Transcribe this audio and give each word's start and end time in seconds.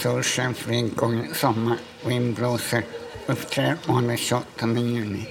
Solsken 0.01 0.53
flera 0.53 0.87
gånger 0.87 1.31
i 1.31 1.33
sommar. 1.33 1.77
vindblåser. 2.05 2.83
Uppträder 3.27 3.77
måndag 3.87 4.17
28 4.17 4.67
juni. 4.67 5.27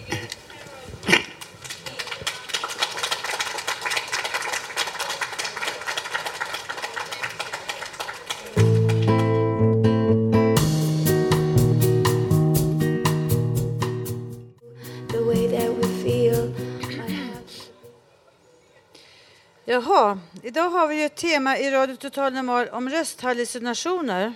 Idag 20.47 20.71
har 20.71 20.87
vi 20.87 20.97
ju 20.97 21.05
ett 21.05 21.17
tema 21.17 21.59
i 21.59 21.71
Radio 21.71 21.97
Total 21.97 22.33
Normal 22.33 22.69
om 22.69 22.91
rösthallucinationer. 22.91 24.33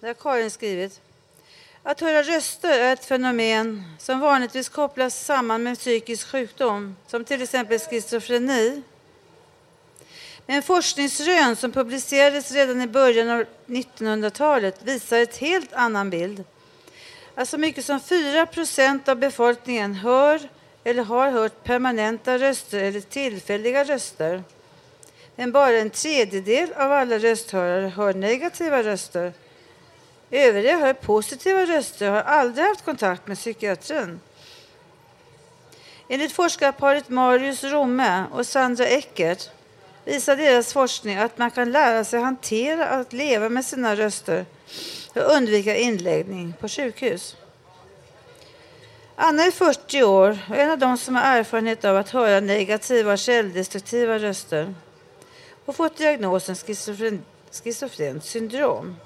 Det 0.00 0.06
har 0.06 0.14
Karin 0.14 0.50
skrivit. 0.50 1.00
Att 1.82 2.00
höra 2.00 2.22
röster 2.22 2.80
är 2.80 2.92
ett 2.92 3.04
fenomen 3.04 3.82
som 3.98 4.20
vanligtvis 4.20 4.68
kopplas 4.68 5.24
samman 5.24 5.62
med 5.62 5.78
psykisk 5.78 6.28
sjukdom, 6.28 6.96
som 7.06 7.24
till 7.24 7.42
exempel 7.42 7.78
schizofreni. 7.78 8.82
Men 10.46 10.62
forskningsrön 10.62 11.56
som 11.56 11.72
publicerades 11.72 12.52
redan 12.52 12.82
i 12.82 12.86
början 12.86 13.30
av 13.30 13.44
1900-talet 13.66 14.82
visar 14.82 15.18
ett 15.18 15.36
helt 15.36 15.72
annan 15.72 16.10
bild. 16.10 16.44
Att 17.34 17.48
så 17.48 17.58
mycket 17.58 17.84
som 17.84 18.00
4 18.00 18.46
av 19.06 19.16
befolkningen 19.16 19.94
hör 19.94 20.48
eller 20.86 21.02
har 21.02 21.30
hört 21.30 21.64
permanenta 21.64 22.38
röster 22.38 22.82
eller 22.82 23.00
tillfälliga 23.00 23.84
röster. 23.84 24.42
Men 25.36 25.52
bara 25.52 25.78
en 25.78 25.90
tredjedel 25.90 26.72
av 26.72 26.92
alla 26.92 27.18
rösthörare 27.18 27.88
hör 27.88 28.14
negativa 28.14 28.82
röster. 28.82 29.32
Övriga 30.30 30.78
hör 30.78 30.92
positiva 30.92 31.66
röster 31.66 32.08
och 32.08 32.14
har 32.14 32.22
aldrig 32.22 32.66
haft 32.66 32.84
kontakt 32.84 33.26
med 33.26 33.36
psykiatrin. 33.36 34.20
Enligt 36.08 36.32
forskarparet 36.32 37.08
Marius 37.08 37.64
Romme 37.64 38.24
och 38.32 38.46
Sandra 38.46 38.86
Eckert 38.86 39.50
visar 40.04 40.36
deras 40.36 40.72
forskning 40.72 41.16
att 41.16 41.38
man 41.38 41.50
kan 41.50 41.72
lära 41.72 42.04
sig 42.04 42.20
hantera 42.20 42.88
att 42.88 43.12
leva 43.12 43.48
med 43.48 43.64
sina 43.64 43.96
röster 43.96 44.46
och 45.14 45.36
undvika 45.36 45.76
inläggning 45.76 46.54
på 46.60 46.68
sjukhus. 46.68 47.36
Anna 49.18 49.42
är 49.42 49.50
40 49.50 50.02
år 50.02 50.38
och 50.48 50.56
en 50.56 50.70
av 50.70 50.78
de 50.78 50.98
som 50.98 51.14
har 51.14 51.22
erfarenhet 51.22 51.84
av 51.84 51.96
att 51.96 52.10
höra 52.10 52.40
negativa 52.40 53.12
och 53.12 53.20
självdestruktiva 53.20 54.18
röster 54.18 54.74
och 55.64 55.76
fått 55.76 55.96
diagnosen 55.96 56.56
schizofren, 56.56 57.24
schizofrent 57.50 58.24
syndrom. 58.24 58.96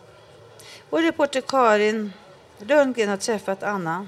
Vår 0.90 1.02
reporter 1.02 1.40
Karin 1.40 2.12
Lundgren 2.58 3.08
har 3.08 3.16
träffat 3.16 3.62
Anna. 3.62 4.06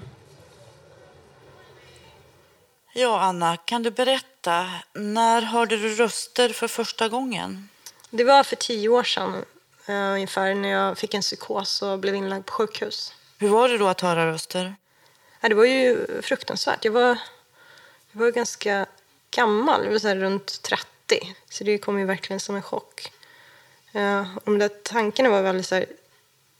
Ja, 2.94 3.20
Anna, 3.20 3.56
kan 3.56 3.82
du 3.82 3.90
berätta, 3.90 4.70
när 4.92 5.42
hörde 5.42 5.76
du 5.76 5.94
röster 5.94 6.48
för 6.48 6.69
första 6.69 7.08
gången? 7.08 7.69
Det 8.10 8.24
var 8.24 8.42
för 8.42 8.56
tio 8.56 8.88
år 8.88 9.02
sedan 9.02 9.44
eh, 9.86 9.94
ungefär 9.94 10.54
när 10.54 10.69
jag 10.69 10.98
fick 10.98 11.14
en 11.14 11.22
psykos 11.22 11.82
och 11.82 11.98
blev 11.98 12.14
inlagd 12.14 12.46
på 12.46 12.52
sjukhus. 12.52 13.14
Hur 13.38 13.48
var 13.48 13.69
det 13.69 13.78
då 13.78 13.88
att 13.88 14.00
höra 14.00 14.32
röster? 14.32 14.74
Ja, 15.42 15.48
det 15.48 15.54
var 15.54 15.64
ju 15.64 16.06
fruktansvärt. 16.22 16.84
Jag 16.84 16.92
var, 16.92 17.19
jag 18.12 18.20
var 18.20 18.30
ganska 18.30 18.86
gammal, 19.30 19.84
jag 19.84 19.92
var 19.92 19.98
så 19.98 20.08
här 20.08 20.16
runt 20.16 20.62
30. 20.62 21.34
Så 21.50 21.64
det 21.64 21.78
kom 21.78 21.98
ju 21.98 22.04
verkligen 22.04 22.41
som 22.41 22.56
en 22.56 22.62
chock. 22.62 23.12
Eh, 23.92 24.36
och 24.36 24.42
de 24.44 24.58
där 24.58 24.69
tankarna 24.69 25.28
var 25.28 25.42
väldigt 25.42 25.66
så 25.66 25.75
här 25.75 25.86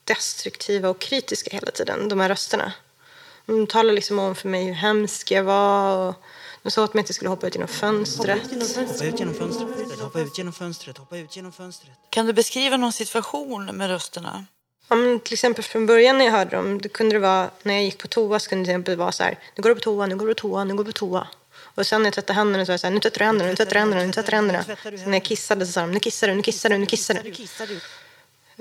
destruktiva 0.05 0.89
och 0.89 0.99
kritiska 0.99 1.51
hela 1.51 1.71
tiden, 1.71 2.09
de 2.09 2.21
här 2.21 2.29
rösterna. 2.29 2.73
De 3.47 3.67
talade 3.67 3.95
liksom 3.95 4.19
om 4.19 4.35
för 4.35 4.49
mig 4.49 4.65
hur 4.65 4.73
hemsk 4.73 5.31
jag 5.31 5.45
var 5.45 6.09
och 6.09 6.15
de 6.63 6.71
sa 6.71 6.85
att 6.85 6.95
jag 6.95 7.01
inte 7.01 7.13
skulle 7.13 7.31
hoppa 7.31 7.47
ut 7.47 7.55
genom 7.55 7.69
fönstret. 7.69 8.43
Hoppa 8.43 9.05
ut 9.05 9.19
genom 9.19 9.35
fönstret, 9.35 10.01
hoppa 10.01 10.21
ut 10.21 10.39
genom 10.39 10.53
fönstret, 10.53 10.99
hoppa 10.99 11.19
ut 11.19 11.37
genom 11.37 11.53
fönstret. 11.53 11.93
Kan 12.11 12.27
du 12.27 12.33
beskriva 12.33 12.77
någon 12.77 12.93
situation 12.93 13.65
med 13.65 13.89
rösterna? 13.89 14.47
Men 14.97 15.21
till 15.21 15.33
exempel 15.33 15.65
från 15.65 15.87
början 15.87 16.19
när 16.19 16.25
jag 16.25 16.33
hörde 16.33 16.57
dem, 16.57 16.81
det 16.81 16.89
kunde 16.89 17.15
det 17.15 17.19
vara 17.21 17.51
när 17.63 17.75
jag 17.75 17.83
gick 17.85 17.99
på 17.99 18.09
toa 18.09 18.39
så 18.39 18.49
kunde 18.49 18.63
det 18.63 18.67
till 18.67 18.73
exempel 18.73 18.97
vara 18.97 19.13
så 19.13 19.23
här, 19.23 19.39
nu 19.57 19.63
går 19.63 19.69
du 19.71 19.75
på 19.75 19.81
toa, 19.81 20.07
nu 20.07 20.17
går 20.17 20.27
du 20.27 20.35
på 20.35 20.41
toa, 20.41 20.65
nu 20.65 20.75
går 20.75 20.85
du 20.85 20.93
på 20.93 20.99
toa. 20.99 21.27
Och 21.75 21.87
sen 21.87 22.03
när 22.03 22.07
jag 22.07 22.15
tvättade 22.15 22.37
händerna 22.37 22.67
så 22.67 22.73
var 22.73 22.75
det 22.75 22.79
så 22.79 22.87
här, 22.87 22.95
nu 22.95 23.01
tvättar 23.01 23.19
du 23.19 23.25
händerna, 23.25 23.51
nu 23.51 23.57
tvättar 23.57 23.73
du 23.73 23.79
händerna, 23.79 24.03
nu 24.07 24.13
tvättar 24.13 24.31
du 24.31 24.37
händerna. 24.37 24.63
Sen 24.65 25.11
när 25.11 25.19
jag 25.19 25.25
kissade 25.25 25.67
så 25.67 25.73
sa 25.73 25.81
de, 25.81 25.93
nu 25.93 26.01
kissar 26.01 26.29
du, 26.29 26.35
nu 26.35 26.43
kissar 26.43 26.69
du, 26.69 26.77
nu 26.79 26.87
kissar 26.87 27.15
du. 27.15 27.25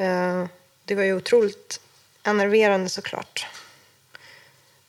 Eh, 0.03 0.47
Det 0.85 0.95
var 0.95 1.03
ju 1.03 1.15
otroligt 1.15 1.79
enerverande 2.23 2.89
såklart. 2.89 3.47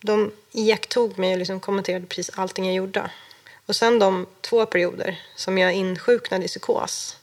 De 0.00 0.32
iakttog 0.52 1.18
mig 1.18 1.32
och 1.32 1.38
liksom 1.38 1.60
kommenterade 1.60 2.06
precis 2.06 2.30
allting 2.34 2.66
jag 2.66 2.74
gjorde. 2.74 3.10
Och 3.66 3.76
sen 3.76 3.98
de 3.98 4.26
två 4.40 4.66
perioder 4.66 5.20
som 5.36 5.58
jag 5.58 5.72
insjuknade 5.72 6.44
i 6.44 6.48
psykos, 6.48 7.16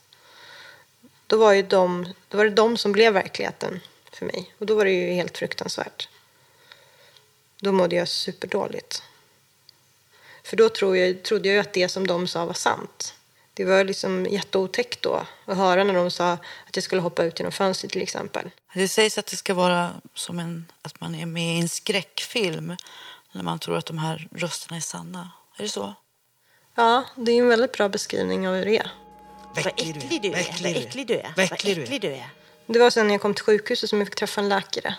då 1.26 1.36
var, 1.36 1.52
ju 1.52 1.62
de, 1.62 2.14
då 2.28 2.36
var 2.38 2.44
det 2.44 2.50
de 2.50 2.76
som 2.76 2.92
blev 2.92 3.12
verkligheten 3.12 3.80
för 4.20 4.26
mig. 4.26 4.54
Och 4.58 4.66
då 4.66 4.74
var 4.74 4.84
det 4.84 4.90
ju 4.90 5.12
helt 5.12 5.38
fruktansvärt. 5.38 6.08
Då 7.60 7.72
mådde 7.72 7.96
jag 7.96 8.08
superdåligt. 8.08 9.02
För 10.44 10.56
då 10.56 10.68
tror 10.68 10.96
jag, 10.96 11.22
trodde 11.22 11.48
jag 11.48 11.54
ju 11.54 11.60
att 11.60 11.72
det 11.72 11.88
som 11.88 12.06
de 12.06 12.28
sa 12.28 12.44
var 12.44 12.54
sant. 12.54 13.14
Det 13.54 13.64
var 13.64 13.84
liksom 13.84 14.26
jätteotäckt 14.26 15.02
då 15.02 15.26
att 15.44 15.56
höra 15.56 15.84
när 15.84 15.94
de 15.94 16.10
sa 16.10 16.32
att 16.32 16.76
jag 16.76 16.84
skulle 16.84 17.02
hoppa 17.02 17.24
ut 17.24 17.38
genom 17.38 17.52
fönstret 17.52 17.92
till 17.92 18.02
exempel. 18.02 18.50
Det 18.74 18.88
sägs 18.88 19.18
att 19.18 19.26
det 19.26 19.36
ska 19.36 19.54
vara 19.54 19.90
som 20.14 20.38
en, 20.38 20.66
att 20.82 21.00
man 21.00 21.14
är 21.14 21.26
med 21.26 21.56
i 21.56 21.60
en 21.60 21.68
skräckfilm 21.68 22.76
när 23.32 23.42
man 23.42 23.58
tror 23.58 23.76
att 23.76 23.86
de 23.86 23.98
här 23.98 24.28
rösterna 24.34 24.76
är 24.76 24.80
sanna. 24.80 25.30
Är 25.56 25.62
det 25.62 25.68
så? 25.68 25.94
Ja, 26.74 27.04
det 27.16 27.32
är 27.32 27.38
en 27.38 27.48
väldigt 27.48 27.72
bra 27.72 27.88
beskrivning 27.88 28.48
av 28.48 28.54
hur 28.54 28.64
det 28.64 28.78
är. 28.78 28.90
Vad 29.54 29.66
äcklig 29.66 30.22
du 30.22 30.28
är, 30.28 30.32
vad 30.32 30.40
äcklig 30.40 31.06
du 31.06 31.14
är, 31.14 31.32
vad 31.36 31.52
äcklig 31.52 32.00
du 32.00 32.08
är. 32.08 32.30
Det 32.72 32.78
var 32.78 32.90
sen 32.90 33.06
när 33.06 33.14
jag 33.14 33.20
kom 33.20 33.34
till 33.34 33.44
sjukhuset 33.44 33.90
som 33.90 33.98
jag 33.98 34.08
fick 34.08 34.14
träffa 34.14 34.40
en 34.40 34.48
läkare. 34.48 34.94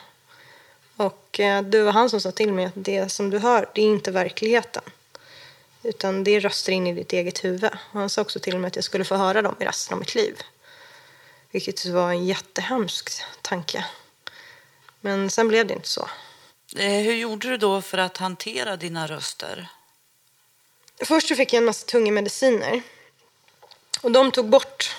Och 0.96 1.40
eh, 1.40 1.62
det 1.62 1.84
var 1.84 1.92
han 1.92 2.10
som 2.10 2.22
sa 2.22 2.32
till 2.32 2.54
mig 2.54 2.66
att 2.66 2.74
det 2.76 3.12
som 3.12 3.30
du 3.30 3.40
hör, 3.40 3.70
det 3.76 3.82
är 3.82 3.86
inte 3.86 4.12
verkligheten. 4.12 4.84
Utan 5.84 6.24
det 6.24 6.32
är 6.32 6.40
röster 6.42 6.72
in 6.72 6.88
i 6.88 6.94
ditt 6.94 7.14
eget 7.14 7.44
huvud. 7.44 7.72
Och 7.74 8.00
han 8.00 8.10
sa 8.10 8.22
också 8.22 8.40
till 8.40 8.58
med 8.58 8.68
att 8.68 8.76
jag 8.76 8.86
skulle 8.86 9.06
få 9.06 9.16
höra 9.16 9.42
dem 9.42 9.56
i 9.60 9.66
resten 9.66 9.94
av 9.94 10.00
mitt 10.00 10.16
liv. 10.16 10.42
Vilket 11.52 11.86
var 11.86 12.10
en 12.10 12.26
jättehemsk 12.26 13.12
tanke. 13.42 13.86
Men 15.02 15.30
sen 15.30 15.48
blev 15.48 15.68
det 15.68 15.74
inte 15.74 15.90
så. 15.90 16.10
Eh, 16.76 17.02
Hur 17.02 17.14
gjorde 17.14 17.50
du 17.50 17.58
då 17.58 17.82
för 17.82 17.98
att 17.98 18.18
hantera 18.18 18.78
dina 18.78 19.08
röster? 19.08 19.68
Först 21.06 21.28
så 21.28 21.36
fick 21.36 21.54
jag 21.54 21.58
en 21.58 21.66
massa 21.66 21.86
tunga 21.86 22.12
mediciner. 22.12 22.82
Och 24.02 24.12
de 24.12 24.32
tog 24.32 24.50
bort 24.50 24.96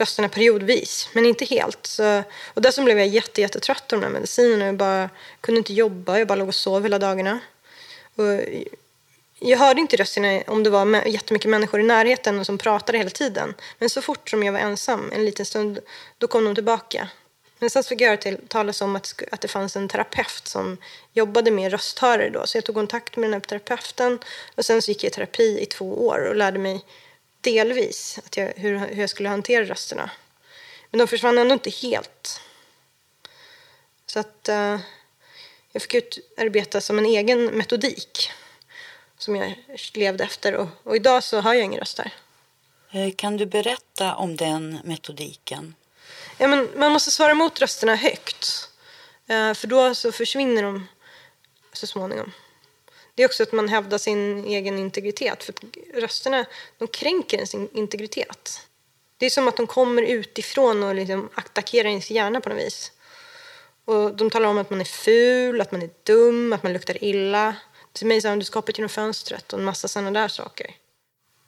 rösterna 0.00 0.28
periodvis, 0.28 1.08
men 1.12 1.26
inte 1.26 1.44
helt. 1.44 1.86
Så, 1.86 2.22
och 2.54 2.62
dessutom 2.62 2.84
blev 2.84 2.98
jag 2.98 3.08
jätte, 3.08 3.40
jättetrött 3.40 3.92
av 3.92 4.00
de 4.00 4.06
här 4.06 4.12
medicinerna. 4.12 4.66
Jag 4.66 4.76
bara, 4.76 5.10
kunde 5.40 5.58
inte 5.58 5.72
jobba, 5.72 6.18
jag 6.18 6.28
bara 6.28 6.34
låg 6.34 6.48
och 6.48 6.54
sov 6.54 6.82
hela 6.82 6.98
dagarna. 6.98 7.40
Och 8.14 8.40
jag 9.38 9.58
hörde 9.58 9.80
inte 9.80 9.96
rösterna 9.96 10.42
om 10.46 10.62
det 10.62 10.70
var 10.70 11.06
jättemycket 11.06 11.50
människor 11.50 11.80
i 11.80 11.82
närheten 11.82 12.44
som 12.44 12.58
pratade 12.58 12.98
hela 12.98 13.10
tiden. 13.10 13.54
Men 13.78 13.90
så 13.90 14.02
fort 14.02 14.30
som 14.30 14.42
jag 14.42 14.52
var 14.52 14.60
ensam 14.60 15.12
en 15.12 15.24
liten 15.24 15.46
stund, 15.46 15.78
då 16.18 16.26
kom 16.26 16.44
de 16.44 16.54
tillbaka. 16.54 17.08
Men 17.58 17.70
sen 17.70 17.82
fick 17.82 18.00
jag 18.00 18.08
höra 18.08 18.16
till, 18.16 18.38
talas 18.48 18.80
om 18.80 18.96
att, 18.96 19.22
att 19.30 19.40
det 19.40 19.48
fanns 19.48 19.76
en 19.76 19.88
terapeut 19.88 20.48
som 20.48 20.76
jobbade 21.12 21.50
med 21.50 21.72
rösthörare 21.72 22.30
då. 22.30 22.46
Så 22.46 22.56
jag 22.56 22.64
tog 22.64 22.74
kontakt 22.74 23.16
med 23.16 23.24
den 23.24 23.32
här 23.32 23.40
terapeuten 23.40 24.18
och 24.54 24.64
sen 24.64 24.82
så 24.82 24.90
gick 24.90 25.04
jag 25.04 25.10
i 25.10 25.14
terapi 25.14 25.58
i 25.60 25.66
två 25.66 26.06
år 26.06 26.28
och 26.28 26.36
lärde 26.36 26.58
mig 26.58 26.84
delvis 27.40 28.18
att 28.26 28.36
jag, 28.36 28.52
hur, 28.56 28.78
hur 28.78 29.00
jag 29.00 29.10
skulle 29.10 29.28
hantera 29.28 29.64
rösterna. 29.64 30.10
Men 30.90 30.98
de 30.98 31.06
försvann 31.06 31.38
ändå 31.38 31.52
inte 31.52 31.70
helt. 31.70 32.40
Så 34.06 34.18
att 34.20 34.48
eh, 34.48 34.78
jag 35.72 35.82
fick 35.82 35.94
utarbeta 35.94 36.80
som 36.80 36.98
en 36.98 37.06
egen 37.06 37.44
metodik 37.44 38.30
som 39.18 39.36
jag 39.36 39.54
levde 39.94 40.24
efter. 40.24 40.54
Och, 40.54 40.68
och 40.82 40.96
idag 40.96 41.24
så 41.24 41.40
har 41.40 41.54
jag 41.54 41.64
inga 41.64 41.80
röster. 41.80 42.14
Eh, 42.90 43.14
Kan 43.16 43.36
du 43.36 43.46
berätta 43.46 44.14
om 44.14 44.36
den 44.36 44.78
metodiken? 44.84 45.74
Ja, 46.38 46.48
men 46.48 46.68
man 46.76 46.92
måste 46.92 47.10
svara 47.10 47.30
emot 47.30 47.60
rösterna 47.60 47.94
högt. 47.94 48.68
Eh, 49.26 49.54
för 49.54 49.66
då 49.66 49.94
så 49.94 50.12
försvinner 50.12 50.62
de 50.62 50.88
så 51.72 51.86
småningom. 51.86 52.32
Det 53.20 53.24
är 53.24 53.28
också 53.28 53.42
att 53.42 53.52
man 53.52 53.68
hävdar 53.68 53.98
sin 53.98 54.44
egen 54.44 54.78
integritet. 54.78 55.44
För 55.44 55.54
rösterna 56.00 56.46
de 56.78 56.88
kränker 56.88 57.36
ens 57.36 57.54
integritet. 57.54 58.60
Det 59.16 59.26
är 59.26 59.30
som 59.30 59.48
att 59.48 59.56
de 59.56 59.66
kommer 59.66 60.02
utifrån 60.02 60.82
och 60.82 60.94
liksom 60.94 61.28
attackerar 61.34 61.88
ens 61.88 62.10
hjärna 62.10 62.40
på 62.40 62.48
något 62.48 62.58
vis. 62.58 62.92
Och 63.84 64.16
de 64.16 64.30
talar 64.30 64.48
om 64.48 64.58
att 64.58 64.70
man 64.70 64.80
är 64.80 64.84
ful, 64.84 65.60
att 65.60 65.72
man 65.72 65.82
är 65.82 65.90
dum, 66.02 66.52
att 66.52 66.62
man 66.62 66.72
luktar 66.72 67.04
illa. 67.04 67.56
Till 67.92 68.06
mig 68.06 68.20
sa 68.20 68.28
de 68.28 68.38
du 68.38 68.44
ska 68.44 68.58
hoppa 68.58 68.72
genom 68.72 68.88
fönstret 68.88 69.52
och 69.52 69.58
en 69.58 69.64
massa 69.64 69.88
sådana 69.88 70.10
där 70.20 70.28
saker. 70.28 70.74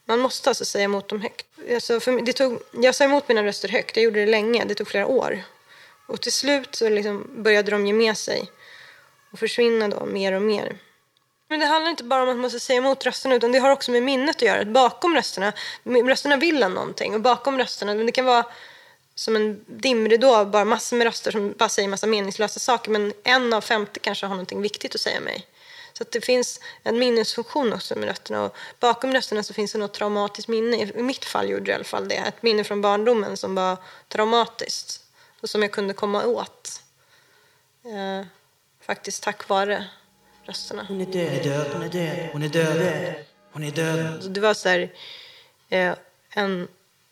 Man 0.05 0.19
måste 0.19 0.51
alltså 0.51 0.65
säga 0.65 0.85
emot 0.85 1.09
dem 1.09 1.21
högt. 1.21 1.47
Alltså 1.75 2.01
för 2.01 2.13
mig- 2.13 2.25
det 2.25 2.33
tog, 2.33 2.59
jag 2.73 2.95
sa 2.95 3.05
emot 3.05 3.29
mina 3.29 3.45
röster 3.45 3.69
högt, 3.69 3.97
jag 3.97 4.05
gjorde 4.05 4.21
det 4.21 4.31
länge, 4.31 4.65
det 4.65 4.75
tog 4.75 4.89
flera 4.89 5.07
år. 5.07 5.43
Och 6.07 6.21
till 6.21 6.33
slut 6.33 6.75
så 6.75 6.89
liksom 6.89 7.43
började 7.43 7.71
de 7.71 7.87
ge 7.87 7.93
med 7.93 8.19
sig 8.19 8.51
och 9.33 9.39
försvinna 9.39 9.89
då 9.89 10.05
mer 10.07 10.33
och 10.33 10.43
mer. 10.43 10.79
Men 11.53 11.61
det 11.61 11.67
handlar 11.67 11.91
inte 11.91 12.05
bara 12.05 12.23
om 12.23 12.29
att 12.29 12.35
man 12.35 12.43
måste 12.43 12.61
säga 12.61 12.79
emot 12.79 13.07
rösterna 13.07 13.35
utan 13.35 13.53
det 13.53 13.59
har 13.59 13.71
också 13.71 13.91
med 13.91 14.03
minnet 14.03 14.37
att 14.37 14.43
göra. 14.43 14.61
Att 14.61 14.69
bakom 14.69 15.15
rösterna, 15.15 15.53
rösterna 15.85 16.37
vill 16.37 16.63
en 16.63 16.75
någonting 16.75 17.15
och 17.15 17.21
bakom 17.21 17.59
rösterna, 17.59 17.95
men 17.95 18.07
det 18.07 18.13
kan 18.13 18.25
vara 18.25 18.45
som 19.15 19.37
en 19.37 19.65
dimridå, 19.67 20.45
bara 20.45 20.65
massor 20.65 20.97
med 20.97 21.05
röster 21.05 21.31
som 21.31 21.55
bara 21.59 21.69
säger 21.69 21.89
massa 21.89 22.07
meningslösa 22.07 22.61
saker 22.61 22.91
men 22.91 23.13
en 23.25 23.53
av 23.53 23.61
femtio 23.61 24.01
kanske 24.01 24.27
har 24.27 24.35
någonting 24.35 24.63
viktigt 24.63 24.95
att 24.95 25.01
säga 25.01 25.21
mig. 25.21 25.47
Så 25.93 26.03
att 26.03 26.11
det 26.11 26.21
finns 26.21 26.61
en 26.83 26.99
minnesfunktion 26.99 27.73
också 27.73 27.95
med 27.95 28.05
rötterna 28.09 28.43
och 28.43 28.57
bakom 28.81 29.13
rösterna 29.13 29.43
så 29.43 29.55
finns 29.55 29.73
det 29.73 29.79
något 29.79 29.95
traumatiskt 29.95 30.49
minne. 30.49 30.77
I 30.77 31.03
mitt 31.03 31.25
fall 31.25 31.51
gjorde 31.51 31.65
det 31.65 31.71
i 31.71 31.75
alla 31.75 31.85
fall 31.85 32.09
det. 32.09 32.15
Ett 32.15 32.43
minne 32.43 32.65
från 32.65 32.81
barndomen 32.81 33.37
som 33.37 33.55
var 33.55 33.77
traumatiskt 34.09 35.01
och 35.41 35.51
som 35.51 35.63
jag 35.63 35.73
kunde 35.73 35.95
komma 35.95 36.25
åt. 36.25 36.81
Eh, 37.85 38.27
faktiskt 38.87 39.23
tack 39.23 39.49
vare 39.49 39.89
rösterna. 40.44 40.85
Hon 40.89 41.00
är 41.00 41.06
död, 41.06 41.71
hon 41.73 41.83
är 41.83 41.89
död, 41.89 42.29
hon 42.33 42.43
är 42.43 42.49
död, 42.49 43.15
hon 43.53 43.65
är 43.65 43.71
död. 43.71 44.23
Så 44.23 44.29
Det 44.29 44.41
var 44.41 44.55
så 44.55 44.69
här, 44.69 44.93
eh, 45.69 45.94
en 46.31 46.69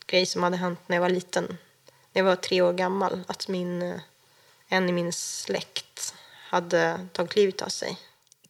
grej 0.07 0.27
som 0.27 0.43
hade 0.43 0.57
hänt 0.57 0.81
när 0.87 0.97
jag 0.97 1.01
var 1.01 1.09
liten. 1.09 1.59
När 2.13 2.21
jag 2.21 2.25
var 2.25 2.37
tre 2.37 2.63
år 2.63 2.73
gammal. 2.73 3.21
Att 3.27 3.49
min, 3.49 3.83
eh, 3.83 4.01
en 4.69 4.89
i 4.89 4.93
min 4.93 5.13
släkt 5.13 6.15
hade 6.49 7.07
tagit 7.13 7.37
livet 7.37 7.63
av 7.63 7.69
sig. 7.69 7.99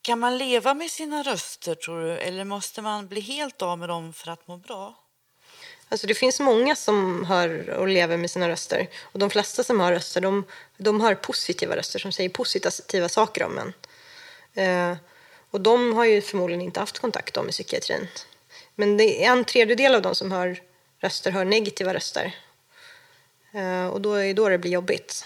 Kan 0.03 0.19
man 0.19 0.38
leva 0.38 0.75
med 0.75 0.91
sina 0.91 1.23
röster 1.23 1.75
tror 1.75 2.03
du? 2.03 2.12
Eller 2.12 2.44
måste 2.44 2.82
man 2.82 3.09
bli 3.09 3.21
helt 3.21 3.62
av 3.62 3.79
med 3.79 3.88
dem 3.88 4.12
för 4.12 4.31
att 4.31 4.49
må 4.49 4.56
bra? 4.56 4.94
Alltså 5.88 6.06
det 6.06 6.15
finns 6.15 6.41
många 6.41 6.77
som 6.77 7.25
hör 7.25 7.71
och 7.71 7.88
lever 7.88 8.17
med 8.17 8.31
sina 8.31 8.49
röster. 8.49 8.88
Och 9.03 9.19
de 9.19 9.31
flesta 9.31 9.65
som 9.65 9.81
har 9.81 9.93
röster, 9.93 10.21
de, 10.21 10.44
de 10.77 11.00
har 11.00 11.15
positiva 11.15 11.77
röster 11.77 11.99
som 11.99 12.12
säger 12.12 12.31
positiva 12.31 13.09
saker 13.09 13.44
om 13.44 13.59
en. 13.59 13.73
Eh, 14.55 14.97
och 15.50 15.61
de 15.61 15.93
har 15.94 16.05
ju 16.05 16.20
förmodligen 16.20 16.61
inte 16.61 16.81
haft 16.81 16.99
kontakt 16.99 17.37
med 17.37 17.50
psykiatrin. 17.50 18.08
Men 18.75 18.97
det 18.97 19.25
är 19.25 19.32
en 19.32 19.44
tredjedel 19.44 19.94
av 19.94 20.02
de 20.02 20.14
som 20.14 20.32
hör 20.32 20.61
röster 21.00 21.31
hör 21.31 21.44
negativa 21.44 21.94
röster. 21.94 22.37
Eh, 23.52 23.87
och 23.87 24.00
då 24.00 24.14
är 24.14 24.25
det 24.25 24.32
då 24.32 24.49
det 24.49 24.58
blir 24.58 24.70
jobbigt. 24.70 25.25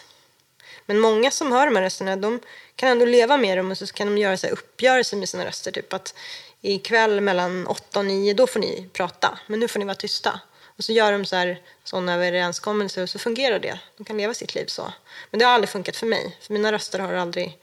Men 0.87 0.99
många 0.99 1.31
som 1.31 1.53
hör 1.53 1.67
de 1.67 1.77
här 1.77 1.83
rösterna, 1.83 2.17
de 2.17 2.41
kan 2.77 2.89
ändå 2.89 3.05
leva 3.05 3.37
med 3.37 3.59
dem 3.59 3.71
och 3.71 3.79
så 3.79 3.87
kan 3.87 4.07
de 4.07 4.19
göra 4.21 4.37
så 4.37 4.47
här 4.47 4.53
uppgörelser 4.55 5.17
med 5.17 5.29
sina 5.29 5.47
röster. 5.47 5.73
Typ 5.73 5.93
att 5.93 6.15
ikväll 6.61 7.21
mellan 7.21 7.67
8 7.67 7.99
och 7.99 8.05
9, 8.05 8.35
då 8.35 8.47
får 8.47 8.61
ni 8.61 8.89
prata, 8.93 9.39
men 9.47 9.61
nu 9.61 9.69
får 9.69 9.79
ni 9.79 9.85
vara 9.85 9.95
tysta. 9.95 10.41
Och 10.77 10.85
så 10.85 10.93
gör 10.93 11.13
de 11.13 11.25
så 11.25 11.37
här, 11.37 11.63
sådana 11.85 12.15
överenskommelser 12.15 13.03
och 13.03 13.11
så 13.11 13.19
fungerar 13.19 13.59
det. 13.59 13.79
De 13.97 14.05
kan 14.05 14.17
leva 14.17 14.35
sitt 14.35 14.55
liv 14.55 14.67
så. 14.67 14.93
Men 15.31 15.39
det 15.39 15.45
har 15.45 15.53
aldrig 15.53 15.69
funkat 15.69 15.97
för 15.97 16.07
mig, 16.07 16.37
för 16.41 16.53
mina 16.53 16.73
röster 16.73 16.99
har 16.99 17.13
aldrig 17.13 17.59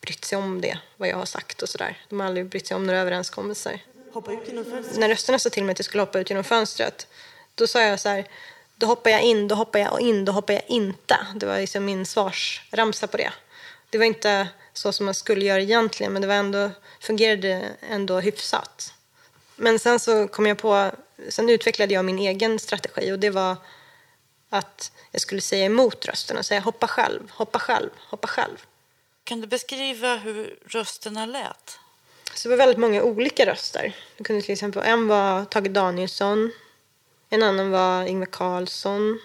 brytt 0.00 0.24
sig 0.24 0.38
om 0.38 0.60
det, 0.60 0.78
vad 0.96 1.08
jag 1.08 1.16
har 1.16 1.26
sagt 1.26 1.62
och 1.62 1.68
sådär. 1.68 1.98
De 2.08 2.20
har 2.20 2.26
aldrig 2.26 2.46
brytt 2.46 2.66
sig 2.66 2.74
om 2.74 2.86
några 2.86 3.00
överenskommelser. 3.00 3.82
När 4.98 5.08
rösterna 5.08 5.38
sa 5.38 5.50
till 5.50 5.64
mig 5.64 5.72
att 5.72 5.78
jag 5.78 5.86
skulle 5.86 6.02
hoppa 6.02 6.18
ut 6.18 6.30
genom 6.30 6.44
fönstret, 6.44 7.06
då 7.54 7.66
sa 7.66 7.82
jag 7.82 8.00
så 8.00 8.08
här, 8.08 8.28
då 8.76 8.86
hoppar 8.86 9.10
jag 9.10 9.22
in, 9.22 9.48
då 9.48 9.54
hoppar 9.54 9.78
jag 9.78 10.00
in, 10.00 10.24
då 10.24 10.32
hoppar 10.32 10.54
jag 10.54 10.62
inte. 10.66 11.16
Det 11.34 11.46
var 11.46 11.58
liksom 11.58 11.84
min 11.84 12.06
svarsramsa 12.06 13.06
på 13.06 13.16
det. 13.16 13.32
Det 13.90 13.98
var 13.98 14.04
inte 14.04 14.48
så 14.72 14.92
som 14.92 15.06
man 15.06 15.14
skulle 15.14 15.44
göra 15.44 15.60
egentligen, 15.60 16.12
men 16.12 16.22
det 16.22 16.28
var 16.28 16.34
ändå, 16.34 16.70
fungerade 17.00 17.68
ändå 17.80 18.20
hyfsat. 18.20 18.94
Men 19.56 19.78
sen 19.78 20.00
så 20.00 20.28
kom 20.28 20.46
jag 20.46 20.58
på, 20.58 20.90
sen 21.28 21.48
utvecklade 21.48 21.94
jag 21.94 22.04
min 22.04 22.18
egen 22.18 22.58
strategi 22.58 23.12
och 23.12 23.18
det 23.18 23.30
var 23.30 23.56
att 24.50 24.92
jag 25.10 25.20
skulle 25.20 25.40
säga 25.40 25.64
emot 25.64 26.06
rösten 26.06 26.36
och 26.36 26.46
säga 26.46 26.60
hoppa 26.60 26.88
själv, 26.88 27.30
hoppa 27.30 27.58
själv, 27.58 27.90
hoppa 27.96 28.28
själv. 28.28 28.56
Kan 29.28 29.40
du 29.40 29.46
beskriva 29.46 30.16
hur 30.16 30.58
rösterna 30.66 31.26
lät? 31.26 31.78
Så 32.34 32.48
det 32.48 32.56
var 32.56 32.56
väldigt 32.56 32.78
många 32.78 33.02
olika 33.02 33.46
röster. 33.46 33.96
Det 34.16 34.24
kunde 34.24 34.42
till 34.42 34.52
exempel, 34.52 34.82
en 34.82 35.08
var 35.08 35.44
Tage 35.44 35.70
Danielsson, 35.70 36.52
en 37.28 37.42
annan 37.42 37.70
var 37.70 38.04
Ingvar 38.06 38.26
Carlsson. 38.26 39.20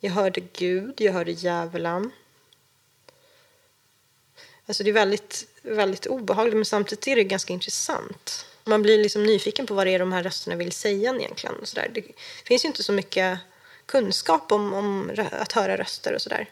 Jag 0.00 0.10
hörde 0.10 0.40
Gud, 0.40 1.00
jag 1.00 1.12
hörde 1.12 1.32
djävulen. 1.32 2.10
Alltså 4.66 4.84
det 4.84 4.90
är 4.90 4.94
väldigt, 4.94 5.46
väldigt 5.62 6.06
obehagligt 6.06 6.56
men 6.56 6.64
samtidigt 6.64 7.08
är 7.08 7.16
det 7.16 7.24
ganska 7.24 7.52
intressant. 7.52 8.46
Man 8.64 8.82
blir 8.82 8.98
liksom 8.98 9.22
nyfiken 9.22 9.66
på 9.66 9.74
vad 9.74 9.86
det 9.86 9.94
är 9.94 9.98
de 9.98 10.12
här 10.12 10.22
rösterna 10.22 10.56
vill 10.56 10.72
säga 10.72 11.14
egentligen. 11.14 11.56
Och 11.56 11.68
så 11.68 11.76
där. 11.76 11.90
Det 11.94 12.02
finns 12.44 12.64
ju 12.64 12.66
inte 12.66 12.82
så 12.82 12.92
mycket 12.92 13.38
kunskap 13.86 14.52
om, 14.52 14.72
om 14.72 15.10
att 15.32 15.52
höra 15.52 15.76
röster 15.76 16.14
och 16.14 16.22
sådär. 16.22 16.48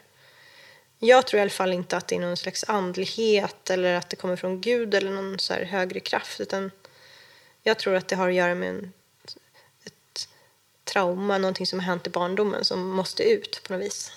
Jag 0.99 1.27
tror 1.27 1.39
i 1.39 1.41
alla 1.41 1.49
fall 1.49 1.73
inte 1.73 1.97
att 1.97 2.07
det 2.07 2.15
är 2.15 2.19
någon 2.19 2.37
slags 2.37 2.63
andlighet 2.63 3.69
eller 3.69 3.93
att 3.95 4.09
det 4.09 4.15
kommer 4.15 4.35
från 4.35 4.61
Gud 4.61 4.93
eller 4.93 5.11
någon 5.11 5.39
så 5.39 5.53
här 5.53 5.63
högre 5.63 5.99
kraft 5.99 6.39
utan 6.39 6.71
jag 7.63 7.79
tror 7.79 7.95
att 7.95 8.07
det 8.07 8.15
har 8.15 8.29
att 8.29 8.35
göra 8.35 8.55
med 8.55 8.69
en, 8.69 8.93
ett 9.83 10.29
trauma, 10.83 11.37
någonting 11.37 11.67
som 11.67 11.79
har 11.79 11.85
hänt 11.85 12.07
i 12.07 12.09
barndomen 12.09 12.65
som 12.65 12.89
måste 12.89 13.23
ut 13.23 13.63
på 13.63 13.73
något 13.73 13.81
vis. 13.81 14.11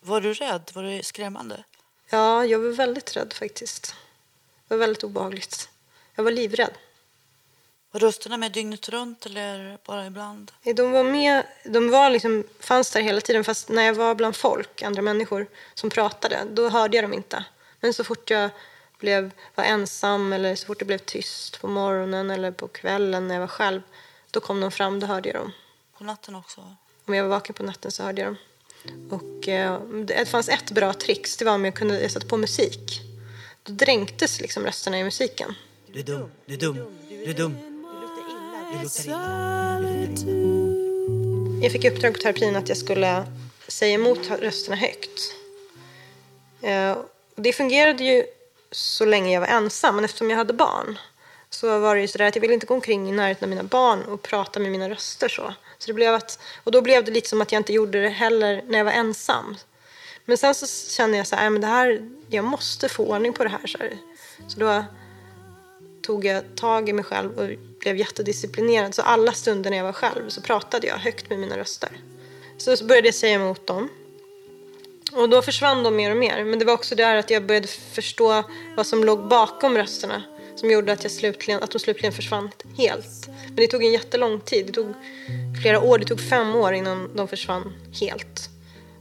Var 0.00 0.20
du 0.20 0.34
rädd? 0.34 0.70
Var 0.74 0.82
det 0.82 1.02
skrämmande? 1.02 1.64
Ja, 2.10 2.44
jag 2.44 2.58
var 2.58 2.70
väldigt 2.70 3.16
rädd 3.16 3.32
faktiskt. 3.32 3.94
Det 4.68 4.74
var 4.74 4.78
väldigt 4.78 5.04
obehagligt. 5.04 5.68
Jag 6.14 6.24
var 6.24 6.30
livrädd. 6.30 6.74
Var 7.90 8.00
rösterna 8.00 8.36
med 8.36 8.52
dygnet 8.52 8.88
runt 8.88 9.26
eller 9.26 9.78
bara 9.84 10.06
ibland? 10.06 10.52
De 10.76 10.90
var 10.92 11.04
med, 11.04 11.46
de 11.64 11.90
var 11.90 12.10
liksom, 12.10 12.44
fanns 12.60 12.90
där 12.90 13.00
hela 13.00 13.20
tiden 13.20 13.44
fast 13.44 13.68
när 13.68 13.82
jag 13.82 13.94
var 13.94 14.14
bland 14.14 14.36
folk, 14.36 14.82
andra 14.82 15.02
människor 15.02 15.46
som 15.74 15.90
pratade, 15.90 16.38
då 16.52 16.68
hörde 16.68 16.96
jag 16.96 17.04
dem 17.04 17.12
inte. 17.14 17.44
Men 17.80 17.94
så 17.94 18.04
fort 18.04 18.30
jag 18.30 18.50
blev, 18.98 19.30
var 19.54 19.64
ensam 19.64 20.32
eller 20.32 20.54
så 20.54 20.66
fort 20.66 20.78
det 20.78 20.84
blev 20.84 20.98
tyst 20.98 21.60
på 21.60 21.68
morgonen 21.68 22.30
eller 22.30 22.50
på 22.50 22.68
kvällen 22.68 23.28
när 23.28 23.34
jag 23.34 23.40
var 23.40 23.48
själv, 23.48 23.80
då 24.30 24.40
kom 24.40 24.60
de 24.60 24.70
fram, 24.70 25.00
då 25.00 25.06
hörde 25.06 25.28
jag 25.28 25.36
dem. 25.36 25.52
På 25.98 26.04
natten 26.04 26.34
också? 26.34 26.74
Om 27.04 27.14
jag 27.14 27.22
var 27.22 27.30
vaken 27.30 27.54
på 27.54 27.62
natten 27.62 27.90
så 27.90 28.02
hörde 28.02 28.20
jag 28.22 28.28
dem. 28.28 28.38
Och 29.10 29.48
eh, 29.48 29.80
det 29.80 30.28
fanns 30.28 30.48
ett 30.48 30.70
bra 30.70 30.92
trix, 30.92 31.36
det 31.36 31.44
var 31.44 31.54
om 31.54 31.64
jag 31.64 31.74
kunde 31.74 32.00
jag 32.00 32.10
satte 32.10 32.26
på 32.26 32.36
musik. 32.36 33.00
Då 33.62 33.72
dränktes 33.72 34.40
liksom 34.40 34.64
rösterna 34.64 34.98
i 34.98 35.04
musiken. 35.04 35.54
Du 35.86 35.98
är 35.98 36.04
dum, 36.04 36.30
du 36.46 36.54
är 36.54 36.58
dum, 36.58 36.98
Du 37.08 37.30
är 37.30 37.34
dum. 37.34 37.67
Jag 41.62 41.72
fick 41.72 41.84
i 41.84 41.90
uppdrag 41.90 42.14
på 42.14 42.20
terapin 42.20 42.56
att 42.56 42.68
jag 42.68 42.78
skulle 42.78 43.24
säga 43.68 43.94
emot 43.94 44.30
rösterna 44.40 44.76
högt. 44.76 45.34
Eh, 46.62 46.96
det 47.36 47.52
fungerade 47.52 48.04
ju 48.04 48.24
så 48.70 49.04
länge 49.04 49.32
jag 49.32 49.40
var 49.40 49.48
ensam, 49.48 49.94
men 49.94 50.04
eftersom 50.04 50.30
jag 50.30 50.36
hade 50.36 50.52
barn 50.52 50.98
så 51.50 51.78
var 51.78 51.94
det 51.94 52.00
ju 52.00 52.08
sådär 52.08 52.24
att 52.24 52.36
jag 52.36 52.40
ville 52.40 52.54
inte 52.54 52.66
gå 52.66 52.74
omkring 52.74 53.08
i 53.08 53.12
närheten 53.12 53.44
av 53.44 53.50
mina 53.50 53.62
barn 53.62 54.02
och 54.02 54.22
prata 54.22 54.60
med 54.60 54.70
mina 54.70 54.90
röster 54.90 55.28
så. 55.28 55.54
så 55.78 55.86
det 55.86 55.92
blev 55.92 56.14
att, 56.14 56.38
och 56.64 56.72
då 56.72 56.82
blev 56.82 57.04
det 57.04 57.10
lite 57.10 57.28
som 57.28 57.40
att 57.40 57.52
jag 57.52 57.60
inte 57.60 57.72
gjorde 57.72 58.02
det 58.02 58.08
heller 58.08 58.62
när 58.66 58.78
jag 58.78 58.84
var 58.84 58.92
ensam. 58.92 59.56
Men 60.24 60.38
sen 60.38 60.54
så 60.54 60.92
kände 60.92 61.16
jag 61.16 61.26
så 61.26 61.36
här, 61.36 61.50
men 61.50 61.60
det 61.60 61.66
här, 61.66 62.10
jag 62.28 62.44
måste 62.44 62.88
få 62.88 63.06
ordning 63.06 63.32
på 63.32 63.44
det 63.44 63.50
här. 63.50 63.66
Så, 63.66 63.78
här. 63.78 63.98
så 64.48 64.60
då 64.60 64.84
tog 66.08 66.24
jag 66.24 66.42
tag 66.56 66.88
i 66.88 66.92
mig 66.92 67.04
själv 67.04 67.38
och 67.38 67.48
blev 67.80 67.96
jättedisciplinerad. 67.96 68.94
Så 68.94 69.02
alla 69.02 69.32
stunder 69.32 69.70
när 69.70 69.76
jag 69.76 69.84
var 69.84 69.92
själv 69.92 70.28
så 70.28 70.40
pratade 70.40 70.86
jag 70.86 70.96
högt 70.96 71.30
med 71.30 71.38
mina 71.38 71.56
röster. 71.58 71.88
Så 72.58 72.76
så 72.76 72.84
började 72.84 73.08
jag 73.08 73.14
säga 73.14 73.34
emot 73.34 73.66
dem. 73.66 73.88
Och 75.12 75.28
då 75.28 75.42
försvann 75.42 75.82
de 75.82 75.96
mer 75.96 76.10
och 76.10 76.16
mer. 76.16 76.44
Men 76.44 76.58
det 76.58 76.64
var 76.64 76.74
också 76.74 76.94
där 76.94 77.16
att 77.16 77.30
jag 77.30 77.46
började 77.46 77.66
förstå 77.66 78.44
vad 78.76 78.86
som 78.86 79.04
låg 79.04 79.28
bakom 79.28 79.76
rösterna. 79.76 80.22
Som 80.56 80.70
gjorde 80.70 80.92
att, 80.92 81.02
jag 81.02 81.12
slutligen, 81.12 81.62
att 81.62 81.70
de 81.70 81.78
slutligen 81.78 82.12
försvann 82.12 82.50
helt. 82.76 83.28
Men 83.46 83.56
det 83.56 83.66
tog 83.66 83.84
en 83.84 83.92
jättelång 83.92 84.40
tid. 84.40 84.66
Det 84.66 84.72
tog 84.72 84.94
flera 85.62 85.80
år. 85.80 85.98
Det 85.98 86.04
tog 86.04 86.20
fem 86.20 86.54
år 86.54 86.72
innan 86.72 87.16
de 87.16 87.28
försvann 87.28 87.72
helt. 88.00 88.50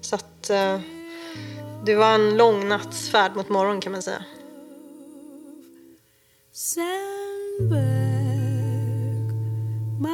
Så 0.01 0.15
att 0.15 0.49
eh, 0.49 0.79
det 1.85 1.95
var 1.95 2.13
en 2.13 2.37
lång 2.37 2.67
nattsfärd 2.67 3.35
mot 3.35 3.49
morgon 3.49 3.81
kan 3.81 3.91
man 3.91 4.01
säga. 4.01 4.23
Send 6.59 7.69
back 7.69 7.77
my 9.99 10.09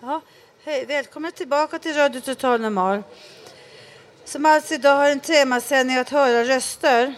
Ja, 0.00 0.20
hej, 0.64 0.86
välkommen 0.86 1.32
tillbaka 1.32 1.78
till 1.78 1.94
Radio 1.94 2.20
Total 2.20 2.60
Normal. 2.60 3.02
Som 4.24 4.46
alltså 4.46 4.74
idag 4.74 4.96
har 4.96 5.10
en 5.10 5.20
temasändning 5.20 5.96
att 5.96 6.08
höra 6.08 6.44
röster. 6.44 7.14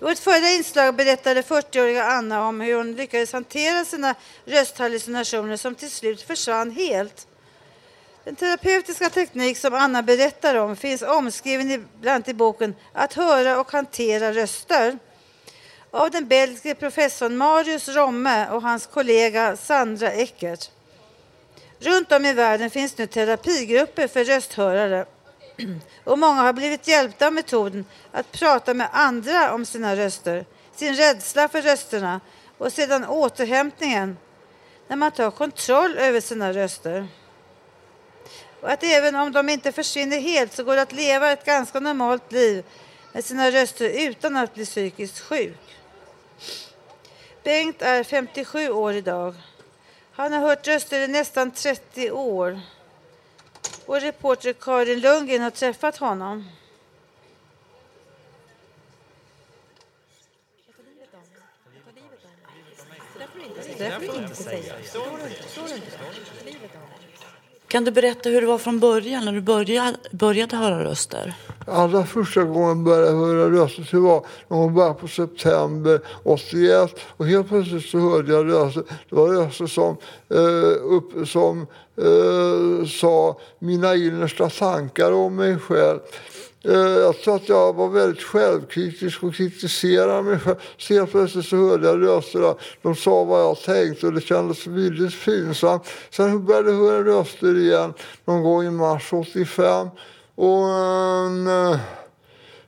I 0.00 0.04
vårt 0.04 0.18
förra 0.18 0.48
inslag 0.50 0.94
berättade 0.94 1.42
40-åriga 1.42 2.04
Anna 2.04 2.48
om 2.48 2.60
hur 2.60 2.76
hon 2.76 2.94
lyckades 2.94 3.32
hantera 3.32 3.84
sina 3.84 4.14
rösthallucinationer 4.44 5.56
som 5.56 5.74
till 5.74 5.90
slut 5.90 6.22
försvann 6.22 6.70
helt. 6.70 7.26
Den 8.24 8.36
terapeutiska 8.36 9.10
teknik 9.10 9.58
som 9.58 9.74
Anna 9.74 10.02
berättar 10.02 10.54
om 10.54 10.76
finns 10.76 11.02
omskriven 11.02 11.70
i, 11.70 11.78
bland 12.00 12.14
annat 12.14 12.28
i 12.28 12.34
boken 12.34 12.74
Att 12.92 13.12
höra 13.12 13.60
och 13.60 13.72
hantera 13.72 14.32
röster 14.32 14.98
av 15.90 16.10
den 16.10 16.28
belgiske 16.28 16.74
professorn 16.74 17.36
Marius 17.36 17.88
Romme 17.88 18.50
och 18.50 18.62
hans 18.62 18.86
kollega 18.86 19.56
Sandra 19.56 20.12
Eckert. 20.12 20.70
Runt 21.78 22.12
om 22.12 22.26
i 22.26 22.32
världen 22.32 22.70
finns 22.70 22.98
nu 22.98 23.06
terapigrupper 23.06 24.08
för 24.08 24.24
rösthörare 24.24 25.06
och 26.04 26.18
många 26.18 26.42
har 26.42 26.52
blivit 26.52 26.88
hjälpta 26.88 27.26
av 27.26 27.32
metoden 27.32 27.84
att 28.12 28.32
prata 28.32 28.74
med 28.74 28.88
andra 28.92 29.54
om 29.54 29.64
sina 29.66 29.96
röster, 29.96 30.44
sin 30.76 30.94
rädsla 30.94 31.48
för 31.48 31.62
rösterna 31.62 32.20
och 32.58 32.72
sedan 32.72 33.04
återhämtningen 33.04 34.16
när 34.88 34.96
man 34.96 35.10
tar 35.10 35.30
kontroll 35.30 35.98
över 35.98 36.20
sina 36.20 36.52
röster. 36.52 37.08
Och 38.60 38.70
att 38.70 38.82
även 38.82 39.16
om 39.16 39.32
de 39.32 39.48
inte 39.48 39.72
försvinner 39.72 40.20
helt 40.20 40.52
så 40.52 40.64
går 40.64 40.76
det 40.76 40.82
att 40.82 40.92
leva 40.92 41.32
ett 41.32 41.44
ganska 41.44 41.80
normalt 41.80 42.32
liv 42.32 42.64
med 43.12 43.24
sina 43.24 43.50
röster 43.50 44.08
utan 44.08 44.36
att 44.36 44.54
bli 44.54 44.64
psykiskt 44.64 45.20
sjuk. 45.20 45.76
Bengt 47.42 47.82
är 47.82 48.04
57 48.04 48.68
år 48.68 48.92
idag. 48.92 49.34
Han 50.12 50.32
har 50.32 50.40
hört 50.40 50.66
röster 50.66 51.00
i 51.00 51.08
nästan 51.08 51.50
30 51.50 52.10
år. 52.10 52.60
Och 53.86 54.00
reporter 54.00 54.52
Karin 54.52 55.00
Lundgren 55.00 55.42
har 55.42 55.50
träffat 55.50 55.96
honom. 55.96 56.44
Kan 67.70 67.84
du 67.84 67.90
berätta 67.90 68.28
hur 68.28 68.40
det 68.40 68.46
var 68.46 68.58
från 68.58 68.80
början, 68.80 69.24
när 69.24 69.32
du 69.32 69.40
började, 69.40 69.96
började 70.10 70.56
höra 70.56 70.84
röster? 70.84 71.34
Allra 71.66 72.06
första 72.06 72.42
gången 72.42 72.68
jag 72.68 72.84
började 72.84 73.16
höra 73.16 73.50
röster 73.50 73.82
så 73.82 74.00
var 74.00 74.26
någon 74.48 74.74
början 74.74 74.94
på 74.94 75.08
september 75.08 76.00
81 76.22 77.00
och 77.16 77.26
helt 77.26 77.48
plötsligt 77.48 77.84
så 77.84 77.98
hörde 77.98 78.32
jag 78.32 78.48
röster. 78.48 78.82
Det 79.08 79.16
var 79.16 79.28
röster 79.28 79.66
som, 79.66 79.96
eh, 80.28 80.38
upp, 80.82 81.28
som 81.28 81.66
eh, 81.96 82.86
sa 82.86 83.40
mina 83.58 83.94
innersta 83.94 84.50
tankar 84.50 85.12
om 85.12 85.36
mig 85.36 85.58
själv. 85.58 85.98
Eh, 86.64 86.72
jag 86.74 87.20
tror 87.20 87.36
att 87.36 87.48
jag 87.48 87.72
var 87.72 87.88
väldigt 87.88 88.22
självkritisk 88.22 89.22
och 89.22 89.34
kritiserade 89.34 90.22
mig 90.22 90.38
själv. 90.38 90.56
Så 90.76 90.94
helt 90.94 91.10
plötsligt 91.10 91.46
så 91.46 91.56
hörde 91.56 91.86
jag 91.86 92.02
röster. 92.02 92.54
De 92.82 92.96
sa 92.96 93.24
vad 93.24 93.40
jag 93.40 93.58
tänkte 93.58 94.06
och 94.06 94.12
det 94.12 94.20
kändes 94.20 94.66
väldigt 94.66 95.24
pinsamt. 95.24 95.86
Sen 96.10 96.44
började 96.44 96.70
jag 96.70 96.78
höra 96.78 97.04
röster 97.04 97.58
igen 97.58 97.94
någon 98.24 98.42
gång 98.42 98.66
i 98.66 98.70
mars 98.70 99.12
85. 99.12 99.88
Och, 100.34 100.68
eh, 100.68 101.72
eh, 101.72 101.80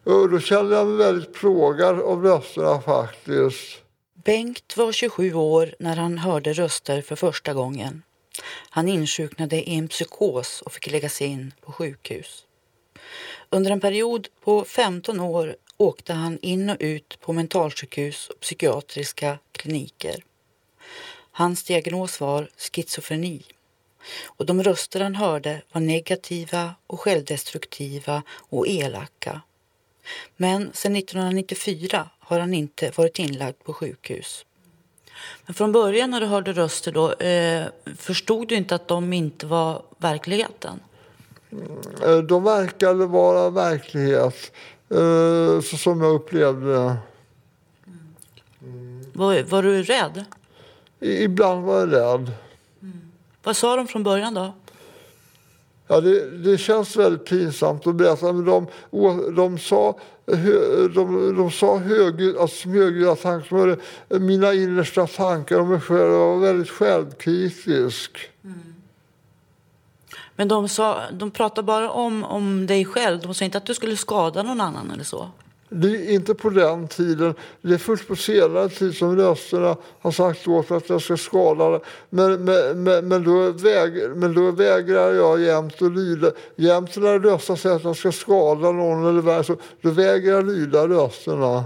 och 0.05 0.31
då 0.31 0.41
kände 0.41 0.77
jag 0.77 0.87
mig 0.87 0.97
väldigt 0.97 1.35
plågad 1.35 2.01
av 2.01 2.23
rösterna 2.23 2.81
faktiskt. 2.81 3.79
Bengt 4.25 4.77
var 4.77 4.93
27 4.93 5.35
år 5.35 5.75
när 5.79 5.97
han 5.97 6.19
hörde 6.19 6.53
röster 6.53 7.03
för 7.03 7.17
första 7.17 7.55
gången. 7.55 8.03
Han 8.71 8.89
insjuknade 8.89 9.57
i 9.57 9.79
en 9.79 9.89
psykos 9.89 10.63
och 10.63 10.73
fick 10.73 10.91
läggas 10.91 11.23
in 11.23 11.53
på 11.61 11.73
sjukhus. 11.73 12.45
Under 13.54 13.71
en 13.71 13.80
period 13.80 14.28
på 14.44 14.64
15 14.64 15.21
år 15.21 15.56
åkte 15.76 16.12
han 16.12 16.38
in 16.42 16.71
och 16.71 16.76
ut 16.80 17.21
på 17.21 17.32
mentalsjukhus 17.32 18.28
och 18.28 18.40
psykiatriska 18.40 19.38
kliniker. 19.52 20.25
Hans 21.32 21.64
diagnos 21.64 22.21
var 22.21 22.49
schizofreni 22.56 23.42
och 24.25 24.47
de 24.47 24.62
röster 24.62 25.00
han 25.00 25.14
hörde 25.14 25.62
var 25.73 25.80
negativa 25.80 26.75
och 26.87 27.00
självdestruktiva 27.00 28.23
och 28.30 28.68
elaka. 28.68 29.40
Men 30.37 30.71
sedan 30.73 30.97
1994 30.97 32.11
har 32.18 32.40
han 32.40 32.54
inte 32.54 32.92
varit 32.97 33.18
inlagd 33.18 33.64
på 33.64 33.73
sjukhus. 33.73 34.44
Men 35.47 35.54
från 35.54 35.73
början 35.73 36.11
när 36.11 36.21
du 36.21 36.26
hörde 36.26 36.52
röster 36.52 36.92
då, 36.92 37.12
eh, 37.12 37.66
förstod 37.97 38.49
du 38.49 38.54
inte 38.54 38.75
att 38.75 38.88
de 38.88 39.12
inte 39.12 39.47
var 39.47 39.82
verkligheten? 39.99 40.80
Eh, 42.04 42.18
De 42.18 42.44
verkade 42.44 43.06
vara 43.06 43.50
verklighet 43.50 44.52
eh, 44.88 45.61
så 45.61 45.76
som 45.76 46.00
jag 46.00 46.14
upplevde 46.14 46.73
det. 46.73 46.97
Var, 49.12 49.42
var 49.42 49.62
du 49.62 49.82
rädd? 49.82 50.25
Ibland 51.00 51.64
var 51.64 51.78
jag 51.78 51.92
rädd. 51.92 52.30
Vad 53.42 53.56
sa 53.56 53.76
de 53.76 53.87
från 53.88 54.02
början 54.02 54.35
då? 54.35 54.54
Ja, 55.87 56.00
det, 56.00 56.30
det 56.30 56.59
känns 56.59 56.97
väldigt 56.97 57.25
pinsamt 57.25 57.87
att 57.87 57.94
berätta, 57.94 58.32
men 58.32 58.44
de, 58.44 58.66
de 59.37 59.59
sa, 59.59 59.99
de, 60.94 61.35
de 61.37 61.50
sa 61.50 61.76
högljutt, 61.78 62.38
alltså 62.38 62.68
högljudda 62.68 63.16
tankar, 63.16 63.78
mina 64.18 64.52
innersta 64.54 65.06
tankar 65.06 65.59
om 65.61 65.68
mig 65.68 65.80
själv. 65.80 66.00
Jag 66.12 66.37
var 66.37 66.38
väldigt 66.38 66.71
självkritisk. 66.71 68.18
Men 70.37 70.49
de, 70.49 70.69
sa, 70.69 71.01
de 71.12 71.31
pratade 71.31 71.67
bara 71.67 71.91
om, 71.91 72.25
om 72.25 72.67
dig 72.67 72.85
själv. 72.85 73.21
De 73.21 73.35
sa 73.35 73.45
inte 73.45 73.59
att 73.59 73.67
du 73.67 73.75
skulle 73.75 73.97
skada 73.97 74.43
någon 74.43 74.61
annan 74.61 74.91
eller 74.91 75.05
så. 75.05 75.31
Det 75.75 75.89
är 75.89 76.15
inte 76.15 76.35
på 76.35 76.51
den 76.51 76.89
tiden. 76.89 77.35
Det 77.62 77.75
är 77.75 77.79
först 77.79 78.09
på 78.09 78.17
senare 78.17 78.69
tid 78.69 78.97
som 78.97 79.17
rösterna 79.17 79.77
har 80.01 80.11
sagt 80.11 80.49
åt 80.49 80.71
att 80.71 80.89
jag 80.89 81.03
ska 81.03 81.17
skada 81.17 81.71
det. 81.71 81.81
Men, 82.11 82.45
men, 82.45 82.83
men, 82.83 83.09
men, 83.09 83.25
då, 83.25 83.51
väg, 83.51 84.17
men 84.17 84.35
då 84.35 84.51
vägrar 84.51 85.12
jag 85.12 85.41
jämt 85.41 85.83
att 85.83 85.93
lyda. 85.93 86.31
Jämt 86.57 86.97
när 86.97 87.19
röster 87.19 87.57
säger 87.57 87.77
att 87.77 87.85
jag 87.85 87.97
ska 87.97 88.12
skada 88.12 88.73
någon 88.73 89.07
eller 89.07 89.21
vad, 89.21 89.47
så 89.47 89.57
då 89.81 89.91
vägrar 89.91 90.33
jag 90.35 90.47
lyda 90.47 90.89
rösterna. 90.89 91.65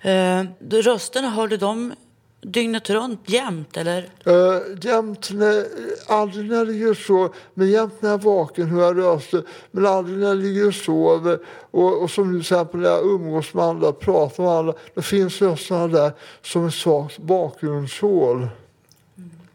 Eh, 0.00 0.44
de 0.58 0.82
rösterna, 0.82 1.30
hörde 1.30 1.56
de 1.56 1.92
dygnet 2.40 2.90
runt 2.90 3.20
jämt 3.26 3.76
eller? 3.76 4.02
Uh, 4.26 4.60
jämt 4.82 5.30
när, 5.30 5.64
aldrig 6.06 6.48
när 6.48 6.56
jag 6.56 6.66
ligger 6.66 6.94
sover, 6.94 7.30
men 7.54 7.70
jämt 7.70 8.02
när 8.02 8.10
jag 8.10 8.20
är 8.20 8.24
vaken 8.24 8.68
hör 8.68 8.82
jag 8.82 8.98
röster. 8.98 9.42
Men 9.70 9.86
aldrig 9.86 10.18
när 10.18 10.26
jag 10.26 10.36
ligger 10.36 10.66
och 10.66 10.74
sover. 10.74 11.38
Och, 11.70 12.02
och 12.02 12.10
som 12.10 12.32
nu 12.32 12.32
till 12.32 12.40
exempel 12.40 12.80
när 12.80 12.88
jag 12.88 13.04
umgås 13.04 13.54
med 13.54 13.64
andra, 13.64 13.92
pratar 13.92 14.42
med 14.44 14.52
andra. 14.52 14.74
Då 14.94 15.02
finns 15.02 15.42
rösterna 15.42 15.88
där 15.88 16.12
som 16.42 16.66
ett 16.66 16.74
svagt 16.74 17.18
bakgrundshål. 17.18 18.48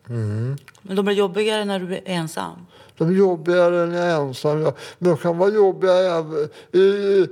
Mm. 0.09 0.57
Men 0.81 0.95
de 0.95 1.05
blir 1.05 1.15
jobbigare 1.15 1.65
när 1.65 1.79
du 1.79 1.95
är 1.95 2.01
ensam? 2.05 2.65
De 2.97 3.09
är 3.09 3.13
jobbigare 3.13 3.85
när 3.85 3.97
jag 3.97 4.07
är 4.07 4.21
ensam. 4.21 4.59
Men 4.59 4.73
de 4.99 5.17
kan 5.17 5.37
vara 5.37 5.49
jobbiga 5.49 5.93
även, 5.93 6.49
i, 6.71 6.79
i, 6.79 7.27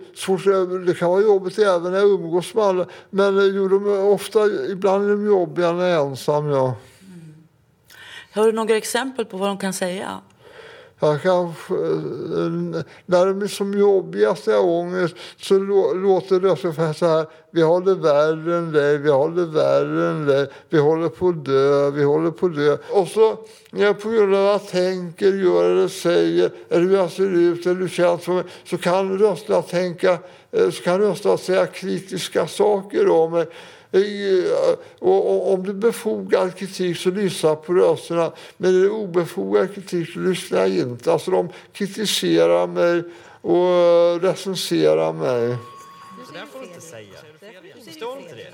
det 0.86 0.94
kan 0.94 1.10
vara 1.10 1.22
jobbigt 1.22 1.60
även 1.60 1.92
när 1.92 2.00
jag 2.00 2.10
umgås 2.10 2.54
med 2.54 2.64
alla. 2.64 2.86
Men 3.10 3.56
jo, 3.56 3.68
de 3.68 3.94
är 3.94 4.04
ofta, 4.04 4.46
ibland 4.46 5.06
är 5.06 5.10
de 5.10 5.26
jobbiga 5.26 5.72
när 5.72 5.88
jag 5.88 6.02
är 6.02 6.10
ensam. 6.10 6.48
Ja. 6.48 6.76
Mm. 7.02 7.34
Har 8.34 8.46
du 8.46 8.52
några 8.52 8.78
exempel 8.78 9.26
på 9.26 9.38
vad 9.38 9.50
de 9.50 9.58
kan 9.58 9.74
säga? 9.74 10.22
Jag 11.08 11.22
kan, 11.22 11.46
eh, 11.46 12.84
när 13.06 13.34
det 13.34 13.46
är 13.46 13.48
som 13.48 13.74
jobbigast 13.74 14.48
när 14.48 14.54
jag 14.54 14.62
har 14.62 14.70
ångest 14.70 15.16
så 15.38 15.58
låter 15.94 16.40
det 16.40 16.48
ungefär 16.48 16.94
så 16.94 17.06
här. 17.06 17.26
Vi 17.52 17.62
har 17.62 17.82
det 17.82 17.96
värre 17.96 18.58
än 18.58 18.72
dig, 18.72 18.98
vi 18.98 19.10
har 19.10 19.30
det 19.30 19.46
värre 19.46 20.10
än 20.10 20.26
dig. 20.26 20.48
Vi 20.70 20.80
håller 20.80 21.10
på 21.10 21.30
att 21.30 21.46
dö, 21.46 21.90
vi 21.90 22.04
håller 22.04 22.32
på 22.32 22.46
att 22.46 22.56
dö. 22.56 22.78
Och 22.90 23.08
så 23.08 23.38
ja, 23.72 23.94
på 23.94 24.10
grund 24.10 24.36
av 24.36 24.44
vad 24.44 24.54
jag 24.54 24.68
tänker, 24.68 25.34
gör 25.34 25.72
eller 25.72 25.88
säger 25.88 26.52
eller 26.70 26.82
hur 26.82 26.98
jag 26.98 27.12
ser 27.12 27.38
ut 27.38 27.66
eller 27.66 27.82
hur 27.82 27.88
känns 27.88 28.22
för 28.22 28.34
mig 28.34 28.44
så 28.66 28.78
kan 28.78 29.20
rösterna 29.20 29.62
tänka, 29.62 30.18
eh, 30.52 30.70
så 30.70 30.84
kan 30.84 31.00
rösterna 31.00 31.38
säga 31.38 31.66
kritiska 31.66 32.48
saker 32.48 33.10
om 33.10 33.32
mig. 33.32 33.46
Eh, 33.94 34.78
Och, 35.00 35.32
och, 35.32 35.54
om 35.54 35.64
det 35.64 35.70
är 35.70 35.74
befogad 35.74 36.56
kritik 36.56 36.98
så 36.98 37.10
lyssnar 37.10 37.50
jag 37.50 37.66
på 37.66 37.74
rösterna. 37.74 38.32
Men 38.58 38.76
är 38.76 38.80
det 38.84 38.90
obefogad 38.90 39.76
kritik 39.76 40.10
så 40.14 40.20
lyssnar 40.20 40.60
jag 40.60 40.70
inte. 40.70 41.14
Alltså 41.14 41.32
de 41.32 41.50
kritiserar 41.74 42.68
mig 42.68 43.04
och 43.42 43.68
eh, 43.68 44.20
recenserar 44.20 45.14
mig. 45.14 45.48
Det 45.48 46.40
där 46.40 46.46
får 46.46 46.60
du 46.60 46.66
inte 46.66 46.82
säga. 46.82 47.20
Förstår 47.86 48.18
inte 48.18 48.36
det? 48.36 48.48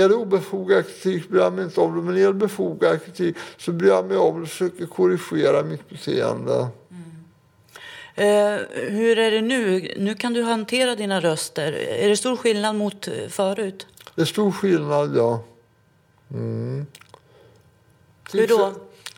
Är 0.00 0.08
det 0.08 0.14
obefogad 0.14 0.86
kritik 0.86 1.28
bryr 1.28 1.40
jag 1.40 1.52
mig 1.52 1.64
inte 1.64 1.80
om 1.80 1.96
det. 1.96 2.02
Men 2.02 2.16
är 2.16 2.26
det 2.26 2.34
befogad 2.34 3.04
kritik 3.04 3.36
så 3.56 3.72
bryr 3.72 3.88
jag 3.88 4.06
mig 4.06 4.16
om 4.16 4.36
det 4.36 4.42
och 4.42 4.48
försöker 4.48 4.86
korrigera 4.86 5.62
mitt 5.62 5.88
beteende. 5.88 6.68
Eh, 8.16 8.58
hur 8.70 9.18
är 9.18 9.30
det 9.30 9.40
nu? 9.40 9.92
Nu 9.96 10.14
kan 10.14 10.32
du 10.32 10.42
hantera 10.42 10.94
dina 10.94 11.20
röster. 11.20 11.72
Är 11.72 12.08
det 12.08 12.16
stor 12.16 12.36
skillnad 12.36 12.76
mot 12.76 13.08
eh, 13.08 13.28
förut? 13.28 13.86
Det 14.14 14.22
är 14.22 14.26
stor 14.26 14.52
skillnad, 14.52 15.16
ja. 15.16 15.42
Mm. 16.30 16.86
Hur 18.32 18.48
då? 18.48 18.72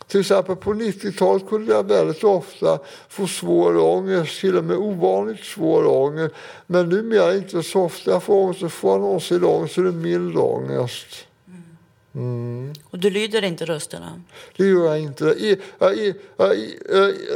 Till 0.06 0.20
exempel 0.20 0.56
på 0.56 0.74
90-talet 0.74 1.48
kunde 1.48 1.72
jag 1.72 1.88
väldigt 1.88 2.24
ofta 2.24 2.78
få 3.08 3.26
svår 3.26 3.76
ångest, 3.76 4.40
till 4.40 4.56
och 4.56 4.64
med 4.64 4.76
ovanligt 4.76 5.44
svår 5.44 5.86
ångest. 5.86 6.34
Men 6.66 6.88
numera 6.88 7.34
inte 7.34 7.62
så 7.62 7.82
ofta 7.82 8.10
jag 8.10 8.22
får 8.22 8.34
ångest. 8.34 8.60
Så 8.60 8.68
får 8.68 8.90
jag 8.90 9.00
någonsin 9.00 9.44
ångest 9.44 9.74
så 9.74 9.80
är 9.80 9.84
det 9.84 9.92
mild 9.92 10.36
ångest. 10.36 11.27
Mm. 12.14 12.72
Och 12.90 12.98
du 12.98 13.10
lyder 13.10 13.44
inte 13.44 13.64
rösterna? 13.64 14.22
Det 14.56 14.66
gör 14.66 14.86
jag 14.86 15.00
inte. 15.00 15.24
I, 15.24 15.50
i, 15.80 16.06
i, 16.06 16.14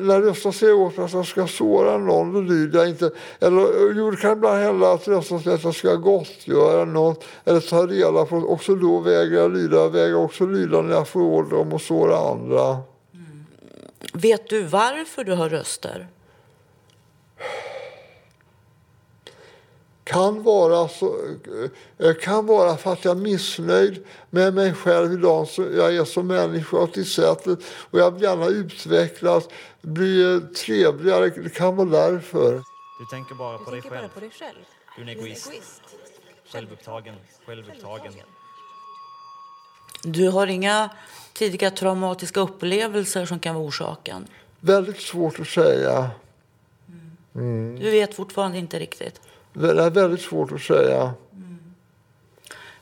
när 0.03 0.21
rösten 0.21 0.53
säger 0.53 0.75
åt 0.75 0.97
mig 0.97 1.07
att 1.07 1.13
jag 1.13 1.27
ska 1.27 1.47
såra 1.47 1.99
någon, 1.99 2.33
då 2.33 2.41
lyder 2.41 2.79
jag 2.79 2.89
inte. 2.89 3.11
Eller, 3.41 3.93
jo, 3.97 4.11
det 4.11 4.17
kan 4.17 4.33
ibland 4.33 4.63
hända 4.63 4.93
att 4.93 5.09
rösten 5.09 5.41
säger 5.41 5.57
att 5.57 5.65
jag 5.65 5.75
ska 5.75 5.95
gottgöra 5.95 6.85
något 6.85 7.25
eller 7.45 7.61
ta 7.61 7.87
reda 7.87 8.25
på 8.25 8.35
något. 8.35 8.51
Också 8.51 8.75
då 8.75 8.99
vägrar 8.99 9.41
jag 9.41 9.53
lyda. 9.53 9.77
Jag 9.77 9.91
vägrar 9.91 10.15
också 10.15 10.47
lyda 10.47 10.83
när 10.83 10.95
jag 10.95 11.09
får 11.09 11.21
order 11.21 11.57
om 11.57 11.73
att 11.73 11.83
såra 11.83 12.31
andra. 12.31 12.79
Vet 14.13 14.49
du 14.49 14.63
varför 14.63 15.25
du 15.25 15.33
har 15.33 15.49
röster? 15.49 16.09
Kan 20.13 20.43
vara, 20.43 20.89
så, 20.89 21.17
eh, 21.99 22.15
kan 22.15 22.47
vara 22.47 22.77
för 22.77 22.93
att 22.93 23.05
jag 23.05 23.17
är 23.17 23.21
missnöjd 23.21 24.05
med 24.31 24.55
mig 24.55 24.75
själv 24.75 25.13
idag. 25.13 25.49
Så 25.49 25.63
jag 25.63 25.97
är 25.97 26.05
som 26.05 26.27
människa 26.27 26.77
och 26.77 26.93
till 26.93 27.11
sättet 27.11 27.59
och 27.91 27.99
jag 27.99 28.11
vill 28.11 28.23
gärna 28.23 28.47
utvecklas, 28.47 29.49
bli 29.81 30.41
trevligare. 30.57 31.29
Det 31.29 31.55
kan 31.55 31.77
vara 31.77 31.89
därför. 31.89 32.53
Du 32.99 33.07
tänker 33.11 33.35
bara 33.35 33.59
på, 33.59 33.71
dig, 33.71 33.83
tänker 33.83 33.97
själv. 33.97 34.09
bara 34.09 34.15
på 34.15 34.21
dig 34.21 34.31
själv. 34.31 34.57
Du 34.97 35.03
är 35.03 35.07
en 35.07 35.19
egoist. 35.19 35.53
Självupptagen. 36.53 37.15
Självupptagen. 37.47 38.13
Du 40.03 40.29
har 40.29 40.47
inga 40.47 40.91
tidiga 41.33 41.71
traumatiska 41.71 42.41
upplevelser 42.41 43.27
som 43.27 43.39
kan 43.39 43.55
vara 43.55 43.65
orsaken? 43.65 44.27
Väldigt 44.61 45.01
svårt 45.01 45.41
att 45.41 45.49
säga. 45.49 46.11
Mm. 47.35 47.79
Du 47.81 47.91
vet 47.91 48.15
fortfarande 48.15 48.59
inte 48.59 48.79
riktigt? 48.79 49.21
Det 49.53 49.71
är 49.71 49.91
väldigt 49.91 50.21
svårt 50.21 50.53
att 50.53 50.61
säga. 50.61 51.15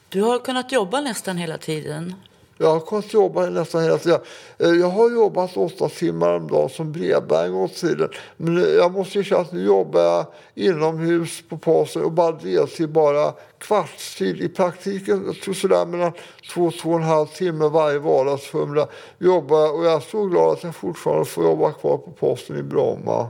Du 0.08 0.22
har 0.22 0.38
kunnat 0.38 0.72
jobba 0.72 1.00
nästan 1.00 1.36
hela 1.36 1.58
tiden. 1.58 2.14
Jag 2.58 2.70
har 2.72 2.80
kunnat 2.80 3.12
jobba 3.14 3.46
nästan 3.46 3.82
hela 3.82 3.98
tiden. 3.98 4.20
Eh, 4.58 4.68
Jag 4.68 4.88
har 4.90 5.10
jobbat 5.10 5.56
åtta 5.56 5.88
timmar 5.88 6.34
om 6.36 6.48
dagen 6.48 6.68
som 6.68 6.92
brevbärare 6.92 7.64
i 7.64 7.68
tiden. 7.68 8.08
Men 8.36 8.56
jag 8.74 8.92
måste 8.92 9.18
erkänna 9.18 9.40
att 9.40 9.52
nu 9.52 9.64
jobbar 9.64 10.00
jag 10.00 10.26
inomhus 10.54 11.42
på 11.48 11.58
posten 11.58 12.02
och 12.04 12.12
bara 12.12 12.32
deltid, 12.32 12.88
bara 12.92 13.32
kvartstid. 13.58 14.40
I 14.40 14.48
praktiken, 14.48 15.22
jag 15.26 15.40
tror 15.40 15.54
sådär 15.54 15.86
mellan 15.86 16.12
två 16.54 16.70
två 16.70 16.90
och 16.90 16.96
en 16.96 17.02
halv 17.02 17.26
timme 17.26 17.68
varje 17.68 17.98
vardagsförmiddag 17.98 18.88
jobbar 19.18 19.60
jag. 19.60 19.74
Och 19.74 19.84
jag 19.84 19.92
är 19.92 20.00
så 20.00 20.26
glad 20.26 20.52
att 20.52 20.64
jag 20.64 20.74
fortfarande 20.74 21.24
får 21.24 21.44
jobba 21.44 21.72
kvar 21.72 21.98
på 21.98 22.10
posten 22.10 22.56
i 22.58 22.62
Bromma. 22.62 23.28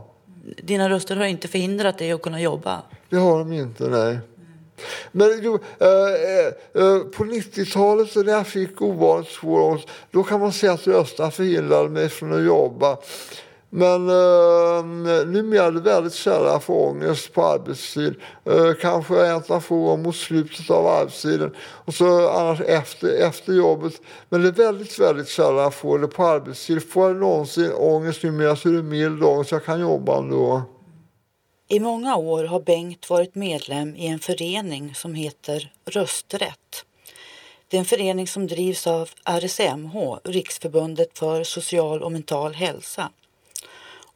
Dina 0.63 0.89
röster 0.91 1.17
har 1.17 1.25
inte 1.25 1.49
förhindrat 1.49 1.99
dig 1.99 2.13
att 2.13 2.23
kunna 2.23 2.41
jobba. 2.41 2.83
Det 3.11 3.17
har 3.17 3.39
de 3.39 3.53
inte, 3.53 3.89
nej. 3.89 4.19
Men 5.13 5.41
jo, 5.43 5.59
eh, 5.79 5.89
eh, 5.89 6.47
eh 6.83 6.99
på 6.99 7.25
90-talet 7.25 8.17
när 8.17 8.33
jag 8.33 8.47
fick 8.47 8.83
ovanligt 8.83 9.31
svår 9.31 9.61
ångest, 9.61 9.89
då 10.11 10.23
kan 10.23 10.41
man 10.41 10.53
säga 10.53 10.73
att 10.73 10.87
rösterna 10.87 11.31
förhindrade 11.31 11.89
mig 11.89 12.09
från 12.09 12.33
att 12.33 12.45
jobba. 12.45 12.97
Men 13.73 14.09
eh, 14.09 15.27
numera 15.27 15.65
är 15.65 15.73
det 15.73 15.81
väldigt 15.81 16.13
sällan 16.13 16.53
jag 16.53 16.63
får 16.63 16.89
ångest 16.89 17.35
på 17.35 17.45
arbetstid. 17.45 18.15
Eh, 18.45 18.73
kanske 18.81 19.27
en 19.27 19.43
av 19.49 19.61
få 19.61 19.85
gånger 19.85 20.05
mot 20.05 20.17
slutet 20.17 20.71
av 20.71 20.87
arbetstiden. 20.87 21.55
Och 21.61 21.95
så 21.95 22.29
annars 22.29 22.61
efter, 22.61 23.09
efter 23.09 23.53
jobbet. 23.53 23.93
Men 24.29 24.43
det 24.43 24.49
är 24.49 24.53
väldigt, 24.53 24.99
väldigt 24.99 25.29
sällan 25.29 25.57
jag 25.57 25.75
får 25.75 25.99
det 25.99 26.07
på 26.07 26.25
arbetstid. 26.25 26.91
Får 26.91 27.09
jag 27.09 27.17
någonsin 27.17 27.73
ångest 27.73 28.23
numera 28.23 28.57
så 28.57 28.69
är 28.69 28.73
det 28.73 28.83
mild 28.83 29.23
ångest. 29.25 29.53
Jag 29.53 29.65
kan 29.65 29.81
jobba 29.81 30.19
ändå. 30.19 30.63
I 31.73 31.81
många 31.81 32.17
år 32.17 32.45
har 32.45 32.61
Bengt 32.61 33.11
varit 33.11 33.35
medlem 33.35 33.97
i 33.97 34.07
en 34.07 34.19
förening 34.19 34.95
som 34.95 35.15
heter 35.15 35.73
Rösträtt. 35.85 36.85
Det 37.69 37.77
är 37.77 37.79
en 37.79 37.85
förening 37.85 38.27
som 38.27 38.47
drivs 38.47 38.87
av 38.87 39.09
RSMH, 39.25 40.19
Riksförbundet 40.25 41.19
för 41.19 41.45
social 41.45 42.03
och 42.03 42.13
mental 42.13 42.55
hälsa. 42.55 43.11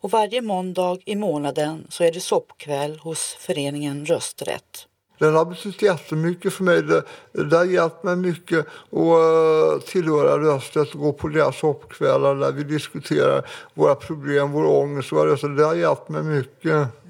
Och 0.00 0.10
varje 0.10 0.42
måndag 0.42 0.98
i 1.04 1.16
månaden 1.16 1.86
så 1.88 2.04
är 2.04 2.12
det 2.12 2.20
soppkväll 2.20 2.98
hos 2.98 3.36
föreningen 3.40 4.06
Rösträtt. 4.06 4.86
Den 5.18 5.34
har 5.34 5.44
betytt 5.44 5.82
jättemycket 5.82 6.52
för 6.52 6.64
mig. 6.64 6.82
Det, 6.82 7.02
det 7.32 7.56
har 7.56 7.64
hjälpt 7.64 8.04
mig 8.04 8.16
mycket 8.16 8.58
att 8.58 8.98
eh, 8.98 9.86
tillhöra 9.86 10.38
rösträtt 10.38 10.94
och 10.94 11.00
gå 11.00 11.12
på 11.12 11.28
deras 11.28 11.62
hoppkvällar 11.62 12.34
där 12.34 12.52
vi 12.52 12.64
diskuterar 12.64 13.50
våra 13.74 13.94
problem, 13.94 14.52
vår 14.52 14.64
ångest 14.64 15.12
och 15.12 15.18
våra 15.18 15.30
röster. 15.30 15.48
Det 15.48 15.64
har 15.64 15.74
hjälpt 15.74 16.08
mig 16.08 16.22
mycket. 16.22 17.03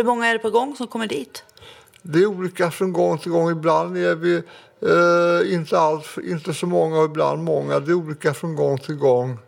Hur 0.00 0.04
många 0.04 0.26
är 0.26 0.32
det 0.32 0.38
på 0.38 0.50
gång 0.50 0.76
som 0.76 0.86
kommer 0.86 1.06
dit? 1.06 1.44
Det 2.02 2.18
är 2.18 2.26
olika 2.26 2.70
från 2.70 2.92
gång 2.92 3.18
till 3.18 3.30
gång. 3.30 3.50
Ibland 3.50 3.96
är 3.96 4.14
vi 4.14 4.42
uh, 4.82 5.54
inte, 5.54 5.78
alls, 5.78 6.18
inte 6.18 6.54
så 6.54 6.66
många 6.66 6.98
och 6.98 7.04
ibland 7.04 7.44
många. 7.44 7.80
Det 7.80 7.90
är 7.90 7.94
olika 7.94 8.34
från 8.34 8.54
gång 8.56 8.78
till 8.78 8.94
gång. 8.94 9.38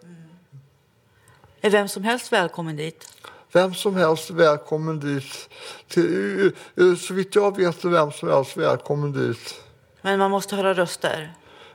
Är 1.60 1.70
vem 1.70 1.88
som 1.88 2.04
helst 2.04 2.32
välkommen 2.32 2.76
dit? 2.76 3.08
Vem 3.52 3.74
som 3.74 3.96
helst 3.96 4.30
är 4.30 4.34
välkommen 4.34 5.00
dit. 5.00 5.48
Till, 5.88 6.52
uh, 6.80 6.96
så 6.96 7.14
vitt 7.14 7.34
jag 7.34 7.56
vet 7.56 7.84
är 7.84 7.88
vem 7.88 8.12
som 8.12 8.28
helst 8.28 8.56
välkommen 8.56 9.12
dit. 9.12 9.62
Men 10.02 10.18
man 10.18 10.30
måste 10.30 10.56
höra 10.56 10.74
röster? 10.74 11.34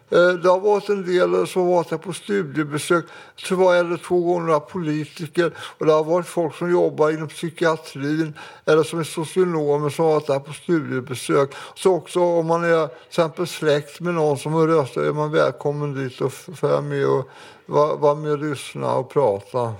Eh, 0.09 0.29
det 0.29 0.49
har 0.49 0.59
varit 0.59 0.89
en 0.89 1.05
del 1.05 1.33
eh, 1.33 1.45
som 1.45 1.61
har 1.61 1.69
varit 1.69 1.91
här 1.91 1.97
på 1.97 2.13
studiebesök. 2.13 3.05
Så 3.35 3.55
var 3.55 3.75
jag 3.75 3.85
eller 3.85 3.97
två 3.97 4.19
gånger 4.19 4.45
några 4.45 4.59
politiker. 4.59 5.53
Och 5.57 5.85
det 5.85 5.91
har 5.91 6.03
varit 6.03 6.27
folk 6.27 6.55
som 6.55 6.71
jobbar 6.71 7.09
inom 7.09 7.27
psykiatrin 7.27 8.33
eller 8.65 8.83
som 8.83 8.99
är 8.99 9.03
socionomer 9.03 9.89
som 9.89 10.05
har 10.05 10.13
varit 10.13 10.27
där 10.27 10.39
på 10.39 10.53
studiebesök. 10.53 11.55
Så 11.75 11.95
också 11.95 12.19
om 12.19 12.47
man 12.47 12.63
är 12.63 12.87
till 12.87 12.97
exempel 13.07 13.47
släkt 13.47 13.99
med 13.99 14.13
någon 14.13 14.37
som 14.37 14.53
har 14.53 14.67
röstat 14.67 15.03
är 15.03 15.13
man 15.13 15.31
välkommen 15.31 15.93
dit 15.93 16.21
och 16.21 16.33
följa 16.33 16.81
med 16.81 17.07
och 17.07 17.29
vara 17.65 17.95
vara 17.95 18.15
med 18.15 18.31
och 18.31 18.39
lyssna 18.39 18.93
och 18.93 19.09
prata. 19.09 19.73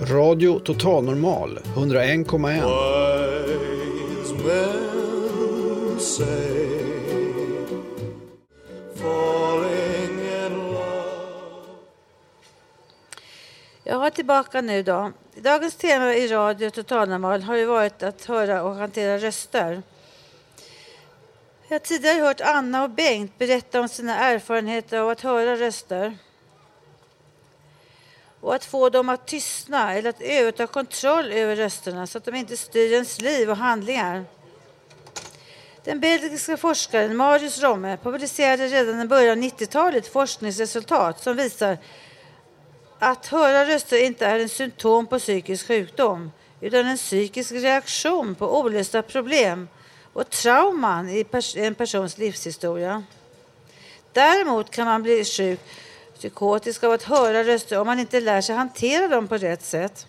Radio 0.00 0.58
Total 0.58 1.04
Normal 1.04 1.58
101,1. 1.74 3.09
Men 4.44 6.00
say, 6.00 6.26
falling 8.94 10.18
in 10.20 10.54
love. 13.84 14.10
Tillbaka 14.10 14.60
nu 14.60 14.82
då. 14.82 15.12
Dagens 15.34 15.74
tema 15.74 16.14
i 16.14 16.28
Radio 16.28 16.70
Totalnormal 16.70 17.42
har 17.42 17.56
ju 17.56 17.64
varit 17.64 18.02
att 18.02 18.24
höra 18.24 18.62
och 18.62 18.74
hantera 18.74 19.18
röster. 19.18 19.82
Jag 21.68 21.74
har 21.74 21.78
tidigare 21.78 22.20
hört 22.20 22.40
Anna 22.40 22.82
och 22.82 22.90
Bengt 22.90 23.38
berätta 23.38 23.80
om 23.80 23.88
sina 23.88 24.18
erfarenheter 24.18 24.98
av 24.98 25.08
att 25.08 25.20
höra 25.20 25.56
röster. 25.56 26.18
Och 28.40 28.54
att 28.54 28.64
få 28.64 28.88
dem 28.88 29.08
att 29.08 29.26
tystna 29.26 29.94
eller 29.94 30.10
att 30.10 30.20
överta 30.20 30.66
kontroll 30.66 31.32
över 31.32 31.56
rösterna 31.56 32.06
så 32.06 32.18
att 32.18 32.24
de 32.24 32.34
inte 32.34 32.56
styr 32.56 32.92
ens 32.92 33.20
liv 33.20 33.50
och 33.50 33.56
handlingar. 33.56 34.24
Den 35.84 36.00
belgiska 36.00 36.56
forskaren 36.56 37.16
Marius 37.16 37.62
Romme 37.62 37.98
publicerade 38.02 38.66
redan 38.66 39.00
i 39.00 39.06
början 39.06 39.38
av 39.38 39.44
90-talet 39.44 40.06
forskningsresultat 40.06 41.22
som 41.22 41.36
visar 41.36 41.78
att 42.98 43.26
höra 43.26 43.66
röster 43.66 44.04
inte 44.04 44.26
är 44.26 44.38
en 44.38 44.48
symptom 44.48 45.06
på 45.06 45.18
psykisk 45.18 45.66
sjukdom 45.66 46.32
utan 46.60 46.86
en 46.86 46.96
psykisk 46.96 47.52
reaktion 47.52 48.34
på 48.34 48.60
olösta 48.60 49.02
problem 49.02 49.68
och 50.12 50.30
trauman 50.30 51.08
i 51.08 51.26
en 51.54 51.74
persons 51.74 52.18
livshistoria. 52.18 53.02
Däremot 54.12 54.70
kan 54.70 54.86
man 54.86 55.02
bli 55.02 55.24
sjuk, 55.24 55.60
psykotisk 56.20 56.84
av 56.84 56.92
att 56.92 57.02
höra 57.02 57.44
röster 57.44 57.80
om 57.80 57.86
man 57.86 57.98
inte 57.98 58.20
lär 58.20 58.40
sig 58.40 58.54
hantera 58.54 59.08
dem 59.08 59.28
på 59.28 59.36
rätt 59.36 59.62
sätt. 59.62 60.06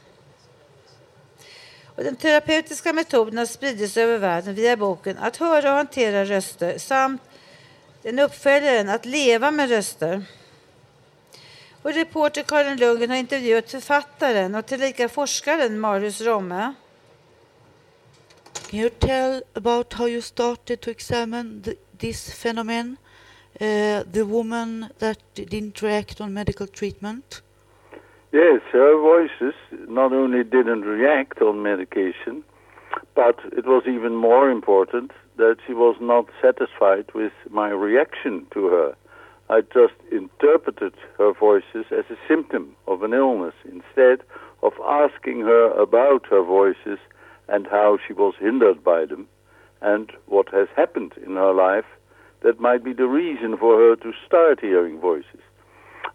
Och 1.96 2.04
den 2.04 2.16
terapeutiska 2.16 2.94
metoden 2.94 3.38
har 3.38 3.46
spridits 3.46 3.98
över 3.98 4.18
världen 4.18 4.56
via 4.56 4.78
boken 4.78 5.18
Att 5.18 5.38
höra 5.38 5.72
och 5.72 5.78
hantera 5.78 6.26
röster 6.26 6.78
samt 6.78 7.22
den 8.02 8.20
uppföljaren 8.20 8.90
Att 8.90 9.06
leva 9.06 9.52
med 9.52 9.70
röster. 9.70 10.24
Och 11.82 11.94
reporter 11.94 12.44
Karin 12.44 12.78
Lundgren 12.78 13.10
har 13.10 13.18
intervjuat 13.18 13.72
författaren 13.72 14.56
och 14.56 14.66
tillika 14.66 15.10
forskaren 15.10 15.80
Marius 15.80 16.22
Romme. 16.22 16.74
Can 18.70 18.80
you 18.80 18.90
tell 18.90 19.44
about 19.54 19.94
how 19.94 20.08
you 20.08 20.22
started 20.22 20.82
to 20.82 20.90
examine 20.92 21.62
the, 21.62 21.76
this 21.98 22.44
phenomenon, 22.44 22.98
uh, 23.62 24.04
the 24.12 24.26
woman 24.26 24.90
that 24.98 25.20
didn't 25.36 25.82
react 25.82 26.20
on 26.20 26.34
medical 26.34 26.66
treatment? 26.66 27.42
Yes, 28.32 28.62
her 28.72 29.00
voices 29.00 29.54
not 29.88 30.12
only 30.14 30.44
didn't 30.44 30.82
react 30.82 31.42
on 31.42 31.62
medication, 31.62 32.44
but 33.14 33.38
it 33.52 33.66
was 33.66 33.84
even 33.88 34.16
more 34.16 34.50
important 34.50 35.12
that 35.38 35.58
she 35.68 35.74
was 35.74 35.96
not 36.02 36.26
satisfied 36.42 37.06
with 37.14 37.34
my 37.52 37.70
reaction 37.70 38.48
to 38.52 38.68
her. 38.68 38.96
I 39.50 39.62
just 39.62 39.94
interpreted 40.12 40.94
her 41.18 41.34
voices 41.34 41.86
as 41.92 42.06
a 42.10 42.18
symptom 42.28 42.76
of 42.88 43.04
an 43.04 43.14
illness 43.14 43.56
instead 43.66 44.26
of 44.64 44.74
asking 44.88 45.42
her 45.42 45.72
about 45.72 46.26
her 46.30 46.42
voices 46.42 47.00
and 47.48 47.68
how 47.68 48.00
she 48.08 48.14
was 48.14 48.34
hindered 48.40 48.84
by 48.84 49.06
them 49.06 49.28
and 49.82 50.12
what 50.28 50.50
has 50.50 50.68
happened 50.76 51.14
in 51.26 51.36
her 51.36 51.54
life 51.54 51.86
that 52.42 52.60
might 52.60 52.84
be 52.84 52.94
the 52.94 53.08
reason 53.08 53.58
for 53.58 53.78
her 53.78 53.96
to 53.96 54.14
start 54.26 54.60
hearing 54.60 55.00
voices. 55.00 55.42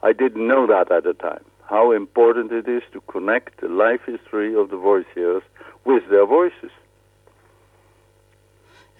I 0.02 0.12
didn't 0.12 0.46
know 0.46 0.66
that 0.66 0.90
at 0.92 1.04
the 1.04 1.14
time, 1.14 1.44
how 1.68 1.92
important 1.92 2.52
it 2.52 2.68
is 2.68 2.82
to 2.92 3.00
connect 3.02 3.60
the 3.60 3.68
life 3.68 4.00
history 4.06 4.54
of 4.54 4.70
the 4.70 4.76
voice 4.76 5.06
hearers 5.14 5.42
with 5.84 6.08
their 6.10 6.26
voices. 6.26 6.70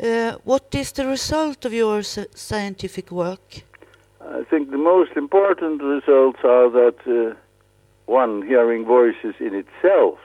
Uh, 0.02 0.32
what 0.44 0.74
is 0.74 0.92
the 0.92 1.06
result 1.06 1.64
of 1.64 1.72
your 1.72 2.02
scientific 2.02 3.10
work? 3.10 3.62
I 4.20 4.44
think 4.44 4.70
the 4.70 4.78
most 4.78 5.12
important 5.16 5.82
results 5.82 6.40
are 6.44 6.70
that 6.70 6.98
uh, 7.06 7.34
one, 8.06 8.42
hearing 8.46 8.84
voices 8.84 9.34
in 9.40 9.54
itself 9.54 10.18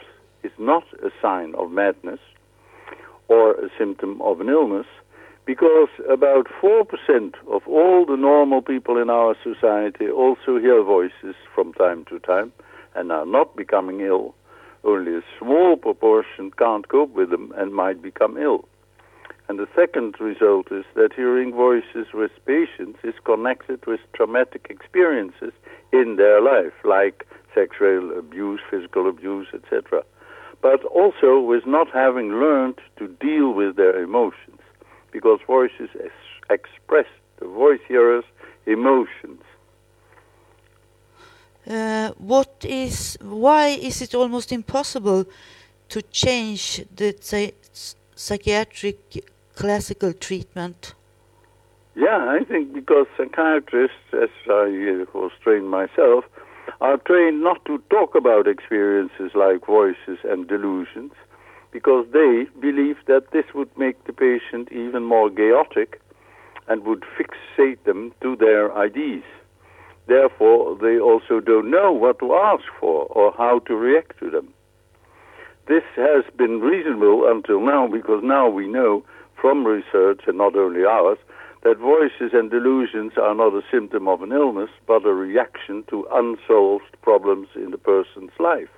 is 0.43 0.51
not 0.57 0.83
a 1.03 1.09
sign 1.21 1.55
of 1.55 1.71
madness 1.71 2.19
or 3.27 3.51
a 3.53 3.69
symptom 3.77 4.21
of 4.21 4.41
an 4.41 4.49
illness, 4.49 4.87
because 5.45 5.89
about 6.09 6.47
4% 6.61 7.33
of 7.47 7.67
all 7.67 8.05
the 8.05 8.17
normal 8.17 8.61
people 8.61 8.97
in 8.97 9.09
our 9.09 9.35
society 9.43 10.09
also 10.09 10.59
hear 10.59 10.83
voices 10.83 11.35
from 11.53 11.73
time 11.73 12.05
to 12.05 12.19
time 12.19 12.51
and 12.95 13.11
are 13.11 13.25
not 13.25 13.55
becoming 13.55 14.01
ill. 14.01 14.35
Only 14.83 15.15
a 15.15 15.21
small 15.39 15.77
proportion 15.77 16.51
can't 16.57 16.87
cope 16.87 17.13
with 17.13 17.29
them 17.29 17.53
and 17.57 17.73
might 17.73 18.01
become 18.01 18.37
ill. 18.37 18.67
And 19.47 19.59
the 19.59 19.67
second 19.75 20.15
result 20.19 20.71
is 20.71 20.85
that 20.95 21.13
hearing 21.13 21.51
voices 21.53 22.07
with 22.13 22.31
patients 22.45 22.99
is 23.03 23.15
connected 23.25 23.85
with 23.85 23.99
traumatic 24.13 24.67
experiences 24.69 25.51
in 25.91 26.15
their 26.15 26.41
life, 26.41 26.73
like 26.85 27.27
sexual 27.53 28.17
abuse, 28.17 28.61
physical 28.69 29.09
abuse, 29.09 29.47
etc. 29.53 30.03
But 30.61 30.85
also 30.85 31.39
with 31.39 31.65
not 31.65 31.89
having 31.93 32.39
learned 32.39 32.79
to 32.97 33.07
deal 33.07 33.51
with 33.51 33.75
their 33.75 34.01
emotions, 34.01 34.60
because 35.11 35.39
voices 35.47 35.89
ex- 36.03 36.13
express 36.49 37.07
the 37.39 37.47
voice 37.47 37.79
hearer's 37.87 38.25
emotions. 38.65 39.41
Uh, 41.67 42.09
what 42.17 42.65
is 42.67 43.17
why 43.21 43.67
is 43.67 44.01
it 44.01 44.15
almost 44.15 44.51
impossible 44.51 45.25
to 45.89 46.01
change 46.01 46.83
the 46.95 47.15
psy- 47.19 47.51
psychiatric 48.15 49.23
classical 49.55 50.13
treatment? 50.13 50.95
Yeah, 51.95 52.25
I 52.39 52.43
think 52.45 52.73
because 52.73 53.05
psychiatrists, 53.17 54.13
as 54.13 54.29
I 54.49 55.03
uh, 55.03 55.05
was 55.13 55.31
trained 55.43 55.69
myself, 55.69 56.23
are 56.79 56.97
trained 56.97 57.43
not 57.43 57.63
to 57.65 57.77
talk 57.89 58.15
about 58.15 58.47
experiences 58.47 59.31
like 59.35 59.65
voices 59.65 60.17
and 60.23 60.47
delusions, 60.47 61.11
because 61.71 62.05
they 62.11 62.45
believe 62.59 62.97
that 63.07 63.31
this 63.31 63.45
would 63.53 63.69
make 63.77 64.03
the 64.05 64.13
patient 64.13 64.71
even 64.71 65.03
more 65.03 65.29
chaotic 65.29 66.01
and 66.67 66.83
would 66.83 67.03
fixate 67.17 67.83
them 67.83 68.13
to 68.21 68.35
their 68.35 68.75
ideas. 68.77 69.23
Therefore, 70.07 70.77
they 70.81 70.99
also 70.99 71.39
don't 71.39 71.71
know 71.71 71.91
what 71.91 72.19
to 72.19 72.33
ask 72.33 72.63
for 72.79 73.05
or 73.05 73.33
how 73.37 73.59
to 73.59 73.75
react 73.75 74.19
to 74.19 74.29
them. 74.29 74.53
This 75.67 75.83
has 75.95 76.25
been 76.35 76.59
reasonable 76.59 77.29
until 77.29 77.61
now 77.61 77.87
because 77.87 78.21
now 78.23 78.49
we 78.49 78.67
know 78.67 79.05
from 79.39 79.65
research, 79.65 80.21
and 80.27 80.37
not 80.37 80.55
only 80.55 80.83
ours, 80.83 81.17
that 81.63 81.77
voices 81.77 82.31
and 82.33 82.49
delusions 82.49 83.13
are 83.17 83.35
not 83.35 83.53
a 83.53 83.61
symptom 83.71 84.07
of 84.07 84.21
an 84.21 84.31
illness, 84.31 84.69
but 84.87 85.05
a 85.05 85.13
reaction 85.13 85.83
to 85.89 86.07
unsolved 86.11 86.95
problems 87.01 87.47
in 87.55 87.71
the 87.71 87.77
person's 87.77 88.31
life. 88.39 88.69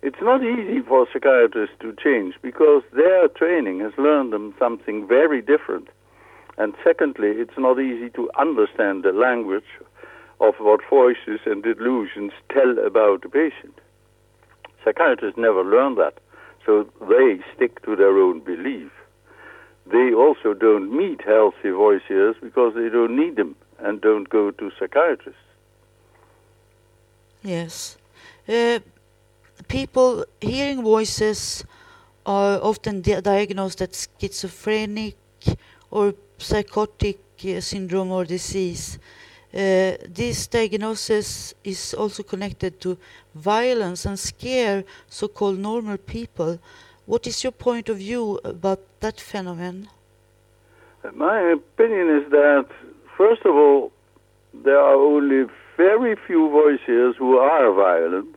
It's 0.00 0.20
not 0.22 0.44
easy 0.44 0.80
for 0.80 1.06
psychiatrists 1.12 1.74
to 1.80 1.94
change 2.02 2.34
because 2.40 2.82
their 2.92 3.28
training 3.28 3.80
has 3.80 3.92
learned 3.98 4.32
them 4.32 4.54
something 4.58 5.06
very 5.06 5.42
different. 5.42 5.88
And 6.56 6.74
secondly, 6.84 7.30
it's 7.30 7.58
not 7.58 7.80
easy 7.80 8.10
to 8.10 8.30
understand 8.38 9.02
the 9.02 9.12
language 9.12 9.70
of 10.40 10.54
what 10.60 10.80
voices 10.88 11.40
and 11.46 11.62
delusions 11.62 12.32
tell 12.52 12.78
about 12.78 13.22
the 13.22 13.28
patient. 13.28 13.74
Psychiatrists 14.84 15.38
never 15.38 15.64
learn 15.64 15.96
that, 15.96 16.18
so 16.64 16.88
they 17.08 17.40
stick 17.54 17.84
to 17.84 17.96
their 17.96 18.16
own 18.18 18.40
belief. 18.40 18.90
They 19.90 20.12
also 20.12 20.54
don't 20.54 20.96
meet 20.96 21.22
healthy 21.22 21.70
voices 21.70 22.36
because 22.40 22.74
they 22.74 22.88
don't 22.88 23.16
need 23.16 23.36
them 23.36 23.56
and 23.78 24.00
don't 24.00 24.28
go 24.28 24.50
to 24.52 24.70
psychiatrists. 24.78 25.40
Yes. 27.42 27.96
Uh, 28.48 28.80
people 29.66 30.24
hearing 30.40 30.82
voices 30.82 31.64
are 32.24 32.60
often 32.62 33.00
di- 33.00 33.20
diagnosed 33.20 33.80
as 33.82 34.08
schizophrenic 34.20 35.16
or 35.90 36.14
psychotic 36.38 37.18
uh, 37.44 37.60
syndrome 37.60 38.10
or 38.10 38.24
disease. 38.24 38.98
Uh, 39.52 39.96
this 40.06 40.46
diagnosis 40.46 41.54
is 41.64 41.94
also 41.94 42.22
connected 42.22 42.78
to 42.80 42.98
violence 43.34 44.04
and 44.04 44.18
scare 44.18 44.84
so-called 45.08 45.58
normal 45.58 45.96
people. 45.96 46.58
What 47.06 47.26
is 47.26 47.42
your 47.42 47.52
point 47.52 47.88
of 47.88 47.96
view 47.96 48.38
about 48.44 48.80
that 49.00 49.18
phenomenon? 49.18 49.88
My 51.14 51.40
opinion 51.40 52.22
is 52.22 52.30
that, 52.30 52.66
first 53.16 53.42
of 53.46 53.54
all, 53.54 53.92
there 54.52 54.78
are 54.78 54.94
only 54.94 55.46
very 55.76 56.16
few 56.26 56.50
voices 56.50 57.16
who 57.16 57.38
are 57.38 57.72
violent, 57.72 58.36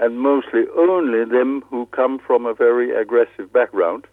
and 0.00 0.18
mostly 0.18 0.64
only 0.76 1.24
them 1.24 1.62
who 1.68 1.86
come 1.86 2.18
from 2.18 2.46
a 2.46 2.54
very 2.54 2.90
aggressive 2.90 3.52
background 3.52 4.06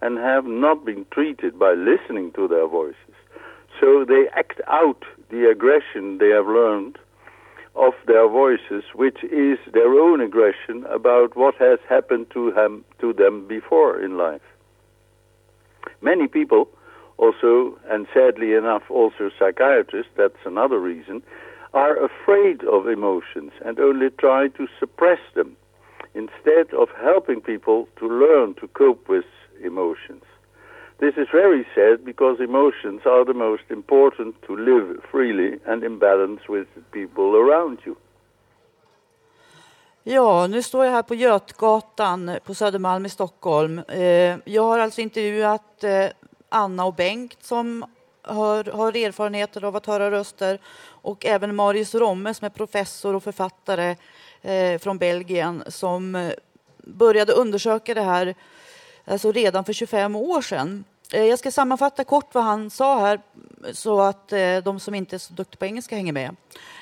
and 0.00 0.18
have 0.18 0.46
not 0.46 0.84
been 0.84 1.04
treated 1.12 1.58
by 1.58 1.74
listening 1.74 2.32
to 2.32 2.48
their 2.48 2.66
voices. 2.66 3.14
So 3.80 4.04
they 4.04 4.26
act 4.34 4.60
out 4.68 5.04
the 5.30 5.50
aggression 5.50 6.18
they 6.18 6.30
have 6.30 6.46
learned 6.46 6.98
of 7.76 7.92
their 8.06 8.28
voices, 8.28 8.84
which 8.94 9.22
is 9.24 9.58
their 9.72 9.92
own 9.92 10.20
aggression 10.20 10.84
about 10.90 11.36
what 11.36 11.56
has 11.56 11.78
happened 11.88 12.26
to, 12.32 12.50
them 12.52 12.84
to 13.00 13.12
them 13.12 13.46
before 13.46 14.00
in 14.00 14.16
life. 14.16 14.40
Many 16.00 16.28
people 16.28 16.68
also, 17.18 17.78
and 17.90 18.06
sadly 18.14 18.54
enough, 18.54 18.82
also 18.90 19.30
psychiatrists, 19.38 20.12
that's 20.16 20.44
another 20.46 20.78
reason, 20.78 21.22
are 21.74 21.96
afraid 22.04 22.58
of 22.64 22.86
emotions 22.88 23.52
and 23.66 23.78
only 23.80 24.10
try 24.10 24.48
to 24.58 24.66
suppress 24.80 25.20
them 25.34 25.56
instead 26.14 26.72
of 26.74 26.88
helping 27.02 27.40
people 27.40 27.86
to 27.98 28.08
learn 28.08 28.54
to 28.54 28.66
cope 28.68 29.02
with 29.14 29.24
emotions. 29.64 30.22
This 30.98 31.14
is 31.16 31.28
very 31.32 31.66
sad 31.74 32.04
because 32.04 32.44
emotions 32.44 33.00
are 33.04 33.24
the 33.24 33.34
most 33.34 33.64
important 33.70 34.34
to 34.46 34.56
live 34.56 34.86
freely 35.10 35.58
and 35.66 35.82
in 35.84 35.98
balance 35.98 36.42
with 36.48 36.68
people 36.92 37.36
around 37.36 37.78
you. 37.86 37.94
Ja, 40.06 40.46
nu 40.46 40.62
står 40.62 40.84
jag 40.84 40.92
här 40.92 41.02
på 41.02 41.14
Götgatan 41.14 42.30
på 42.46 42.54
Södermalm 42.54 43.06
i 43.06 43.08
Stockholm. 43.08 43.78
Eh, 43.88 44.36
Jag 44.44 44.62
har 44.62 44.78
alltså 44.78 45.00
intervjuat 45.00 45.84
eh, 45.84 46.06
Anna 46.48 46.84
och 46.84 46.94
Bengt 46.94 47.42
som 47.42 47.84
har, 48.24 48.64
har 48.64 48.96
erfarenheter 48.96 49.64
av 49.64 49.76
att 49.76 49.86
höra 49.86 50.10
röster 50.10 50.58
och 50.86 51.26
även 51.26 51.54
Marius 51.54 51.94
Romme 51.94 52.34
som 52.34 52.44
är 52.44 52.50
professor 52.50 53.14
och 53.14 53.22
författare 53.22 53.96
eh, 54.42 54.78
från 54.78 54.98
Belgien 54.98 55.64
som 55.66 56.14
eh, 56.14 56.32
började 56.78 57.32
undersöka 57.32 57.94
det 57.94 58.02
här 58.02 58.34
alltså 59.04 59.32
redan 59.32 59.64
för 59.64 59.72
25 59.72 60.16
år 60.16 60.42
sedan. 60.42 60.84
Eh, 61.12 61.24
Jag 61.24 61.38
ska 61.38 61.50
sammanfatta 61.50 62.04
kort 62.04 62.34
vad 62.34 62.44
han 62.44 62.70
sa 62.70 63.00
här 63.00 63.20
så 63.72 64.00
att 64.00 64.32
eh, 64.32 64.56
de 64.56 64.80
som 64.80 64.94
inte 64.94 65.16
är 65.16 65.18
så 65.18 65.32
duktiga 65.32 65.58
på 65.58 65.66
engelska 65.66 65.96
hänger 65.96 66.12
med. 66.12 66.36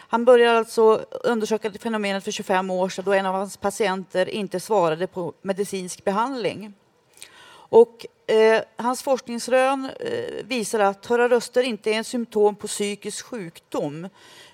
Han 0.09 0.25
började 0.25 0.59
alltså 0.59 1.05
undersöka 1.11 1.71
fenomenet 1.73 2.25
för 2.25 2.31
25 2.31 2.71
år 2.71 2.89
sedan 2.89 3.05
då 3.05 3.13
en 3.13 3.27
av 3.27 3.35
hans 3.35 3.57
patienter 3.57 4.29
inte 4.29 4.61
svarade 4.61 5.07
på 5.07 5.33
medicinsk 5.43 6.05
behandling. 6.05 6.75
Och, 7.53 8.07
eh, 8.33 8.63
hans 8.77 9.03
forskningsrön 9.03 9.91
eh, 10.01 10.45
visar 10.45 10.81
att 10.81 11.07
höra 11.07 11.29
röster 11.29 11.63
inte 11.63 11.91
är 11.91 11.95
en 11.95 12.05
symptom 12.05 12.57
på 12.57 12.67
psykisk 12.67 13.27
sjukdom 13.27 14.09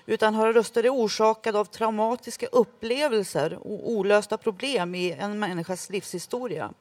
utan 0.05 0.35
höra 0.35 0.53
röster 0.53 0.83
är 0.83 0.89
orsakade 0.89 1.59
av 1.59 1.65
traumatiska 1.65 2.47
upplevelser 2.47 3.53
och 3.53 3.89
olösta 3.89 4.37
problem 4.37 4.95
i 4.95 5.11
en 5.11 5.39
människas 5.39 5.89
livshistoria. 5.89 6.73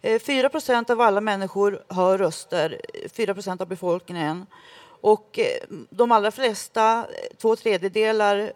Eh, 0.00 0.20
4 0.20 0.48
procent 0.48 0.90
av 0.90 1.00
alla 1.00 1.20
människor 1.20 1.84
hör 1.88 2.18
röster, 2.18 2.80
eh, 2.94 3.10
4 3.10 3.34
procent 3.34 3.60
av 3.60 3.68
befolkningen. 3.68 4.46
Och 5.00 5.38
eh, 5.38 5.78
de 5.90 6.12
allra 6.12 6.30
flesta, 6.30 6.98
eh, 6.98 7.36
två 7.36 7.56
tredjedelar, 7.56 8.38
eh, 8.38 8.50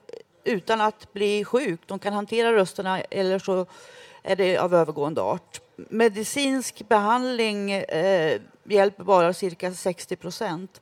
utan 0.44 0.80
att 0.80 1.12
bli 1.12 1.44
sjuk. 1.44 1.80
De 1.86 1.98
kan 1.98 2.12
hantera 2.12 2.52
rösterna 2.52 3.00
eller 3.00 3.38
så 3.38 3.66
är 4.22 4.36
det 4.36 4.58
av 4.58 4.74
övergående 4.74 5.22
art. 5.22 5.60
Medicinsk 5.76 6.88
behandling 6.88 7.72
eh, 7.72 8.40
hjälper 8.64 9.04
bara 9.04 9.32
cirka 9.32 9.74
60 9.74 10.16
procent. 10.16 10.80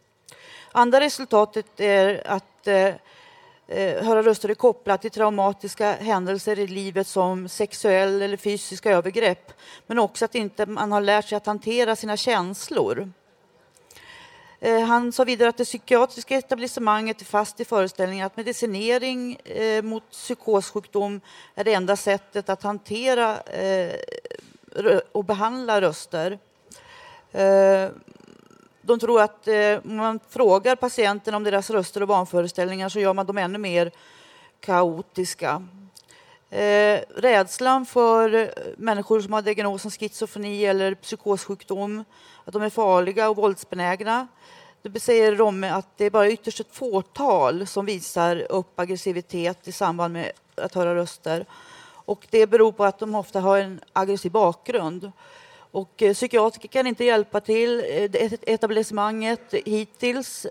Andra 0.72 1.01
resultatet 1.01 1.81
är 1.81 2.27
att 2.27 2.66
eh, 2.66 2.94
eh, 3.68 4.05
höra 4.05 4.22
röster 4.22 4.49
är 4.49 4.55
kopplat 4.55 5.03
till 5.03 5.11
traumatiska 5.11 5.92
händelser 5.92 6.59
i 6.59 6.66
livet 6.66 7.07
som 7.07 7.49
sexuell 7.49 8.22
eller 8.22 8.37
fysiska 8.37 8.90
övergrepp. 8.90 9.53
Men 9.87 9.99
också 9.99 10.25
att 10.25 10.35
inte 10.35 10.66
man 10.66 10.92
har 10.92 11.01
lärt 11.01 11.29
sig 11.29 11.37
att 11.37 11.46
hantera 11.46 11.96
sina 11.96 12.16
känslor. 12.16 13.12
Eh, 14.61 14.81
han 14.81 15.12
sa 15.12 15.25
vidare 15.25 15.49
att 15.49 15.57
det 15.57 15.64
psykiatriska 15.64 16.37
etablissemanget 16.37 17.21
är 17.21 17.25
fast 17.25 17.61
i 17.61 17.64
föreställningen 17.64 18.27
att 18.27 18.37
medicinering 18.37 19.37
eh, 19.45 19.83
mot 19.83 20.11
psykossjukdom 20.11 21.21
är 21.55 21.64
det 21.64 21.75
enda 21.75 21.97
sättet 21.97 22.49
att 22.49 22.62
hantera 22.62 23.40
eh, 23.40 23.92
och 25.12 25.25
behandla 25.25 25.81
röster. 25.81 26.38
De 28.83 28.99
tror 29.01 29.21
att 29.21 29.49
om 29.85 29.97
man 29.97 30.21
frågar 30.29 30.77
patienterna 30.77 31.37
om 31.37 31.45
deras 31.45 31.71
röster 31.71 32.03
och 32.03 32.09
vanföreställningar 32.09 32.88
så 32.88 33.01
gör 33.01 33.14
man 33.14 33.27
dem 33.27 33.38
ännu 33.38 33.59
mer 33.59 33.90
kaotiska. 34.61 35.62
Eh, 36.50 37.00
rädslan 37.16 37.87
för 37.87 38.35
eh, 38.35 38.48
människor 38.76 39.20
som 39.20 39.32
har 39.32 39.42
diagnosen 39.42 39.90
schizofreni 39.90 40.64
eller 40.64 40.94
psykossjukdom, 40.94 42.04
att 42.44 42.52
de 42.52 42.62
är 42.62 42.70
farliga 42.70 43.28
och 43.30 43.37
våldsbenägna. 43.37 44.28
Det 44.82 45.00
säger 45.00 45.37
Romme 45.37 45.68
att 45.68 45.88
det 45.96 46.04
är 46.04 46.11
bara 46.11 46.30
ytterst 46.30 46.61
ett 46.61 46.76
fåtal 46.76 47.66
som 47.66 47.87
visar 47.87 48.46
upp 48.52 48.80
aggressivitet 48.80 49.68
i 49.68 49.72
samband 49.72 50.12
med 50.12 50.32
att 50.54 50.74
höra 50.74 50.94
röster. 50.94 51.46
Och 52.06 52.26
det 52.30 52.46
beror 52.46 52.72
på 52.72 52.85
att 52.85 52.98
de 52.98 53.14
ofta 53.14 53.40
har 53.40 53.59
en 53.59 53.80
aggressiv 53.92 54.32
bakgrund. 54.32 55.12
Och 55.70 56.02
eh, 56.02 56.14
psykiatriker 56.14 56.68
kan 56.68 56.87
inte 56.87 57.04
hjälpa 57.04 57.40
till. 57.40 57.85
Eh, 58.12 58.32
Etablissemanget 58.42 59.54
hittills 59.64 60.46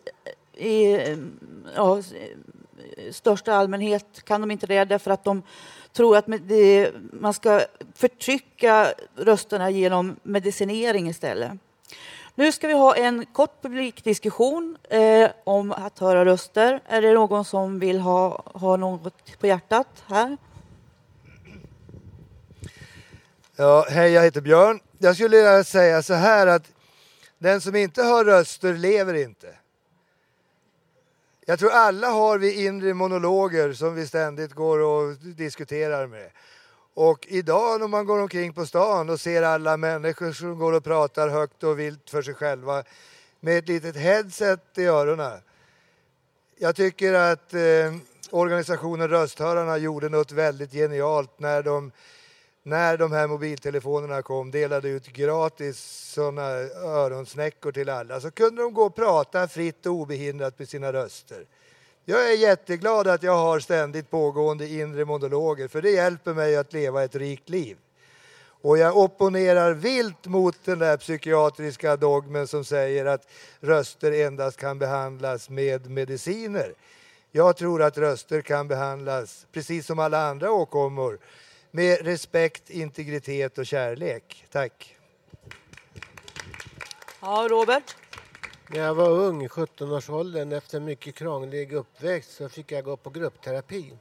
i 0.54 0.94
eh, 0.94 1.18
ja, 1.76 1.98
eh, 1.98 3.12
största 3.12 3.54
allmänhet 3.54 4.24
kan 4.24 4.42
de 4.42 4.52
inte 4.52 4.68
det 4.68 4.86
därför 4.86 5.12
att 5.12 5.24
de 5.24 5.44
tror 5.96 6.18
att 6.18 6.28
med 6.28 6.42
det, 6.42 6.92
man 7.14 7.34
ska 7.34 7.62
förtrycka 7.96 8.94
rösterna 9.16 9.70
genom 9.70 10.16
medicinering 10.24 11.10
istället. 11.10 11.52
Nu 12.36 12.52
ska 12.52 12.68
vi 12.68 12.74
ha 12.74 12.96
en 12.96 13.26
kort 13.26 13.62
publikdiskussion 13.62 14.78
eh, 14.90 15.30
om 15.44 15.72
att 15.72 16.00
höra 16.00 16.26
röster. 16.26 16.82
Är 16.88 17.02
det 17.02 17.14
någon 17.14 17.46
som 17.46 17.80
vill 17.80 18.00
ha, 18.00 18.44
ha 18.46 18.78
något 18.78 19.40
på 19.40 19.48
hjärtat 19.48 19.88
här? 20.08 20.38
Ja, 23.56 23.86
hej, 23.90 24.12
jag 24.12 24.24
heter 24.24 24.42
Björn. 24.42 24.80
Jag 24.98 25.16
skulle 25.16 25.38
vilja 25.38 25.64
säga 25.64 26.04
så 26.04 26.14
här 26.14 26.48
att 26.48 26.72
den 27.38 27.62
som 27.62 27.76
inte 27.76 28.04
hör 28.04 28.26
röster 28.26 28.74
lever 28.74 29.14
inte. 29.14 29.48
Jag 31.48 31.60
tror 31.60 31.72
alla 31.72 32.08
har 32.08 32.38
vi 32.38 32.66
inre 32.66 32.94
monologer 32.94 33.74
som 33.74 33.96
vi 33.96 34.08
ständigt 34.08 34.54
går 34.54 34.80
och 34.80 35.16
diskuterar 35.18 36.08
med. 36.08 36.32
Och 36.94 37.28
idag 37.30 37.80
när 37.80 37.88
man 37.88 38.06
går 38.06 38.20
omkring 38.20 38.54
på 38.54 38.66
stan 38.66 39.10
och 39.10 39.20
ser 39.20 39.44
alla 39.44 39.78
människor 39.78 40.32
som 40.32 40.58
går 40.58 40.74
och 40.74 40.84
pratar 40.84 41.30
högt 41.30 41.64
och 41.64 41.80
vilt 41.80 42.10
för 42.10 42.22
sig 42.22 42.34
själva 42.34 42.84
med 43.40 43.58
ett 43.58 43.68
litet 43.68 43.96
headset 43.96 44.78
i 44.78 44.86
öronen. 44.86 45.40
Jag 46.58 46.76
tycker 46.76 47.14
att 47.14 47.54
eh, 47.54 47.96
organisationen 48.32 49.08
Rösthörarna 49.08 49.78
gjorde 49.78 50.10
något 50.10 50.32
väldigt 50.32 50.72
genialt 50.72 51.40
när 51.40 51.64
de 51.64 51.92
när 52.68 52.98
de 52.98 53.12
här 53.12 53.28
mobiltelefonerna 53.28 54.22
kom, 54.22 54.52
delade 54.52 54.90
ut 54.90 55.08
gratis 55.08 55.80
såna 56.14 56.50
öronsnäckor 56.84 57.72
till 57.72 57.90
alla, 57.90 58.22
så 58.22 58.32
kunde 58.32 58.62
de 58.62 58.74
gå 58.74 58.84
och 58.84 58.96
prata 58.96 59.48
fritt 59.48 59.86
och 59.86 59.94
obehindrat 59.94 60.60
med 60.60 60.70
sina 60.70 60.94
röster. 60.94 61.46
Jag 62.06 62.32
är 62.32 62.38
jätteglad 62.38 63.08
att 63.08 63.24
jag 63.24 63.38
har 63.38 63.60
ständigt 63.60 64.10
pågående 64.10 64.68
inre 64.68 65.06
monologer, 65.06 65.68
för 65.68 65.82
det 65.82 65.92
hjälper 65.92 66.34
mig 66.34 66.56
att 66.56 66.74
leva 66.74 67.04
ett 67.04 67.16
rikt 67.16 67.50
liv. 67.50 67.78
Och 68.62 68.78
jag 68.78 68.98
opponerar 68.98 69.74
vilt 69.74 70.26
mot 70.26 70.56
den 70.66 70.80
där 70.80 70.98
psykiatriska 70.98 71.96
dogmen 71.96 72.48
som 72.48 72.66
säger 72.66 73.06
att 73.06 73.28
röster 73.60 74.12
endast 74.12 74.58
kan 74.58 74.80
behandlas 74.80 75.50
med 75.50 75.90
mediciner. 75.90 76.74
Jag 77.32 77.58
tror 77.58 77.82
att 77.82 77.98
röster 77.98 78.42
kan 78.42 78.68
behandlas, 78.68 79.46
precis 79.52 79.86
som 79.86 80.00
alla 80.00 80.28
andra 80.28 80.52
åkommor, 80.52 81.20
med 81.76 82.06
respekt, 82.06 82.70
integritet 82.70 83.58
och 83.58 83.66
kärlek. 83.66 84.46
Tack. 84.52 84.96
Ja, 87.22 87.48
Robert? 87.50 87.96
När 88.70 88.80
jag 88.80 88.96
var 88.96 89.10
ung, 89.10 89.48
17-årsåldern, 89.48 90.52
efter 90.52 90.78
en 90.78 90.86
mycket 90.86 91.16
krånglig 91.16 91.74
uppväxt 91.74 92.36
så 92.36 92.50
fick 92.50 92.72
jag 92.72 92.84
gå 92.84 92.98
på 92.98 93.10
gruppterapi. 93.10 93.94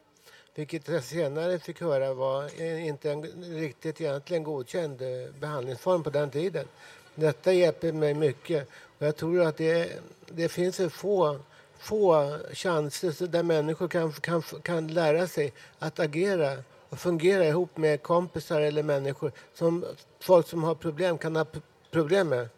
Vilket 0.55 0.89
jag 0.89 1.05
senare 1.05 1.59
fick 1.59 1.81
höra 1.81 2.15
var 2.15 2.61
inte 2.63 3.11
en 3.11 3.23
riktigt 3.43 4.01
egentligen 4.01 4.43
godkänd 4.43 5.03
eh, 5.03 5.35
behandlingsform 5.41 6.03
på 6.03 6.11
den 6.11 6.31
tiden. 6.31 6.67
Detta 7.15 7.53
hjälper 7.53 7.93
mig 7.93 8.15
mycket. 8.15 8.69
Och 8.99 9.07
jag 9.07 9.17
tror 9.17 9.43
att 9.43 9.57
det, 9.57 9.93
det 10.27 10.49
finns 10.49 10.81
en 10.81 10.91
få, 10.91 11.39
få 11.79 12.39
chanser 12.53 13.11
så 13.11 13.27
där 13.27 13.43
människor 13.43 13.89
kan, 13.89 14.13
kan, 14.13 14.43
kan 14.43 14.89
lära 14.89 15.27
sig 15.27 15.53
att 15.79 16.01
agera 16.01 16.57
och 16.95 17.01
fungera 17.01 17.45
ihop 17.45 17.77
med 17.77 18.03
kompisar 18.03 18.61
eller 18.61 18.83
människor 18.83 19.33
som 19.55 19.85
folk 20.21 20.49
som 20.49 20.65
har 20.65 20.75
problem 20.75 21.19
kan 21.19 21.37
ha 21.37 21.47
problem 21.91 22.29
med. 22.29 22.49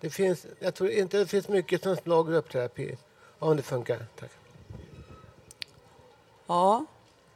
Det 0.00 0.10
finns, 0.10 0.46
jag 0.58 0.74
tror 0.74 0.90
inte 0.90 1.18
det 1.18 1.26
finns 1.26 1.48
mycket 1.48 1.82
som 1.82 1.96
slår 1.96 2.24
gruppterapi 2.24 2.96
om 3.38 3.56
det 3.56 3.62
funkar. 3.62 4.06
Tack. 4.18 4.30
Ja, 6.46 6.84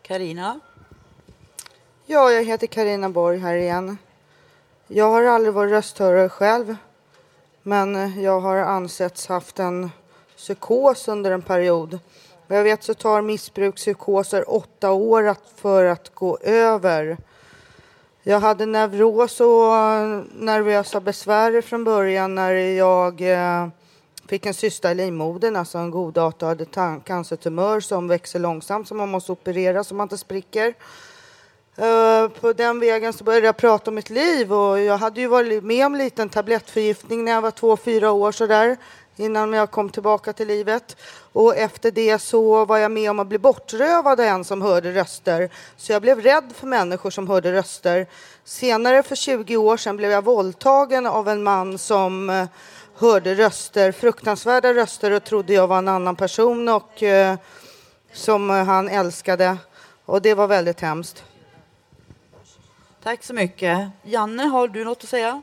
Karina. 0.02 0.60
Ja, 2.06 2.30
jag 2.30 2.44
heter 2.44 2.66
Karina 2.66 3.08
Borg 3.08 3.38
här 3.38 3.54
igen. 3.54 3.98
Jag 4.86 5.10
har 5.10 5.24
aldrig 5.24 5.54
varit 5.54 5.70
rösthörare 5.70 6.28
själv, 6.28 6.76
men 7.62 8.22
jag 8.22 8.40
har 8.40 8.56
ansetts 8.56 9.26
haft 9.26 9.58
en 9.58 9.90
psykos 10.36 11.08
under 11.08 11.30
en 11.30 11.42
period. 11.42 11.98
Vad 12.48 12.58
jag 12.58 12.64
vet 12.64 12.82
så 12.82 12.94
tar 12.94 13.22
missbrukspsykoser 13.22 14.50
åtta 14.50 14.92
år 14.92 15.26
att, 15.26 15.52
för 15.56 15.84
att 15.84 16.14
gå 16.14 16.38
över. 16.42 17.16
Jag 18.22 18.40
hade 18.40 18.66
neuros 18.66 19.40
och 19.40 19.76
eh, 19.76 20.22
nervösa 20.38 21.00
besvär 21.00 21.60
från 21.60 21.84
början 21.84 22.34
när 22.34 22.52
jag 22.52 23.20
eh, 23.20 23.68
fick 24.28 24.46
en 24.46 24.54
cysta 24.54 24.90
i 24.90 24.94
livmodern, 24.94 25.56
alltså 25.56 25.78
en 25.78 25.90
godartad 25.90 26.66
cancertumör 27.04 27.80
som 27.80 28.08
växer 28.08 28.38
långsamt 28.38 28.88
så 28.88 28.94
man 28.94 29.08
måste 29.08 29.32
operera 29.32 29.84
så 29.84 29.94
man 29.94 30.04
inte 30.04 30.18
spricker. 30.18 30.74
Uh, 31.78 32.28
På 32.40 32.52
den 32.52 32.80
vägen 32.80 33.12
så 33.12 33.24
började 33.24 33.46
jag 33.46 33.56
prata 33.56 33.90
om 33.90 33.94
mitt 33.94 34.10
liv 34.10 34.52
och 34.52 34.80
jag 34.80 34.98
hade 34.98 35.20
ju 35.20 35.26
varit 35.26 35.64
med 35.64 35.86
om 35.86 35.94
en 35.94 35.98
liten 35.98 36.28
tablettförgiftning 36.28 37.24
när 37.24 37.32
jag 37.32 37.42
var 37.42 37.50
två, 37.50 37.76
fyra 37.76 38.10
år 38.10 38.32
sådär 38.32 38.76
innan 39.16 39.52
jag 39.52 39.70
kom 39.70 39.90
tillbaka 39.90 40.32
till 40.32 40.48
livet. 40.48 40.96
Och 41.32 41.56
efter 41.56 41.90
det 41.90 42.18
så 42.18 42.64
var 42.64 42.78
jag 42.78 42.90
med 42.90 43.10
om 43.10 43.18
att 43.18 43.26
bli 43.26 43.38
bortrövad 43.38 44.20
av 44.20 44.26
en 44.26 44.44
som 44.44 44.62
hörde 44.62 44.92
röster. 44.92 45.50
Så 45.76 45.92
jag 45.92 46.02
blev 46.02 46.20
rädd 46.20 46.52
för 46.54 46.66
människor 46.66 47.10
som 47.10 47.28
hörde 47.28 47.52
röster. 47.52 48.06
Senare 48.44 49.02
för 49.02 49.16
20 49.16 49.56
år 49.56 49.76
sedan 49.76 49.96
blev 49.96 50.10
jag 50.10 50.24
våldtagen 50.24 51.06
av 51.06 51.28
en 51.28 51.42
man 51.42 51.78
som 51.78 52.30
eh, 52.30 52.46
hörde 52.94 53.34
röster, 53.34 53.92
fruktansvärda 53.92 54.74
röster 54.74 55.10
och 55.10 55.24
trodde 55.24 55.52
jag 55.52 55.66
var 55.66 55.78
en 55.78 55.88
annan 55.88 56.16
person 56.16 56.68
och 56.68 57.02
eh, 57.02 57.36
som 58.12 58.50
han 58.50 58.88
älskade. 58.88 59.56
Och 60.04 60.22
det 60.22 60.34
var 60.34 60.46
väldigt 60.46 60.80
hemskt. 60.80 61.24
Tack 63.02 63.24
så 63.24 63.34
mycket. 63.34 63.88
Janne, 64.02 64.42
har 64.42 64.68
du 64.68 64.84
något 64.84 65.04
att 65.04 65.10
säga? 65.10 65.42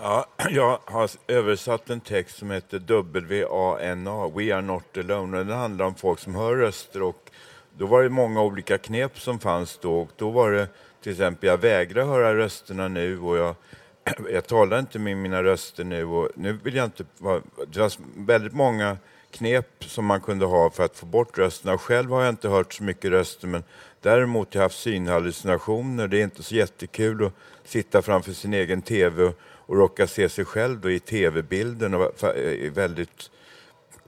Ja, 0.00 0.26
jag 0.50 0.78
har 0.84 1.10
översatt 1.26 1.90
en 1.90 2.00
text 2.00 2.38
som 2.38 2.50
heter 2.50 2.78
WANA, 2.78 4.28
We 4.28 4.54
are 4.54 4.62
not 4.62 4.98
alone. 4.98 5.38
Och 5.38 5.46
den 5.46 5.56
handlar 5.56 5.86
om 5.86 5.94
folk 5.94 6.18
som 6.18 6.34
hör 6.34 6.56
röster. 6.56 7.02
Och 7.02 7.30
då 7.78 7.86
var 7.86 8.02
det 8.02 8.08
många 8.08 8.42
olika 8.42 8.78
knep 8.78 9.18
som 9.18 9.38
fanns 9.38 9.78
då. 9.78 10.00
Och 10.00 10.10
då 10.16 10.30
var 10.30 10.50
det 10.52 10.68
till 11.02 11.12
exempel, 11.12 11.48
jag 11.48 11.58
vägrar 11.58 12.06
höra 12.06 12.36
rösterna 12.36 12.88
nu 12.88 13.20
och 13.20 13.36
jag, 13.36 13.54
jag 14.32 14.46
talar 14.46 14.78
inte 14.78 14.98
med 14.98 15.16
mina 15.16 15.42
röster 15.42 15.84
nu. 15.84 16.04
Och 16.04 16.30
nu 16.34 16.52
vill 16.52 16.74
jag 16.74 16.84
inte 16.84 17.04
vara, 17.18 17.42
det 17.68 17.80
var 17.80 17.92
väldigt 18.16 18.54
många 18.54 18.96
knep 19.30 19.84
som 19.84 20.04
man 20.04 20.20
kunde 20.20 20.46
ha 20.46 20.70
för 20.70 20.84
att 20.84 20.96
få 20.96 21.06
bort 21.06 21.38
rösterna. 21.38 21.78
Själv 21.78 22.10
har 22.10 22.22
jag 22.22 22.32
inte 22.32 22.48
hört 22.48 22.74
så 22.74 22.82
mycket 22.82 23.10
röster 23.10 23.48
men 23.48 23.64
däremot 24.00 24.54
har 24.54 24.60
jag 24.60 24.64
haft 24.64 24.78
synhallucinationer. 24.78 26.08
Det 26.08 26.20
är 26.20 26.24
inte 26.24 26.42
så 26.42 26.54
jättekul 26.54 27.26
att 27.26 27.32
sitta 27.64 28.02
framför 28.02 28.32
sin 28.32 28.54
egen 28.54 28.82
TV 28.82 29.22
och, 29.22 29.34
och 29.66 29.76
råkar 29.76 30.06
se 30.06 30.28
sig 30.28 30.44
själv 30.44 30.80
då 30.80 30.90
i 30.90 31.00
TV-bilden 31.00 31.94
och 31.94 32.24
eh, 32.24 32.36
i 32.36 32.68
väldigt 32.68 33.30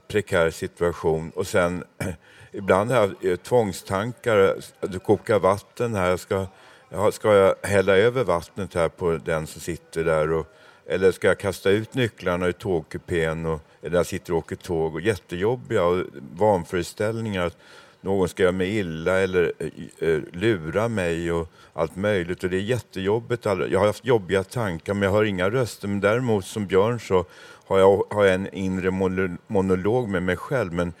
prekär 0.07 0.49
situation. 0.51 1.31
Och 1.35 1.47
sen 1.47 1.83
ibland 2.51 2.91
har 2.91 2.97
jag 2.97 3.31
eh, 3.31 3.35
tvångstankar. 3.35 4.37
Eh, 4.37 4.89
du 4.89 4.99
kokar 4.99 5.39
vatten 5.39 5.95
här. 5.95 6.17
Ska, 6.17 6.47
ja, 6.89 7.11
ska 7.11 7.33
jag 7.33 7.55
hälla 7.63 7.97
över 7.97 8.23
vattnet 8.23 8.73
här 8.73 8.89
på 8.89 9.11
den 9.11 9.47
som 9.47 9.61
sitter 9.61 10.03
där? 10.03 10.31
Och, 10.31 10.47
eller 10.85 11.11
ska 11.11 11.27
jag 11.27 11.39
kasta 11.39 11.69
ut 11.69 11.93
nycklarna 11.93 12.47
ur 12.47 12.51
tågkupén? 12.51 13.45
Och, 13.45 13.59
eller 13.81 13.97
jag 13.97 14.05
sitter 14.05 14.33
och 14.33 14.39
åker 14.39 14.55
tåg. 14.55 14.95
Och 14.95 15.01
jättejobbiga 15.01 15.83
och 15.83 16.05
vanföreställningar. 16.37 17.51
Någon 18.01 18.29
ska 18.29 18.43
göra 18.43 18.51
mig 18.51 18.77
illa 18.77 19.19
eller 19.19 19.53
eh, 19.59 20.09
eh, 20.09 20.19
lura 20.31 20.87
mig 20.87 21.31
och 21.31 21.51
allt 21.73 21.95
möjligt. 21.95 22.43
Och 22.43 22.49
det 22.49 22.57
är 22.57 22.61
jättejobbigt. 22.61 23.45
Jag 23.45 23.79
har 23.79 23.87
haft 23.87 24.05
jobbiga 24.05 24.43
tankar 24.43 24.93
men 24.93 25.03
jag 25.03 25.11
hör 25.11 25.23
inga 25.23 25.49
röster. 25.49 25.87
Men 25.87 25.99
däremot 25.99 26.45
som 26.45 26.67
Björn 26.67 26.99
så 26.99 27.25
har 27.67 27.79
jag, 27.79 28.03
har 28.09 28.25
jag 28.25 28.35
en 28.35 28.53
inre 28.53 28.91
monolog 29.47 30.09
med 30.09 30.23
mig 30.23 30.35
själv. 30.35 30.73
Men 30.73 30.93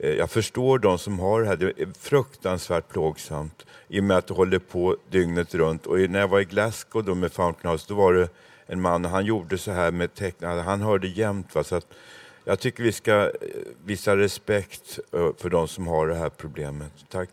eh, 0.00 0.10
jag 0.10 0.30
förstår 0.30 0.78
de 0.78 0.98
som 0.98 1.18
har 1.18 1.40
det 1.40 1.46
här. 1.46 1.56
Det 1.56 1.66
är 1.66 1.88
fruktansvärt 1.98 2.88
plågsamt 2.88 3.66
i 3.88 4.00
och 4.00 4.04
med 4.04 4.16
att 4.16 4.26
det 4.26 4.34
håller 4.34 4.58
på 4.58 4.96
dygnet 5.10 5.54
runt. 5.54 5.86
Och 5.86 5.98
när 5.98 6.20
jag 6.20 6.28
var 6.28 6.40
i 6.40 6.44
Glasgow 6.44 7.04
då 7.04 7.14
med 7.14 7.32
Fountain 7.32 7.72
House, 7.72 7.84
då 7.88 7.94
var 7.94 8.12
det 8.12 8.28
en 8.66 8.80
man 8.80 9.04
han 9.04 9.24
gjorde 9.24 9.58
så 9.58 9.72
här 9.72 9.90
med 9.90 10.14
tecknade, 10.14 10.62
Han 10.62 10.80
hörde 10.80 11.08
jämt. 11.08 11.54
Va? 11.54 11.64
Så 11.64 11.76
att 11.76 11.86
jag 12.50 12.60
tycker 12.60 12.82
vi 12.82 12.92
ska 12.92 13.24
eh, 13.24 13.30
visa 13.84 14.16
respekt 14.16 14.98
eh, 15.12 15.30
för 15.38 15.50
de 15.50 15.68
som 15.68 15.86
har 15.86 16.06
det 16.06 16.14
här 16.14 16.28
problemet. 16.28 16.92
Tack. 17.08 17.30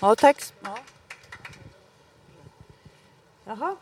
Ja, 0.00 0.14
tack. 0.14 0.52
Ja. 0.60 0.78
Jaha, 3.44 3.76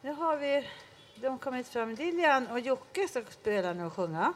nu 0.00 0.12
har 0.12 0.36
vi 0.36 0.68
de 1.14 1.38
kommit 1.38 1.68
fram. 1.68 1.94
Lilian 1.94 2.46
och 2.46 2.60
Jocke 2.60 3.08
ska 3.08 3.22
spela 3.30 3.72
nu 3.72 3.84
och 3.84 3.92
sjunga. 3.92 4.32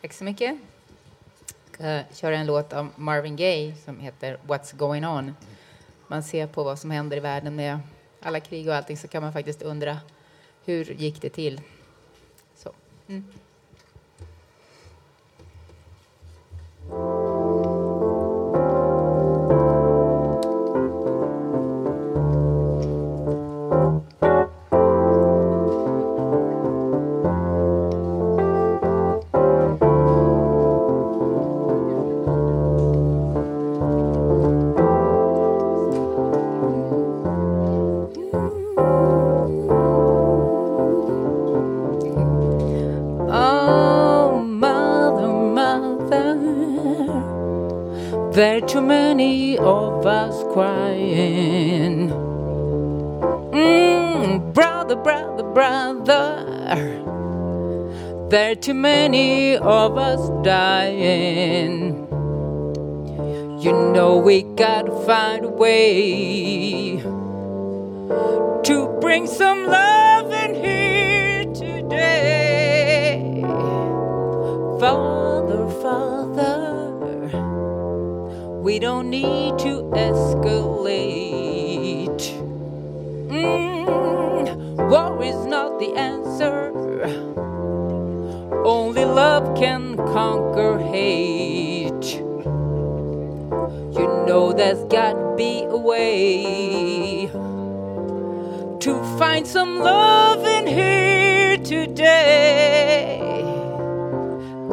Tack 0.00 0.12
så 0.12 0.24
mycket. 0.24 0.58
Jag 1.78 2.04
ska 2.04 2.14
köra 2.14 2.36
en 2.36 2.46
låt 2.46 2.72
av 2.72 2.88
Marvin 2.96 3.36
Gaye 3.36 3.74
som 3.84 4.00
heter 4.00 4.38
What's 4.46 4.76
going 4.76 5.06
on. 5.06 5.34
Man 6.12 6.22
ser 6.22 6.46
på 6.46 6.62
vad 6.62 6.78
som 6.78 6.90
händer 6.90 7.16
i 7.16 7.20
världen 7.20 7.56
med 7.56 7.78
alla 8.20 8.40
krig 8.40 8.68
och 8.68 8.74
allting 8.74 8.96
så 8.96 9.08
kan 9.08 9.22
man 9.22 9.32
faktiskt 9.32 9.62
undra 9.62 9.98
hur 10.64 10.84
gick 10.84 11.22
det 11.22 11.28
till? 11.30 11.60
Så. 12.56 12.72
Mm. 13.08 13.24
Too 58.62 58.74
many 58.74 59.56
of 59.56 59.98
us 59.98 60.30
dying. 60.44 62.06
You 63.60 63.72
know 63.92 64.18
we 64.24 64.42
gotta 64.42 64.92
find 65.04 65.44
a 65.44 65.48
way 65.48 66.98
to 68.62 68.98
bring 69.00 69.26
some 69.26 69.66
love 69.66 70.30
in 70.32 70.54
here 70.54 71.44
today. 71.52 73.42
Father, 74.78 75.68
Father, 75.82 77.30
we 78.62 78.78
don't 78.78 79.10
need 79.10 79.58
to 79.58 79.82
escalate. 79.90 81.02
Mm, 83.26 84.88
war 84.88 85.20
is 85.20 85.46
not 85.46 85.80
the 85.80 85.92
answer. 85.96 86.61
Can 89.62 89.96
conquer 89.96 90.76
hate. 90.76 92.16
You 93.96 94.06
know 94.26 94.52
there's 94.52 94.82
gotta 94.90 95.36
be 95.36 95.62
a 95.62 95.76
way 95.76 97.28
to 98.80 98.92
find 99.20 99.46
some 99.46 99.78
love 99.78 100.44
in 100.44 100.66
here 100.66 101.58
today. 101.58 103.20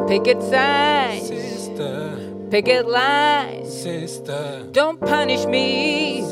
Picket 0.08 0.42
signs, 0.42 1.28
sister. 1.28 2.18
Picket 2.50 2.88
lines, 2.88 3.72
sister. 3.72 4.66
Don't 4.72 4.98
punish 5.00 5.46
me 5.46 6.24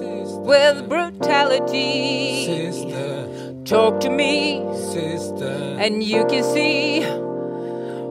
with 0.51 0.89
brutality, 0.89 2.45
sister. 2.45 3.55
Talk 3.65 4.01
to 4.01 4.11
me, 4.11 4.67
sister, 4.75 5.77
and 5.79 6.03
you 6.03 6.27
can 6.27 6.43
see 6.43 7.07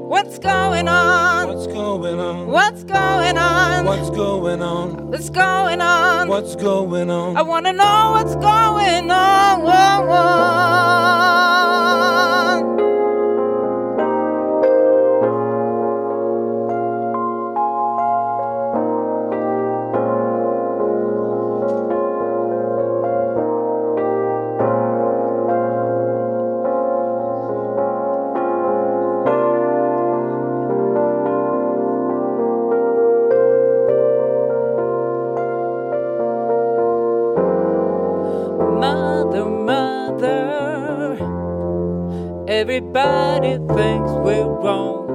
what's 0.08 0.40
going 0.40 0.88
on. 0.88 1.48
What's 1.50 1.68
going 1.68 2.20
on? 2.20 2.48
What's 2.48 2.84
going 2.84 3.38
on? 3.38 3.86
What's 3.86 4.10
going 4.10 4.62
on? 4.62 5.08
What's 5.10 5.30
going 5.30 5.82
on? 5.82 6.28
What's 6.30 6.56
going 6.56 7.10
on? 7.10 7.36
I 7.38 7.42
want 7.42 7.66
to 7.66 7.74
know 7.74 8.12
what's 8.14 8.36
going 8.36 9.12
on. 9.12 9.62
Whoa, 9.62 10.06
whoa. 10.08 10.48
Everybody 42.58 43.58
thinks 43.76 44.12
we're 44.26 44.48
wrong. 44.48 45.06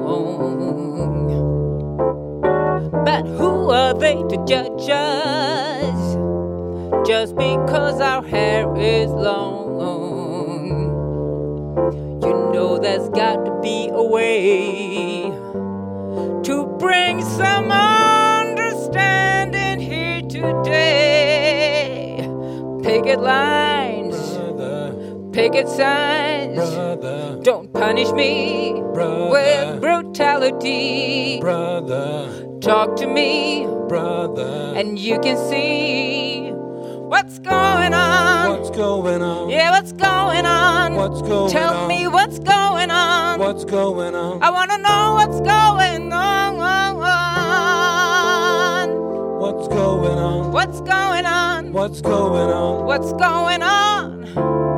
But 3.05 3.26
who 3.26 3.70
are 3.70 3.95
they 3.95 4.14
to 4.14 4.45
judge 4.47 4.88
us? 4.88 6.16
Just 7.05 7.34
because 7.34 8.01
our 8.01 8.22
hair 8.22 8.72
is 8.76 9.11
long. 9.11 9.72
You 12.22 12.30
know 12.53 12.78
there's 12.78 13.09
got 13.09 13.45
to 13.45 13.59
be 13.61 13.88
a 13.93 14.03
way 14.05 15.32
to 16.45 16.66
bring 16.78 17.22
some 17.22 17.72
understanding 17.72 19.80
here 19.80 20.22
today. 20.22 22.18
Picket 22.84 23.20
lines, 23.20 23.61
picket 25.32 25.68
signs. 25.68 26.58
Don't 27.44 27.72
punish 27.72 28.10
me 28.12 28.74
with 28.82 29.80
brutality. 29.80 31.40
Brother. 31.40 32.46
Talk 32.60 32.96
to 32.96 33.06
me, 33.06 33.66
Brother. 33.88 34.74
and 34.76 34.98
you 34.98 35.18
can 35.20 35.36
see 35.50 36.50
what's 36.52 37.38
going 37.40 37.92
on. 37.94 38.50
What's 38.50 38.70
going 38.70 39.22
on? 39.22 39.48
Yeah, 39.50 39.70
what's 39.72 39.92
going 39.92 40.46
on? 40.46 40.94
What's 40.94 41.22
going 41.22 41.50
Tell 41.50 41.74
on? 41.74 41.88
me 41.88 42.06
what's 42.06 42.38
going 42.38 42.90
on. 42.90 43.40
What's 43.40 43.64
going 43.64 44.14
on? 44.14 44.42
I 44.42 44.50
wanna 44.50 44.78
know 44.78 45.14
what's 45.14 45.40
going 45.40 46.12
on. 46.12 46.52
What's 49.40 49.66
going 49.68 50.18
on? 50.18 50.52
What's 50.52 50.80
going 50.80 51.26
on? 51.26 51.72
What's 51.72 52.00
going 52.00 52.50
on? 52.50 52.84
What's 52.84 53.12
going 53.12 53.62
on? 53.62 54.22
What's 54.22 54.71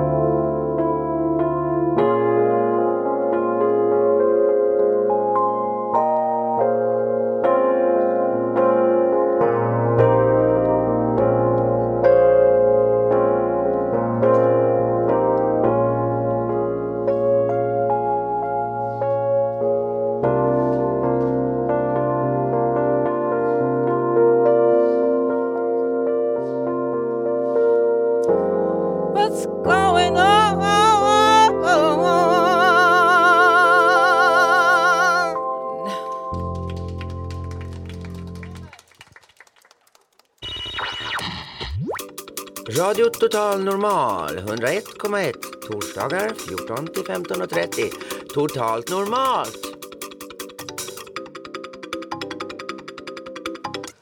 Radio 42.85 43.11
Total 43.11 43.65
Normal 43.65 44.39
101,1 44.39 45.33
torsdagar 45.67 46.35
14 46.35 46.87
till 46.87 47.03
15.30. 47.03 47.93
Totalt 48.35 48.91
normalt. 48.91 49.59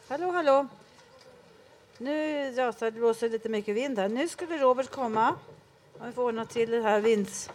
Hallå, 0.09 0.31
hallå. 0.31 0.67
Nu 1.99 2.51
rasar 2.57 2.87
det 2.87 2.93
blåser 2.93 3.29
lite 3.29 3.49
mycket 3.49 3.77
vind 3.77 3.99
här. 3.99 4.09
Nu 4.09 4.29
skulle 4.29 4.59
Robert 4.59 4.91
komma. 4.91 5.35
Om 5.99 6.07
vi 6.07 6.13
får 6.13 6.23
ordna 6.23 6.45
till 6.45 6.71
det 6.71 6.83
här 6.83 7.01
vinds... 7.01 7.51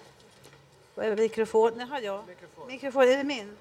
Mikrofon? 1.17 1.71
Nej, 1.75 1.87
har 1.87 1.99
jag. 1.99 2.23
Mikrofon. 2.67 3.03
Är 3.03 3.17
det 3.17 3.23
min? 3.23 3.57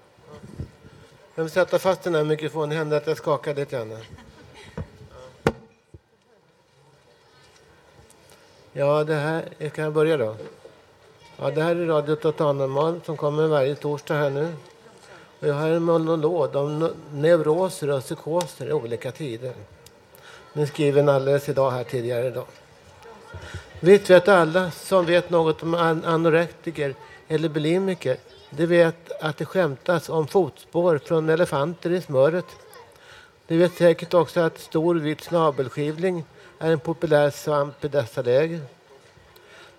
Jag 1.34 1.42
vill 1.42 1.52
sätta 1.52 1.78
fast 1.78 2.02
den 2.02 2.14
här 2.14 2.24
mikrofonen. 2.24 2.68
Det 2.68 2.76
hände 2.76 2.96
att 2.96 3.06
jag 3.06 3.16
skakade 3.16 3.60
lite 3.60 3.76
grann. 3.76 3.98
Ja, 8.78 9.04
det 9.04 9.14
här... 9.14 9.68
Kan 9.74 9.84
jag 9.84 9.92
börja 9.92 10.16
då? 10.16 10.36
Ja, 11.36 11.50
det 11.50 11.62
här 11.62 11.76
är 11.76 11.86
Radio 11.86 12.16
Totalnormal 12.16 13.00
som 13.04 13.16
kommer 13.16 13.46
varje 13.46 13.74
torsdag 13.74 14.14
här 14.14 14.30
nu. 14.30 14.52
Och 15.40 15.48
jag 15.48 15.54
har 15.54 15.68
en 15.68 15.82
monolog 15.82 16.56
om 16.56 16.90
neuroser 17.12 17.90
och 17.90 18.02
psykoser 18.02 18.68
i 18.68 18.72
olika 18.72 19.12
tider. 19.12 19.52
Den 20.52 20.66
skriven 20.66 21.08
alldeles 21.08 21.48
idag 21.48 21.70
här 21.70 21.84
tidigare 21.84 22.26
idag. 22.26 22.44
Vitt 23.80 24.10
vet 24.10 24.28
alla 24.28 24.70
som 24.70 25.06
vet 25.06 25.30
något 25.30 25.62
om 25.62 25.74
an- 25.74 26.04
anorektiker 26.04 26.94
eller 27.28 27.48
bulimiker. 27.48 28.16
De 28.50 28.66
vet 28.66 29.22
att 29.22 29.36
det 29.36 29.44
skämtas 29.44 30.08
om 30.08 30.26
fotspår 30.26 30.98
från 31.04 31.28
elefanter 31.28 31.90
i 31.90 32.00
smöret. 32.00 32.46
De 33.46 33.58
vet 33.58 33.74
säkert 33.74 34.14
också 34.14 34.40
att 34.40 34.58
stor 34.58 34.94
vit 34.94 35.20
snabelskivling 35.20 36.24
är 36.58 36.72
en 36.72 36.78
populär 36.78 37.30
svamp 37.30 37.84
i 37.84 37.88
dessa 37.88 38.22
läger. 38.22 38.60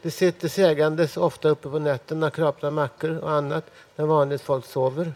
De 0.01 0.11
sitter 0.11 0.47
sägandes 0.47 1.17
ofta 1.17 1.49
uppe 1.49 1.69
på 1.69 1.80
nätterna, 1.80 2.30
kraplar 2.30 2.71
mackor 2.71 3.17
och 3.17 3.32
annat 3.32 3.65
när 3.95 4.05
vanligt 4.05 4.41
folk 4.41 4.65
sover. 4.65 5.13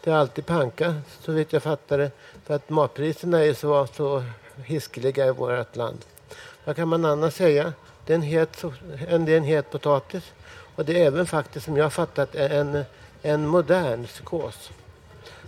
Det 0.00 0.10
är 0.10 0.14
alltid 0.14 0.46
panka, 0.46 0.94
så 1.20 1.32
vitt 1.32 1.52
jag 1.52 1.62
fattar 1.62 1.98
det, 1.98 2.10
för 2.46 2.54
att 2.54 2.70
matpriserna 2.70 3.38
är 3.38 3.44
ju 3.44 3.54
så, 3.54 3.86
så 3.86 4.24
hiskeliga 4.64 5.26
i 5.26 5.30
vårt 5.30 5.76
land. 5.76 5.98
Vad 6.64 6.76
kan 6.76 6.88
man 6.88 7.04
annars 7.04 7.34
säga? 7.34 7.72
Det 8.06 8.12
är 8.12 8.14
en 8.14 8.22
het, 8.22 8.64
en, 9.08 9.24
det 9.24 9.32
är 9.32 9.36
en 9.36 9.44
het 9.44 9.70
potatis. 9.70 10.32
Och 10.76 10.84
det 10.84 11.02
är 11.02 11.06
även 11.06 11.26
faktiskt, 11.26 11.66
som 11.66 11.76
jag 11.76 11.84
har 11.84 11.90
fattat, 11.90 12.34
en, 12.34 12.84
en 13.22 13.46
modern 13.46 14.06
psykos. 14.06 14.70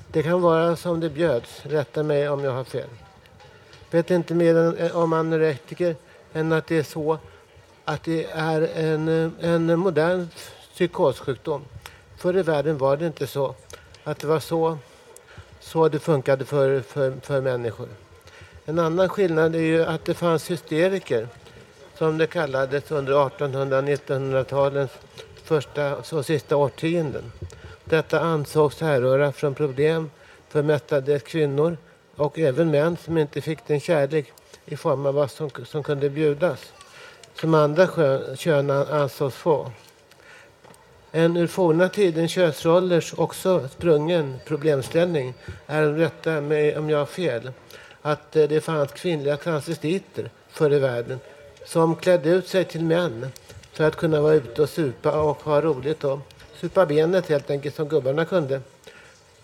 Det 0.08 0.22
kan 0.22 0.40
vara 0.40 0.76
som 0.76 1.00
det 1.00 1.10
bjöds, 1.10 1.66
rätta 1.66 2.02
mig 2.02 2.28
om 2.28 2.44
jag 2.44 2.52
har 2.52 2.64
fel. 2.64 2.88
Vet 3.92 4.10
inte 4.10 4.34
mer 4.34 4.56
än- 4.56 4.76
eh, 4.76 4.96
om 4.96 5.12
anorektiker 5.12 5.96
än 6.32 6.52
att 6.52 6.66
det 6.66 6.78
är 6.78 6.82
så 6.82 7.18
att 7.84 8.04
det 8.04 8.24
är 8.24 8.62
en, 8.74 9.08
eh, 9.08 9.50
en 9.50 9.78
modern 9.78 10.28
psykossjukdom. 10.74 11.64
Förr 12.16 12.38
i 12.38 12.42
världen 12.42 12.78
var 12.78 12.96
det 12.96 13.06
inte 13.06 13.26
så. 13.26 13.54
Att 14.04 14.18
det 14.18 14.26
var 14.26 14.40
så, 14.40 14.78
så 15.60 15.88
det 15.88 15.98
funkade 15.98 16.44
för, 16.44 16.80
för, 16.80 17.12
för 17.22 17.40
människor. 17.40 17.88
En 18.64 18.78
annan 18.78 19.08
skillnad 19.08 19.54
är 19.54 19.60
ju 19.60 19.84
att 19.84 20.04
det 20.04 20.14
fanns 20.14 20.50
hysteriker 20.50 21.28
som 21.98 22.18
det 22.18 22.26
kallades 22.26 22.90
under 22.90 23.12
1800-1900-talens 23.12 24.90
första 25.44 25.96
och 25.96 26.26
sista 26.26 26.56
årtionden. 26.56 27.32
Detta 27.84 28.20
ansågs 28.20 28.80
härröra 28.80 29.32
från 29.32 29.54
problem 29.54 30.10
för 30.48 30.62
mestadels 30.62 31.22
kvinnor 31.22 31.76
och 32.16 32.38
även 32.38 32.70
män 32.70 32.96
som 32.96 33.18
inte 33.18 33.40
fick 33.40 33.66
den 33.66 33.80
kärlek 33.80 34.32
i 34.64 34.76
form 34.76 35.06
av 35.06 35.14
vad 35.14 35.30
som, 35.30 35.50
som 35.66 35.82
kunde 35.82 36.10
bjudas 36.10 36.72
som 37.40 37.54
andra 37.54 37.88
kön 38.36 38.70
ansågs 38.70 39.34
få. 39.34 39.70
En 41.12 41.36
ur 41.36 41.46
forna 41.46 41.88
tidens 41.88 42.30
könsrollers 42.30 43.14
också 43.16 43.68
sprungen 43.68 44.38
problemställning 44.44 45.34
är 45.66 45.86
rätta 45.86 46.40
mig 46.40 46.78
om 46.78 46.90
jag 46.90 46.98
har 46.98 47.06
fel 47.06 47.50
att 48.02 48.36
eh, 48.36 48.48
det 48.48 48.60
fanns 48.60 48.92
kvinnliga 48.92 49.36
transvestiter 49.36 50.30
förr 50.48 50.72
i 50.72 50.78
världen 50.78 51.20
som 51.66 51.96
klädde 51.96 52.30
ut 52.30 52.48
sig 52.48 52.64
till 52.64 52.84
män 52.84 53.26
för 53.72 53.84
att 53.84 53.96
kunna 53.96 54.20
vara 54.20 54.34
ute 54.34 54.62
och 54.62 54.68
supa 54.68 55.22
och 55.22 55.42
ha 55.42 55.60
roligt 55.60 56.04
och 56.04 56.18
supa 56.60 56.86
benet 56.86 57.28
helt 57.28 57.50
enkelt 57.50 57.74
som 57.74 57.88
gubbarna 57.88 58.24
kunde. 58.24 58.60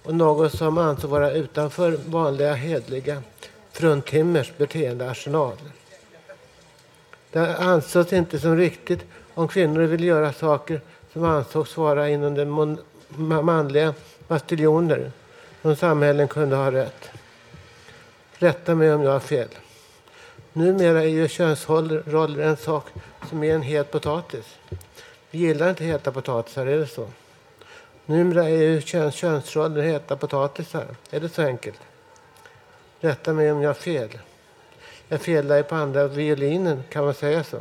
Och 0.08 0.14
något 0.14 0.52
som 0.52 0.78
ansåg 0.78 1.10
vara 1.10 1.32
utanför 1.32 1.98
vanliga 2.06 2.54
hedliga 2.54 3.22
fruntimmers 3.72 4.52
beteendearsenal. 4.56 5.56
Det 7.32 7.56
ansågs 7.56 8.12
inte 8.12 8.38
som 8.38 8.56
riktigt 8.56 9.04
om 9.34 9.48
kvinnor 9.48 9.80
ville 9.80 10.06
göra 10.06 10.32
saker 10.32 10.80
som 11.12 11.24
ansågs 11.24 11.76
vara 11.76 12.08
inom 12.08 12.34
den 12.34 12.78
manliga 13.44 13.94
bastiljoner 14.28 15.12
som 15.62 15.76
samhällen 15.76 16.28
kunde 16.28 16.56
ha 16.56 16.72
rätt. 16.72 17.10
Rätta 18.32 18.74
mig 18.74 18.94
om 18.94 19.02
jag 19.02 19.10
har 19.10 19.20
fel. 19.20 19.48
Numera 20.52 21.02
är 21.02 21.08
ju 21.08 21.28
könsroller 21.28 22.38
en 22.38 22.56
sak 22.56 22.84
som 23.28 23.44
är 23.44 23.54
en 23.54 23.62
het 23.62 23.90
potatis. 23.90 24.58
Vi 25.30 25.38
gillar 25.38 25.70
inte 25.70 25.84
heta 25.84 26.12
potatisar, 26.12 26.66
är 26.66 26.78
det 26.78 26.86
så? 26.86 27.08
Numera 28.10 28.44
är 28.44 28.56
ju 28.56 28.80
köns, 28.80 29.14
könsroller 29.14 29.82
heta 29.82 30.16
potatisar. 30.16 30.86
Är 31.10 31.20
det 31.20 31.28
så 31.28 31.42
enkelt? 31.42 31.80
Rätta 33.00 33.32
mig 33.32 33.52
om 33.52 33.62
jag 33.62 33.68
har 33.68 33.74
fel. 33.74 34.18
Jag 35.08 35.20
felar 35.20 35.62
på 35.62 35.74
andra 35.74 36.08
violinen, 36.08 36.82
kan 36.90 37.04
man 37.04 37.14
säga 37.14 37.44
så? 37.44 37.60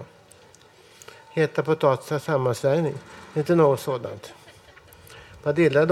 Heta 1.29 1.63
potatisar 1.63 2.19
sammansvärjning, 2.19 2.93
inte 3.33 3.55
något 3.55 3.79
sådant. 3.79 4.33
Vad 5.43 5.59
gillar 5.59 5.85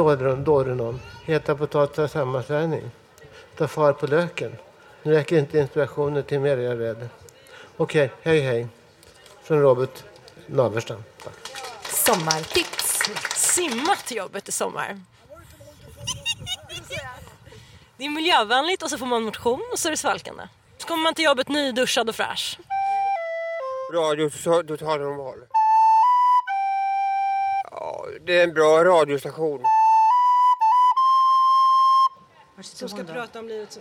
dåren, 0.43 0.79
om? 0.79 0.99
Heta 1.25 1.55
potatisar 1.55 2.07
sammansvärjning. 2.07 2.91
Ta 3.57 3.67
far 3.67 3.93
på 3.93 4.07
löken. 4.07 4.55
Nu 5.03 5.13
räcker 5.13 5.37
inte 5.37 5.59
inspirationen 5.59 6.23
till 6.23 6.39
mer, 6.39 6.57
jag 6.57 6.71
är 6.71 6.77
rädd. 6.77 7.09
Okej, 7.77 8.11
hej 8.21 8.39
hej. 8.39 8.67
Från 9.43 9.61
Robert 9.61 10.03
Naverstam. 10.47 11.03
Sommartips 11.83 12.84
simma 13.55 13.95
till 13.95 14.17
jobbet 14.17 14.49
i 14.49 14.51
sommar. 14.51 15.01
Det 17.97 18.05
är 18.05 18.09
miljövänligt 18.09 18.83
och 18.83 18.89
så 18.89 18.97
får 18.97 19.05
man 19.05 19.23
motion 19.23 19.61
och 19.71 19.79
så 19.79 19.87
är 19.87 19.91
det 19.91 19.97
svalkande. 19.97 20.43
Så 20.77 20.87
kommer 20.87 21.03
man 21.03 21.13
till 21.13 21.25
jobbet 21.25 21.47
nyduschad 21.49 22.09
och 22.09 22.15
fräsch. 22.15 22.59
Radio 23.93 24.29
Total 24.29 24.99
Normal. 24.99 25.39
Ja, 27.71 28.05
det 28.25 28.39
är 28.39 28.43
en 28.43 28.53
bra 28.53 28.83
radiostation. 28.83 29.65
Som 32.61 32.89
ska 32.89 33.03
prata 33.03 33.39
om 33.39 33.47
livet. 33.47 33.79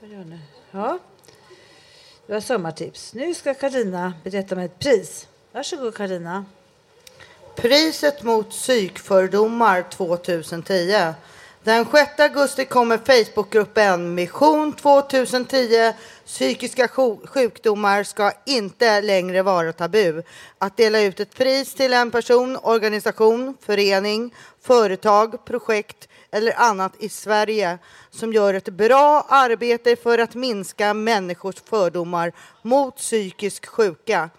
Vad 0.00 0.10
gör 0.10 0.24
ni? 0.24 0.40
Ja. 0.70 0.98
Det 2.26 2.32
var 2.32 2.40
sommartips. 2.40 3.14
Nu 3.14 3.34
ska 3.34 3.54
Karina 3.54 4.12
berätta 4.24 4.54
om 4.54 4.60
ett 4.60 4.78
pris. 4.78 5.28
Varsågod 5.52 5.94
Karina. 5.94 6.44
Priset 7.62 8.22
mot 8.22 8.50
psykfördomar 8.50 9.82
2010. 9.90 11.14
Den 11.64 11.84
6 11.84 12.20
augusti 12.20 12.64
kommer 12.64 12.98
Facebookgruppen 12.98 14.14
Mission 14.14 14.72
2010 14.72 15.92
Psykiska 16.26 16.88
sjukdomar 17.24 18.02
ska 18.02 18.32
inte 18.46 19.00
längre 19.00 19.42
vara 19.42 19.72
tabu. 19.72 20.22
Att 20.58 20.76
dela 20.76 21.00
ut 21.00 21.20
ett 21.20 21.34
pris 21.34 21.74
till 21.74 21.92
en 21.92 22.10
person, 22.10 22.58
organisation, 22.62 23.56
förening, 23.60 24.34
företag, 24.62 25.44
projekt 25.44 26.08
eller 26.30 26.60
annat 26.60 26.92
i 26.98 27.08
Sverige 27.08 27.78
som 28.10 28.32
gör 28.32 28.54
ett 28.54 28.68
bra 28.68 29.26
arbete 29.28 29.96
för 29.96 30.18
att 30.18 30.34
minska 30.34 30.94
människors 30.94 31.62
fördomar 31.70 32.32
mot 32.62 32.96
psykiskt 32.96 33.66
sjuka. 33.66 34.30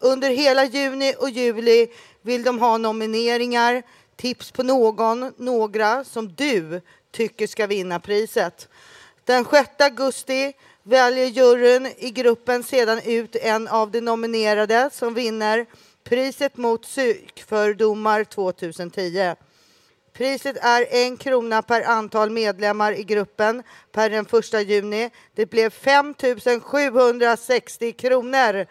Under 0.00 0.30
hela 0.30 0.64
juni 0.64 1.14
och 1.18 1.30
juli 1.30 1.88
vill 2.28 2.42
de 2.42 2.58
ha 2.58 2.78
nomineringar, 2.78 3.82
tips 4.16 4.52
på 4.52 4.62
någon, 4.62 5.32
några 5.36 6.04
som 6.04 6.34
du 6.34 6.80
tycker 7.10 7.46
ska 7.46 7.66
vinna 7.66 8.00
priset. 8.00 8.68
Den 9.24 9.44
6 9.44 9.68
augusti 9.78 10.52
väljer 10.82 11.26
juryn 11.26 11.86
i 11.98 12.10
gruppen 12.10 12.62
sedan 12.62 13.00
ut 13.04 13.36
en 13.36 13.68
av 13.68 13.90
de 13.90 14.00
nominerade 14.00 14.90
som 14.92 15.14
vinner 15.14 15.66
priset 16.04 16.56
mot 16.56 16.82
psykfördomar 16.82 18.24
2010. 18.24 19.34
Priset 20.12 20.56
är 20.60 20.86
en 20.90 21.16
krona 21.16 21.62
per 21.62 21.82
antal 21.82 22.30
medlemmar 22.30 22.92
i 22.92 23.04
gruppen 23.04 23.62
per 23.92 24.10
den 24.10 24.26
1 24.62 24.68
juni. 24.68 25.10
Det 25.34 25.46
blev 25.46 25.70
5 25.70 26.14
760 26.62 27.92
kronor 27.92 28.66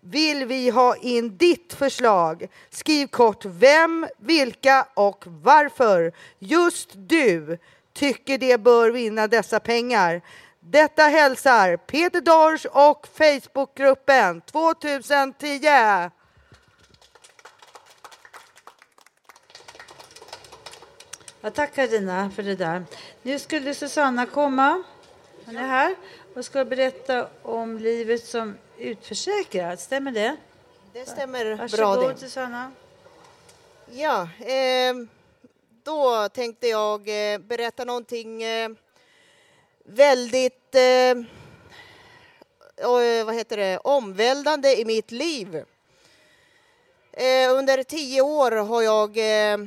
vill 0.00 0.44
vi 0.44 0.70
ha 0.70 0.96
in 0.96 1.36
ditt 1.36 1.74
förslag. 1.74 2.46
Skriv 2.70 3.06
kort 3.06 3.44
vem, 3.44 4.06
vilka 4.18 4.86
och 4.94 5.24
varför 5.26 6.12
just 6.38 6.90
du 6.94 7.58
tycker 7.92 8.38
det 8.38 8.58
bör 8.58 8.90
vinna 8.90 9.26
dessa 9.26 9.60
pengar. 9.60 10.22
Detta 10.60 11.02
hälsar 11.02 11.76
Peter 11.76 12.20
Dorsch 12.20 12.66
och 12.66 13.08
Facebookgruppen 13.14 14.40
2010. 14.40 15.68
Ja, 21.44 21.50
tack 21.50 21.74
Karina 21.74 22.30
för 22.30 22.42
det 22.42 22.54
där. 22.54 22.84
Nu 23.22 23.38
skulle 23.38 23.74
Susanna 23.74 24.26
komma. 24.26 24.82
Hon 25.46 25.56
är 25.56 25.68
här 25.68 25.94
och 26.34 26.44
ska 26.44 26.64
berätta 26.64 27.28
om 27.42 27.78
livet 27.78 28.26
som 28.26 28.56
utförsäkrad. 28.78 29.80
Stämmer 29.80 30.12
det? 30.12 30.36
Det 30.92 31.06
stämmer 31.08 31.54
Varsågod 31.54 31.98
bra 31.98 32.08
det. 32.08 32.18
Susanna. 32.18 32.72
Ja, 33.90 34.28
eh, 34.40 34.94
då 35.82 36.28
tänkte 36.28 36.68
jag 36.68 37.32
eh, 37.32 37.38
berätta 37.38 37.84
någonting 37.84 38.42
eh, 38.42 38.70
väldigt 39.84 40.74
eh, 40.74 41.10
eh, 42.76 43.24
vad 43.24 43.34
heter 43.34 43.56
det, 43.56 43.78
omvälvande 43.78 44.80
i 44.80 44.84
mitt 44.84 45.10
liv. 45.10 45.56
Eh, 47.12 47.52
under 47.52 47.82
tio 47.82 48.20
år 48.20 48.50
har 48.50 48.82
jag 48.82 49.18
eh, 49.52 49.58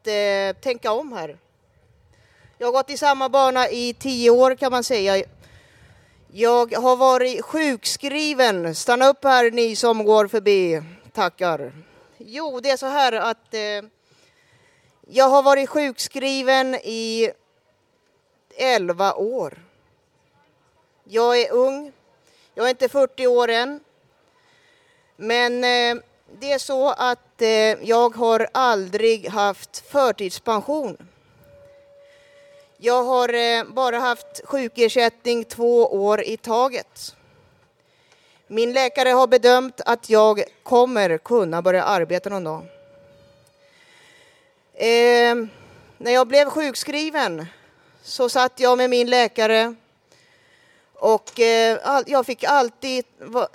att 0.00 0.06
eh, 0.06 0.60
tänka 0.60 0.92
om 0.92 1.12
här. 1.12 1.36
Jag 2.58 2.66
har 2.66 2.72
gått 2.72 2.90
i 2.90 2.96
samma 2.96 3.28
bana 3.28 3.68
i 3.68 3.94
tio 3.94 4.30
år 4.30 4.54
kan 4.54 4.72
man 4.72 4.84
säga. 4.84 5.24
Jag 6.32 6.74
har 6.74 6.96
varit 6.96 7.44
sjukskriven. 7.44 8.74
Stanna 8.74 9.08
upp 9.08 9.24
här 9.24 9.50
ni 9.50 9.76
som 9.76 10.04
går 10.04 10.28
förbi. 10.28 10.82
Tackar. 11.12 11.72
Jo, 12.18 12.60
det 12.60 12.70
är 12.70 12.76
så 12.76 12.86
här 12.86 13.12
att 13.12 13.54
eh, 13.54 13.90
jag 15.06 15.28
har 15.28 15.42
varit 15.42 15.68
sjukskriven 15.68 16.74
i 16.74 17.30
11 18.56 19.14
år. 19.14 19.58
Jag 21.04 21.40
är 21.40 21.52
ung. 21.52 21.92
Jag 22.54 22.66
är 22.66 22.70
inte 22.70 22.88
40 22.88 23.26
år 23.26 23.48
än. 23.48 23.80
Men 25.16 25.64
eh, 25.64 26.02
det 26.38 26.52
är 26.52 26.58
så 26.58 26.88
att 26.88 27.42
eh, 27.42 27.48
jag 27.88 28.16
har 28.16 28.48
aldrig 28.52 29.28
haft 29.28 29.90
förtidspension. 29.90 30.96
Jag 32.76 33.04
har 33.04 33.34
eh, 33.34 33.64
bara 33.64 33.98
haft 33.98 34.40
sjukersättning 34.44 35.44
två 35.44 35.86
år 35.86 36.22
i 36.22 36.36
taget. 36.36 37.16
Min 38.46 38.72
läkare 38.72 39.08
har 39.08 39.26
bedömt 39.26 39.80
att 39.86 40.10
jag 40.10 40.42
kommer 40.62 41.18
kunna 41.18 41.62
börja 41.62 41.84
arbeta 41.84 42.30
någon 42.30 42.44
dag. 42.44 42.62
Eh, 44.74 45.34
när 45.98 46.12
jag 46.12 46.28
blev 46.28 46.50
sjukskriven 46.50 47.46
så 48.02 48.28
satt 48.28 48.60
jag 48.60 48.78
med 48.78 48.90
min 48.90 49.10
läkare 49.10 49.74
och 50.94 51.40
eh, 51.40 52.02
jag 52.06 52.26
fick 52.26 52.44
alltid 52.44 53.04
va, 53.18 53.48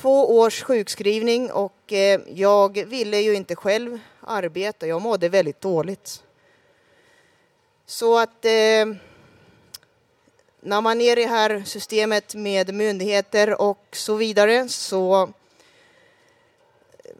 två 0.00 0.38
års 0.38 0.62
sjukskrivning 0.62 1.52
och 1.52 1.92
eh, 1.92 2.20
jag 2.34 2.84
ville 2.84 3.20
ju 3.20 3.34
inte 3.34 3.56
själv 3.56 3.98
arbeta. 4.20 4.86
Jag 4.86 5.02
mådde 5.02 5.28
väldigt 5.28 5.60
dåligt. 5.60 6.22
Så 7.86 8.18
att 8.18 8.44
eh, 8.44 8.86
när 10.60 10.80
man 10.80 11.00
är 11.00 11.18
i 11.18 11.22
det 11.22 11.28
här 11.28 11.62
systemet 11.66 12.34
med 12.34 12.74
myndigheter 12.74 13.60
och 13.60 13.86
så 13.92 14.14
vidare 14.14 14.68
så 14.68 15.28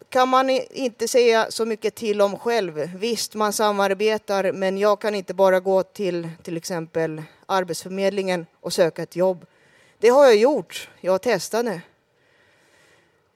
kan 0.08 0.28
man 0.28 0.50
inte 0.50 1.08
säga 1.08 1.46
så 1.50 1.66
mycket 1.66 1.94
till 1.94 2.20
om 2.20 2.38
själv. 2.38 2.90
Visst, 2.96 3.34
man 3.34 3.52
samarbetar, 3.52 4.52
men 4.52 4.78
jag 4.78 5.00
kan 5.00 5.14
inte 5.14 5.34
bara 5.34 5.60
gå 5.60 5.82
till 5.82 6.28
till 6.42 6.56
exempel 6.56 7.22
Arbetsförmedlingen 7.46 8.46
och 8.60 8.72
söka 8.72 9.02
ett 9.02 9.16
jobb. 9.16 9.46
Det 9.98 10.08
har 10.08 10.24
jag 10.24 10.36
gjort. 10.36 10.88
Jag 11.00 11.22
testade. 11.22 11.80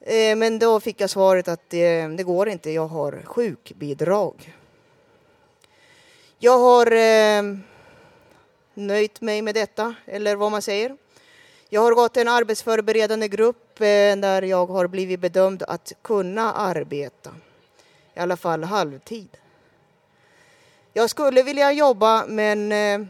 Eh, 0.06 0.36
men 0.36 0.58
då 0.58 0.80
fick 0.80 1.00
jag 1.00 1.10
svaret 1.10 1.48
att 1.48 1.70
det, 1.70 2.06
det 2.06 2.22
går 2.22 2.48
inte. 2.48 2.70
Jag 2.70 2.86
har 2.86 3.22
sjukbidrag. 3.24 4.54
Jag 6.38 6.58
har 6.58 6.92
eh, 6.92 7.42
nöjt 8.74 9.20
mig 9.20 9.42
med 9.42 9.54
detta, 9.54 9.94
eller 10.06 10.36
vad 10.36 10.50
man 10.50 10.62
säger. 10.62 10.96
Jag 11.68 11.80
har 11.80 11.94
gått 11.94 12.16
en 12.16 12.28
arbetsförberedande 12.28 13.28
grupp 13.28 13.80
eh, 13.80 14.16
där 14.16 14.42
jag 14.42 14.66
har 14.66 14.86
blivit 14.86 15.20
bedömd 15.20 15.62
att 15.62 15.92
kunna 16.02 16.52
arbeta. 16.52 17.30
I 18.14 18.20
alla 18.20 18.36
fall 18.36 18.64
halvtid. 18.64 19.28
Jag 20.92 21.10
skulle 21.10 21.42
vilja 21.42 21.72
jobba 21.72 22.24
men 22.26 22.72
eh, 22.72 23.06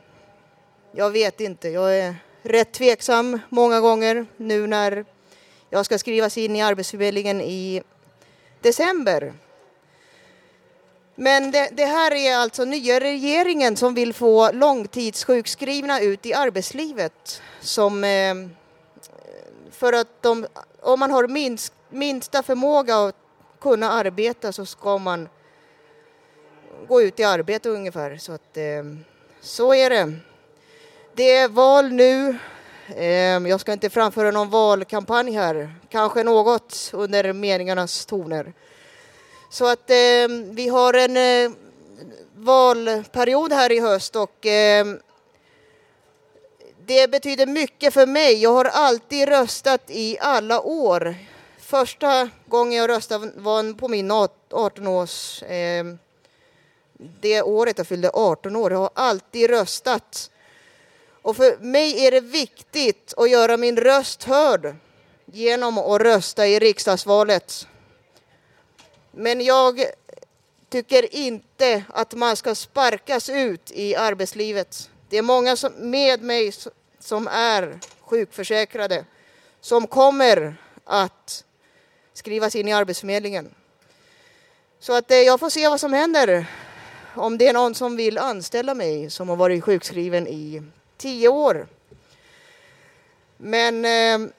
jag 0.92 1.10
vet 1.10 1.40
inte. 1.40 1.68
Jag 1.68 1.98
är 1.98 2.14
rätt 2.42 2.72
tveksam 2.72 3.38
många 3.48 3.80
gånger 3.80 4.26
nu 4.36 4.66
när 4.66 5.04
jag 5.74 5.86
ska 5.86 5.98
skrivas 5.98 6.38
in 6.38 6.56
i 6.56 6.62
Arbetsförmedlingen 6.62 7.40
i 7.40 7.82
december. 8.60 9.32
Men 11.14 11.50
det, 11.50 11.68
det 11.72 11.84
här 11.84 12.14
är 12.14 12.36
alltså 12.36 12.64
nya 12.64 13.00
regeringen 13.00 13.76
som 13.76 13.94
vill 13.94 14.14
få 14.14 14.52
långtidssjukskrivna 14.52 16.00
ut 16.00 16.26
i 16.26 16.34
arbetslivet. 16.34 17.42
Som, 17.60 18.04
eh, 18.04 18.34
för 19.70 19.92
att 19.92 20.22
de, 20.22 20.46
om 20.80 21.00
man 21.00 21.10
har 21.10 21.28
minst, 21.28 21.72
minsta 21.90 22.42
förmåga 22.42 22.96
att 22.96 23.16
kunna 23.60 23.90
arbeta 23.90 24.52
så 24.52 24.66
ska 24.66 24.98
man 24.98 25.28
gå 26.88 27.02
ut 27.02 27.20
i 27.20 27.24
arbete 27.24 27.68
ungefär. 27.68 28.16
Så, 28.16 28.32
att, 28.32 28.56
eh, 28.56 28.84
så 29.40 29.74
är 29.74 29.90
det. 29.90 30.12
Det 31.14 31.36
är 31.36 31.48
val 31.48 31.92
nu. 31.92 32.38
Ehm, 32.96 33.46
jag 33.46 33.60
ska 33.60 33.72
inte 33.72 33.90
framföra 33.90 34.30
någon 34.30 34.50
valkampanj 34.50 35.32
här. 35.32 35.74
Kanske 35.88 36.22
något 36.22 36.90
under 36.92 37.32
meningarnas 37.32 38.06
toner. 38.06 38.52
Så 39.50 39.66
att 39.66 39.90
eh, 39.90 40.28
vi 40.50 40.68
har 40.68 40.94
en 40.94 41.16
eh, 41.16 41.56
valperiod 42.34 43.52
här 43.52 43.72
i 43.72 43.80
höst 43.80 44.16
och 44.16 44.46
eh, 44.46 44.86
det 46.86 47.10
betyder 47.10 47.46
mycket 47.46 47.94
för 47.94 48.06
mig. 48.06 48.42
Jag 48.42 48.52
har 48.52 48.64
alltid 48.64 49.28
röstat 49.28 49.82
i 49.88 50.18
alla 50.20 50.60
år. 50.60 51.14
Första 51.58 52.28
gången 52.46 52.78
jag 52.78 52.90
röstade 52.90 53.30
var 53.36 53.74
på 53.74 53.88
min 53.88 54.12
18-års... 54.12 55.42
Eh, 55.42 55.84
det 57.20 57.42
året 57.42 57.78
jag 57.78 57.86
fyllde 57.86 58.10
18 58.14 58.56
år. 58.56 58.72
Jag 58.72 58.78
har 58.78 58.90
alltid 58.94 59.50
röstat. 59.50 60.30
Och 61.24 61.36
för 61.36 61.56
mig 61.56 62.06
är 62.06 62.10
det 62.10 62.20
viktigt 62.20 63.14
att 63.16 63.30
göra 63.30 63.56
min 63.56 63.76
röst 63.76 64.24
hörd 64.24 64.76
genom 65.24 65.78
att 65.78 66.00
rösta 66.00 66.46
i 66.46 66.58
riksdagsvalet. 66.58 67.66
Men 69.10 69.40
jag 69.40 69.84
tycker 70.68 71.14
inte 71.14 71.84
att 71.88 72.14
man 72.14 72.36
ska 72.36 72.54
sparkas 72.54 73.28
ut 73.28 73.70
i 73.70 73.96
arbetslivet. 73.96 74.90
Det 75.08 75.18
är 75.18 75.22
många 75.22 75.56
som, 75.56 75.72
med 75.72 76.22
mig 76.22 76.52
som 76.98 77.28
är 77.28 77.78
sjukförsäkrade 78.00 79.04
som 79.60 79.86
kommer 79.86 80.56
att 80.84 81.44
skrivas 82.12 82.54
in 82.56 82.68
i 82.68 82.72
Arbetsförmedlingen. 82.72 83.54
Så 84.80 84.92
att 84.92 85.10
eh, 85.10 85.16
jag 85.16 85.40
får 85.40 85.50
se 85.50 85.68
vad 85.68 85.80
som 85.80 85.92
händer. 85.92 86.46
Om 87.14 87.38
det 87.38 87.48
är 87.48 87.52
någon 87.52 87.74
som 87.74 87.96
vill 87.96 88.18
anställa 88.18 88.74
mig 88.74 89.10
som 89.10 89.28
har 89.28 89.36
varit 89.36 89.64
sjukskriven 89.64 90.28
i 90.28 90.62
tio 91.04 91.28
år. 91.28 91.66
Men 93.36 93.84
eh, 93.84 94.30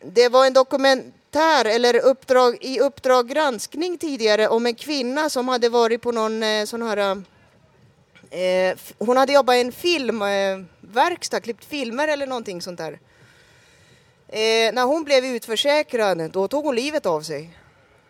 det 0.00 0.28
var 0.28 0.46
en 0.46 0.52
dokumentär, 0.52 1.64
eller 1.64 1.96
uppdrag, 1.96 2.58
i 2.60 2.80
Uppdrag 2.80 3.28
granskning 3.28 3.98
tidigare 3.98 4.48
om 4.48 4.66
en 4.66 4.74
kvinna 4.74 5.30
som 5.30 5.48
hade 5.48 5.68
varit 5.68 6.02
på 6.02 6.12
någon 6.12 6.42
eh, 6.42 6.64
sån 6.64 6.82
här 6.82 7.22
Eh, 8.30 8.76
hon 8.98 9.16
hade 9.16 9.32
jobbat 9.32 9.56
i 9.56 9.60
en 9.60 9.72
filmverkstad, 9.72 11.36
eh, 11.36 11.40
klippt 11.40 11.64
filmer 11.64 12.08
eller 12.08 12.26
någonting 12.26 12.62
sånt 12.62 12.78
där. 12.78 12.92
Eh, 14.28 14.72
när 14.74 14.84
hon 14.84 15.04
blev 15.04 15.24
utförsäkrad, 15.24 16.30
då 16.30 16.48
tog 16.48 16.64
hon 16.64 16.74
livet 16.74 17.06
av 17.06 17.22
sig. 17.22 17.50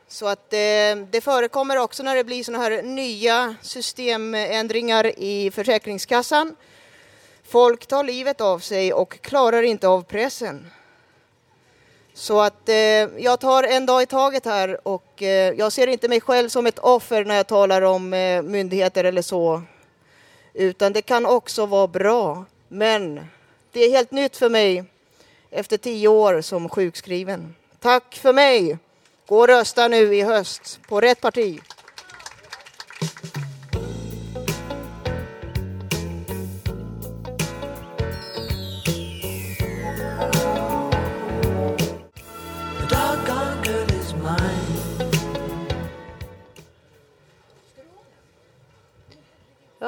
Så 0.08 0.26
att 0.26 0.52
eh, 0.52 0.96
det 1.10 1.20
förekommer 1.24 1.76
också 1.76 2.02
när 2.02 2.16
det 2.16 2.24
blir 2.24 2.44
såna 2.44 2.58
här 2.58 2.82
nya 2.82 3.54
systemändringar 3.62 5.18
i 5.18 5.50
Försäkringskassan. 5.50 6.56
Folk 7.48 7.86
tar 7.86 8.04
livet 8.04 8.40
av 8.40 8.58
sig 8.58 8.92
och 8.92 9.20
klarar 9.20 9.62
inte 9.62 9.88
av 9.88 10.02
pressen. 10.02 10.70
Så 12.14 12.40
att 12.40 12.68
eh, 12.68 12.76
jag 13.18 13.40
tar 13.40 13.62
en 13.62 13.86
dag 13.86 14.02
i 14.02 14.06
taget 14.06 14.44
här 14.44 14.88
och 14.88 15.22
eh, 15.22 15.54
jag 15.54 15.72
ser 15.72 15.86
inte 15.86 16.08
mig 16.08 16.20
själv 16.20 16.48
som 16.48 16.66
ett 16.66 16.78
offer 16.78 17.24
när 17.24 17.34
jag 17.34 17.46
talar 17.46 17.82
om 17.82 18.14
eh, 18.14 18.42
myndigheter 18.42 19.04
eller 19.04 19.22
så. 19.22 19.62
Utan 20.54 20.92
det 20.92 21.02
kan 21.02 21.26
också 21.26 21.66
vara 21.66 21.86
bra. 21.86 22.44
Men 22.68 23.20
det 23.72 23.80
är 23.80 23.90
helt 23.90 24.10
nytt 24.10 24.36
för 24.36 24.48
mig 24.48 24.84
efter 25.50 25.76
tio 25.76 26.08
år 26.08 26.40
som 26.40 26.68
sjukskriven. 26.68 27.54
Tack 27.80 28.14
för 28.14 28.32
mig! 28.32 28.78
Gå 29.26 29.38
och 29.38 29.48
rösta 29.48 29.88
nu 29.88 30.16
i 30.16 30.22
höst 30.22 30.80
på 30.88 31.00
rätt 31.00 31.20
parti. 31.20 31.60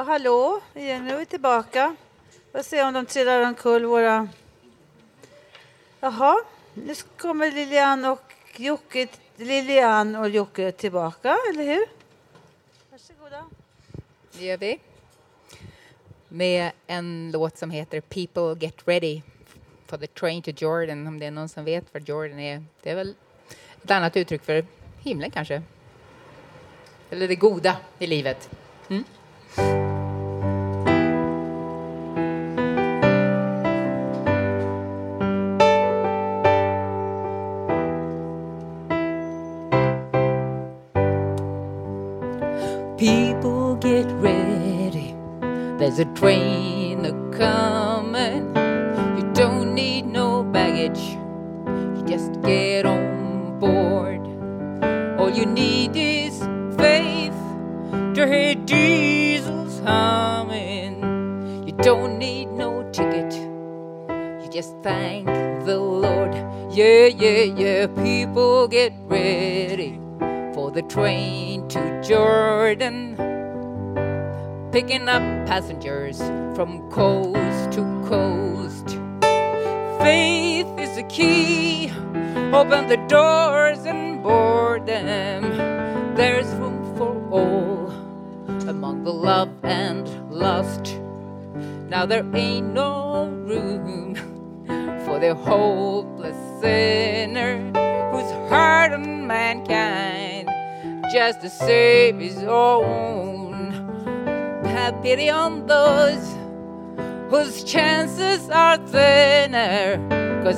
Ja, 0.01 0.05
hallå 0.05 0.61
igen. 0.75 1.05
Nu 1.05 1.13
är 1.15 1.19
vi 1.19 1.27
tillbaka. 1.27 1.97
Får 2.53 2.63
se 2.63 2.83
om 2.83 2.95
de 2.95 3.07
trillar 3.07 3.41
omkull 3.41 3.85
våra... 3.85 4.29
Jaha, 6.01 6.37
nu 6.75 6.95
kommer 7.17 7.53
Lilian 7.53 8.05
och 8.05 8.33
Jocke, 8.57 9.09
Lilian 9.37 10.17
och 10.17 10.29
Jocke 10.29 10.73
tillbaka, 10.73 11.37
eller 11.51 11.65
hur? 11.65 11.85
Varsågoda. 12.91 13.45
Det 14.33 14.45
gör 14.45 14.57
vi. 14.57 14.81
Med 16.29 16.71
en 16.87 17.31
låt 17.33 17.59
som 17.59 17.71
heter 17.71 18.01
People 18.01 18.67
Get 18.67 18.89
Ready 18.89 19.23
for 19.87 19.97
the 19.99 20.07
Train 20.07 20.43
to 20.43 20.51
Jordan. 20.51 21.07
Om 21.07 21.19
det 21.19 21.27
är 21.27 21.31
någon 21.31 21.49
som 21.49 21.65
vet 21.65 21.85
vad 21.95 22.09
Jordan 22.09 22.39
är. 22.39 22.65
Det 22.83 22.91
är 22.91 22.97
väl 22.97 23.15
ett 23.83 23.91
annat 23.91 24.17
uttryck 24.17 24.43
för 24.43 24.67
himlen 24.99 25.31
kanske. 25.31 25.63
Eller 27.11 27.29
det 27.29 27.37
goda 27.37 27.77
i 27.99 28.07
livet. 28.07 28.51
Mm? 28.89 29.05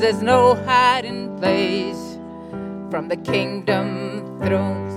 There's 0.02 0.20
no 0.20 0.56
hiding 0.66 1.38
place 1.38 2.18
from 2.90 3.06
the 3.06 3.16
kingdom 3.18 4.36
thrones. 4.42 4.92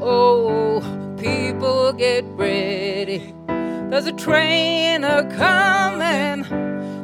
Oh, 0.00 0.80
people 1.18 1.92
get 1.92 2.24
ready. 2.36 3.34
There's 3.48 4.06
a 4.06 4.12
train 4.12 5.02
a 5.02 5.28
coming. 5.36 6.44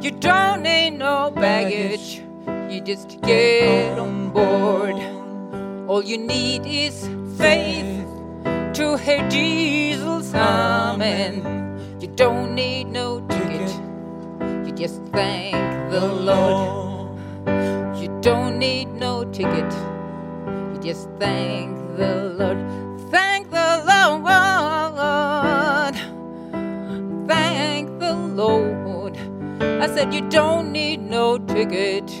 You 0.01 0.11
don't 0.11 0.63
need 0.63 0.91
no 0.91 1.29
baggage. 1.29 2.21
You 2.69 2.79
just 2.79 3.19
get 3.19 3.99
on 3.99 4.29
board. 4.29 5.16
All 5.87 6.03
you 6.03 6.17
need 6.17 6.65
is 6.65 7.07
faith 7.37 8.05
to 8.73 8.97
hear 8.97 9.25
Jesus 9.29 10.33
humming. 10.33 11.45
You 12.01 12.09
don't 12.09 12.53
need 12.55 12.87
no 12.89 13.21
ticket. 13.29 13.71
You 14.65 14.73
just 14.73 15.01
thank 15.13 15.55
the 15.89 16.05
Lord. 16.05 17.17
You 18.01 18.09
don't 18.19 18.59
need 18.59 18.87
no 18.95 19.23
ticket. 19.31 19.71
You 20.73 20.79
just 20.83 21.07
thank 21.19 21.77
the 21.95 22.35
Lord. 22.37 22.59
Thank 23.09 23.49
the 23.49 23.81
Lord. 23.87 24.25
Thank 27.29 27.97
the 27.99 28.13
Lord. 28.13 29.17
I 29.61 29.87
said 29.87 30.13
you 30.13 30.27
don't 30.27 30.73
need 30.73 30.99
no 30.99 31.37
ticket. 31.37 32.11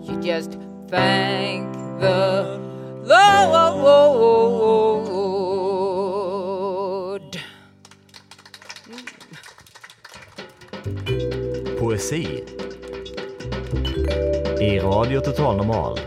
You 0.00 0.16
just 0.20 0.58
thank 0.86 1.72
the 1.98 2.65
Lord. 3.06 3.22
Poesi 11.78 12.44
i 14.60 14.80
Radio 14.80 15.20
Total 15.20 15.56
Normal. 15.56 16.00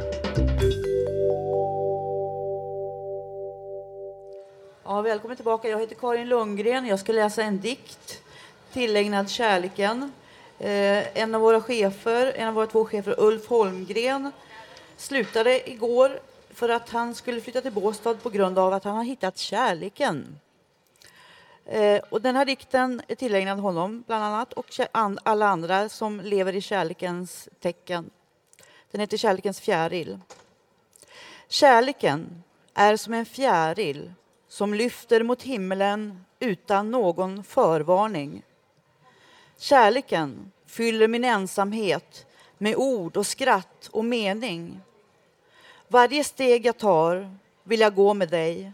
Ja, 4.84 5.02
välkommen 5.02 5.36
tillbaka. 5.36 5.70
Jag 5.70 5.80
heter 5.80 5.96
Karin 5.96 6.30
Lundgren. 6.30 6.86
Jag 6.86 7.00
ska 7.00 7.12
läsa 7.12 7.44
en 7.44 7.60
dikt 7.60 8.22
tillägnad 8.74 9.30
kärleken. 9.30 10.12
Eh, 10.60 11.18
en 11.18 11.36
av 11.36 11.42
våra 11.42 11.62
chefer, 11.62 12.34
en 12.36 12.48
av 12.48 12.54
våra 12.54 12.68
två 12.68 12.86
chefer, 12.86 13.16
Ulf 13.18 13.48
Holmgren, 13.48 14.32
slutade 14.98 15.70
igår 15.70 16.20
för 16.60 16.70
att 16.70 16.90
han 16.90 17.16
skulle 17.16 17.42
flytta 17.42 17.62
till 17.62 17.72
Båstad 17.72 18.14
på 18.14 18.30
grund 18.30 18.60
av 18.60 18.74
att 18.74 18.84
han 18.84 18.96
har 18.96 19.04
hittat 19.04 19.38
kärleken. 19.38 20.40
Eh, 21.66 22.02
och 22.10 22.22
den 22.22 22.36
här 22.36 22.46
dikten 22.46 23.02
är 23.08 23.16
tillägnad 23.16 23.60
honom, 23.60 24.04
bland 24.08 24.24
annat, 24.24 24.54
och 24.54 24.66
an- 24.92 25.20
alla 25.24 25.48
andra 25.48 25.90
som 25.90 26.20
lever 26.22 26.56
i 26.56 26.62
kärlekens 26.62 27.50
tecken. 27.60 28.10
Den 28.92 29.02
heter 29.02 29.18
Kärlekens 29.18 29.60
fjäril. 29.60 30.20
Kärleken 31.48 32.44
är 32.74 32.98
som 32.98 33.14
en 33.14 33.26
fjäril 33.26 34.14
som 34.48 34.74
lyfter 34.74 35.24
mot 35.24 35.44
himlen 35.44 36.26
utan 36.40 36.92
någon 36.92 37.44
förvarning. 37.44 38.44
Kärleken 39.58 40.52
fyller 40.66 41.08
min 41.08 41.24
ensamhet 41.24 42.26
med 42.58 42.76
ord 42.76 43.18
och 43.18 43.26
skratt 43.28 43.90
och 43.92 44.06
mening. 44.06 44.82
Varje 45.92 46.24
steg 46.24 46.66
jag 46.66 46.78
tar 46.78 47.36
vill 47.64 47.80
jag 47.80 47.96
gå 47.96 48.14
med 48.14 48.30
dig. 48.30 48.72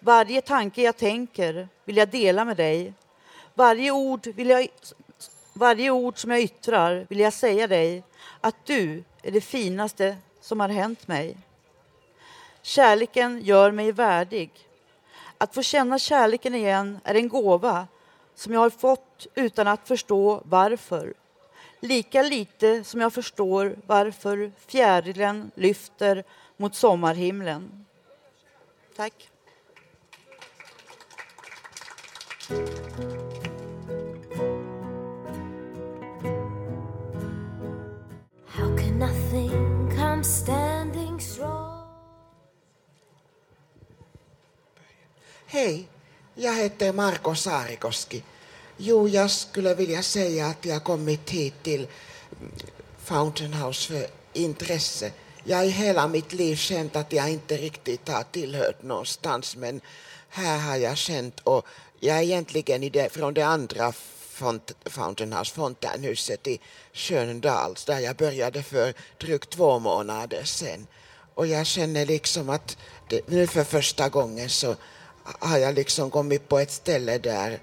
Varje 0.00 0.40
tanke 0.40 0.82
jag 0.82 0.96
tänker 0.96 1.68
vill 1.84 1.96
jag 1.96 2.08
dela 2.08 2.44
med 2.44 2.56
dig. 2.56 2.92
Varje 3.54 3.90
ord, 3.90 4.26
vill 4.26 4.48
jag, 4.48 4.68
varje 5.52 5.90
ord 5.90 6.18
som 6.18 6.30
jag 6.30 6.40
yttrar 6.40 7.06
vill 7.08 7.20
jag 7.20 7.32
säga 7.32 7.66
dig 7.66 8.02
att 8.40 8.66
du 8.66 9.04
är 9.22 9.30
det 9.30 9.40
finaste 9.40 10.16
som 10.40 10.60
har 10.60 10.68
hänt 10.68 11.08
mig. 11.08 11.36
Kärleken 12.62 13.40
gör 13.42 13.70
mig 13.70 13.92
värdig. 13.92 14.50
Att 15.38 15.54
få 15.54 15.62
känna 15.62 15.98
kärleken 15.98 16.54
igen 16.54 17.00
är 17.04 17.14
en 17.14 17.28
gåva 17.28 17.86
som 18.34 18.52
jag 18.52 18.60
har 18.60 18.70
fått 18.70 19.26
utan 19.34 19.68
att 19.68 19.88
förstå 19.88 20.42
varför. 20.44 21.14
Lika 21.80 22.22
lite 22.22 22.84
som 22.84 23.00
jag 23.00 23.12
förstår 23.12 23.76
varför 23.86 24.52
fjärilen 24.66 25.50
lyfter 25.54 26.24
mot 26.56 26.74
sommarhimlen. 26.74 27.86
Tack. 28.96 29.12
How 38.46 38.76
can 38.76 38.98
nothing 38.98 39.90
come 39.96 40.24
standing 40.24 41.20
strong? 41.20 41.88
Hej, 45.46 45.88
jag 46.34 46.54
heter 46.54 46.92
Marko 46.92 47.34
Saarikoski. 47.34 48.22
Jo, 48.76 49.08
jag 49.08 49.30
skulle 49.30 49.74
vilja 49.74 50.02
säga 50.02 50.46
att 50.46 50.64
jag 50.64 50.84
kommit 50.84 51.30
hit 51.30 51.62
till 51.62 51.86
Fountain 52.98 53.52
House 53.52 53.92
för 53.92 54.06
intresse. 54.32 55.12
Jag 55.46 55.56
har 55.56 55.64
i 55.64 55.68
hela 55.68 56.08
mitt 56.08 56.32
liv 56.32 56.56
känt 56.56 56.96
att 56.96 57.12
jag 57.12 57.30
inte 57.30 57.56
riktigt 57.56 58.08
har 58.08 58.22
tillhört 58.22 58.82
någonstans 58.82 59.56
men 59.56 59.80
här 60.28 60.58
har 60.58 60.76
jag 60.76 60.96
känt 60.96 61.40
och 61.40 61.66
jag 62.00 62.18
är 62.18 62.22
egentligen 62.22 62.82
i 62.82 62.90
det, 62.90 63.12
från 63.12 63.34
det 63.34 63.42
andra 63.42 63.92
font, 64.30 64.72
Fountain 64.84 65.32
House, 65.32 65.54
fontänhuset 65.54 66.46
i 66.46 66.60
Sköndals 66.92 67.84
där 67.84 67.98
jag 67.98 68.16
började 68.16 68.62
för 68.62 68.94
drygt 69.20 69.50
två 69.50 69.78
månader 69.78 70.44
sedan. 70.44 70.86
Och 71.34 71.46
jag 71.46 71.66
känner 71.66 72.06
liksom 72.06 72.50
att 72.50 72.76
det, 73.08 73.28
nu 73.28 73.46
för 73.46 73.64
första 73.64 74.08
gången 74.08 74.50
så 74.50 74.76
har 75.22 75.58
jag 75.58 75.74
liksom 75.74 76.10
kommit 76.10 76.48
på 76.48 76.58
ett 76.58 76.72
ställe 76.72 77.18
där 77.18 77.58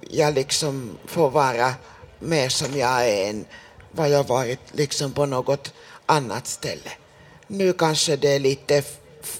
jag 0.00 0.34
liksom 0.34 0.98
får 1.06 1.30
vara 1.30 1.74
mer 2.18 2.48
som 2.48 2.78
jag 2.78 3.08
är 3.08 3.30
än 3.30 3.44
vad 3.90 4.10
jag 4.10 4.24
varit 4.24 4.60
liksom 4.72 5.12
på 5.12 5.26
något 5.26 5.72
annat 6.06 6.46
ställe. 6.46 6.90
Nu 7.52 7.72
kanske 7.72 8.16
det 8.16 8.28
är 8.28 8.38
lite 8.38 8.82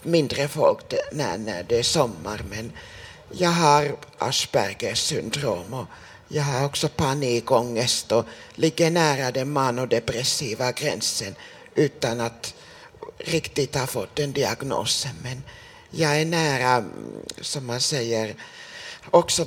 mindre 0.02 0.48
folk 0.48 0.94
när, 1.12 1.38
när 1.38 1.62
det 1.62 1.78
är 1.78 1.82
sommar 1.82 2.44
men 2.50 2.72
jag 3.30 3.50
har 3.50 3.96
Aspergers 4.18 4.98
syndrom 4.98 5.74
och 5.74 5.86
jag 6.28 6.42
har 6.42 6.64
också 6.64 6.88
panikångest 6.88 8.12
och 8.12 8.24
ligger 8.54 8.90
nära 8.90 9.30
den 9.30 9.52
manodepressiva 9.52 10.72
gränsen 10.72 11.34
utan 11.74 12.20
att 12.20 12.54
riktigt 13.18 13.74
ha 13.74 13.86
fått 13.86 14.16
den 14.16 14.32
diagnosen. 14.32 15.14
Men 15.22 15.42
jag 15.90 16.20
är 16.20 16.24
nära, 16.24 16.84
som 17.40 17.66
man 17.66 17.80
säger, 17.80 18.34
också 19.10 19.46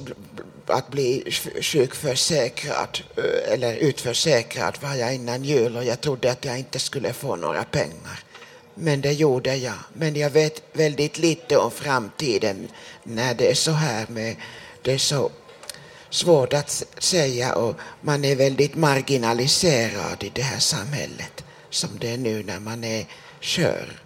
att 0.66 0.92
bli 0.92 1.32
sjukförsäkrad 1.62 3.00
eh, 3.18 3.54
eller 3.54 3.76
utförsäkrad 3.76 4.78
var 4.82 4.96
jag 4.96 5.16
innan 5.16 5.44
jul 5.44 5.78
och 5.78 5.84
jag 5.84 6.02
trodde 6.02 6.32
att 6.32 6.46
jag 6.46 6.60
inte 6.60 6.80
skulle 6.80 7.14
få 7.14 7.36
några 7.36 7.64
pengar. 7.64 8.25
Men 8.76 9.02
det 9.02 9.12
gjorde 9.12 9.56
jag. 9.56 9.80
Men 9.94 10.16
jag 10.16 10.30
vet 10.30 10.64
väldigt 10.74 11.18
lite 11.18 11.58
om 11.58 11.72
framtiden 11.72 12.68
när 13.04 13.34
det 13.34 13.52
är 13.52 13.56
så 13.56 13.72
här 13.72 14.06
med, 14.10 14.36
det 14.82 14.94
är 14.94 14.98
så 14.98 15.32
svårt 16.10 16.54
att 16.54 16.84
säga 16.98 17.56
och 17.56 17.76
man 18.02 18.26
är 18.26 18.36
väldigt 18.36 18.76
marginaliserad 18.76 20.24
i 20.24 20.30
det 20.30 20.42
här 20.42 20.60
samhället 20.60 21.44
som 21.70 21.90
det 22.00 22.10
är 22.10 22.18
nu 22.18 22.44
när 22.44 22.60
man 22.60 22.84
är 22.84 23.06
kör, 23.40 24.02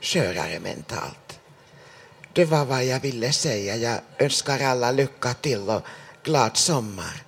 skörare 0.00 0.60
mentalt. 0.60 1.40
Det 2.32 2.44
var 2.44 2.64
vad 2.64 2.84
jag 2.84 3.00
ville 3.00 3.32
säga. 3.32 3.76
Jag 3.76 3.98
önskar 4.18 4.60
alla 4.60 4.92
lycka 4.92 5.34
till 5.34 5.68
och 5.68 5.82
glad 6.22 6.56
sommar. 6.56 7.22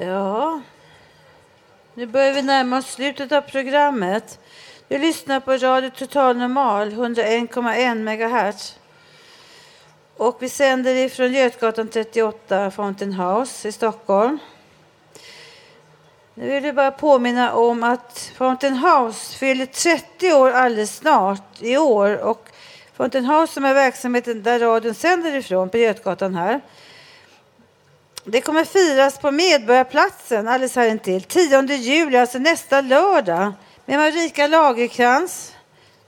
Ja, 0.00 0.60
nu 1.94 2.06
börjar 2.06 2.32
vi 2.32 2.42
närma 2.42 2.78
oss 2.78 2.92
slutet 2.92 3.32
av 3.32 3.40
programmet. 3.40 4.38
Du 4.88 4.98
lyssnar 4.98 5.40
på 5.40 5.52
Radio 5.52 5.90
Total 5.90 6.36
Normal, 6.36 6.90
101,1 6.90 7.94
MHz. 7.94 8.78
Och 10.16 10.36
vi 10.40 10.48
sänder 10.48 10.94
ifrån 10.94 11.32
Götgatan 11.32 11.88
38, 11.88 12.70
Fountain 12.70 13.12
House 13.12 13.68
i 13.68 13.72
Stockholm. 13.72 14.38
Nu 16.34 16.50
vill 16.50 16.64
jag 16.64 16.74
bara 16.74 16.90
påminna 16.90 17.52
om 17.52 17.82
att 17.82 18.32
Fountain 18.36 18.76
House 18.76 19.36
fyller 19.38 19.66
30 19.66 20.32
år 20.32 20.50
alldeles 20.50 20.96
snart 20.96 21.62
i 21.62 21.76
år. 21.76 22.16
Och 22.16 22.48
Fountain 22.96 23.24
House 23.24 23.52
som 23.52 23.64
är 23.64 23.74
verksamheten 23.74 24.42
där 24.42 24.58
radion 24.58 24.94
sänder 24.94 25.34
ifrån 25.34 25.68
på 25.68 25.76
Götgatan 25.76 26.34
här. 26.34 26.60
Det 28.28 28.40
kommer 28.40 28.64
firas 28.64 29.18
på 29.18 29.30
Medborgarplatsen 29.30 30.48
alldeles 30.48 30.76
här 30.76 30.88
intill. 30.88 31.22
10 31.22 31.62
juli, 31.62 32.16
alltså 32.16 32.38
nästa 32.38 32.80
lördag. 32.80 33.52
Med 33.84 33.98
Marika 33.98 34.46
Lagerkrans 34.46 35.52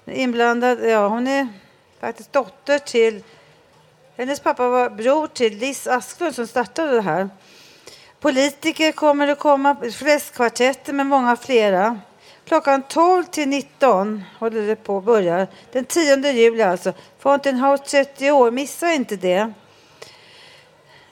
inblandad. 0.06 0.78
Ja, 0.90 1.08
hon 1.08 1.26
är 1.26 1.48
faktiskt 2.00 2.32
dotter 2.32 2.78
till... 2.78 3.24
Hennes 4.16 4.40
pappa 4.40 4.68
var 4.68 4.90
bror 4.90 5.26
till 5.26 5.58
Liz 5.58 5.86
Asklund 5.86 6.34
som 6.34 6.46
startade 6.46 6.92
det 6.92 7.02
här. 7.02 7.28
Politiker 8.20 8.92
kommer 8.92 9.28
att 9.28 9.38
komma, 9.38 9.76
fläskkvartetter 9.92 10.92
med 10.92 11.06
många 11.06 11.36
flera. 11.36 12.00
Klockan 12.44 12.82
12 12.82 13.24
till 13.24 13.48
19 13.48 14.24
håller 14.38 14.66
det 14.66 14.76
på 14.76 14.98
att 14.98 15.04
börja. 15.04 15.46
Den 15.72 15.84
10 15.84 16.32
juli 16.32 16.62
alltså. 16.62 16.92
Fountain 17.18 17.56
House 17.56 17.84
30 17.84 18.30
år, 18.30 18.50
missa 18.50 18.92
inte 18.92 19.16
det. 19.16 19.52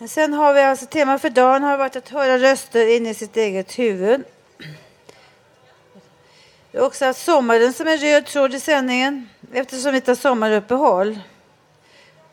Sen 0.05 0.32
har 0.32 0.55
vi 0.55 0.61
alltså 0.61 0.86
tema 0.86 1.18
för 1.18 1.30
dagen 1.30 1.62
har 1.62 1.78
varit 1.78 1.97
att 1.97 2.09
höra 2.09 2.38
röster 2.38 2.97
in 2.97 3.07
i 3.07 3.14
sitt 3.14 3.36
eget 3.36 3.78
huvud. 3.78 4.24
Det 6.70 6.78
är 6.78 6.82
också 6.82 7.14
sommaren 7.14 7.72
som 7.72 7.86
en 7.86 7.99
röd 7.99 8.26
tråd 8.26 8.55
i 8.55 8.61
sändningen 8.61 9.28
eftersom 9.53 9.92
vi 9.92 10.01
tar 10.01 10.14
sommaruppehåll. 10.14 11.18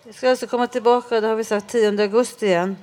Vi 0.03 0.13
ska 0.13 0.29
alltså 0.29 0.47
komma 0.47 0.67
tillbaka, 0.67 1.21
det 1.21 1.27
har 1.27 1.35
vi 1.35 1.43
sagt 1.43 1.69
10 1.69 2.01
augusti 2.01 2.45
igen. 2.45 2.77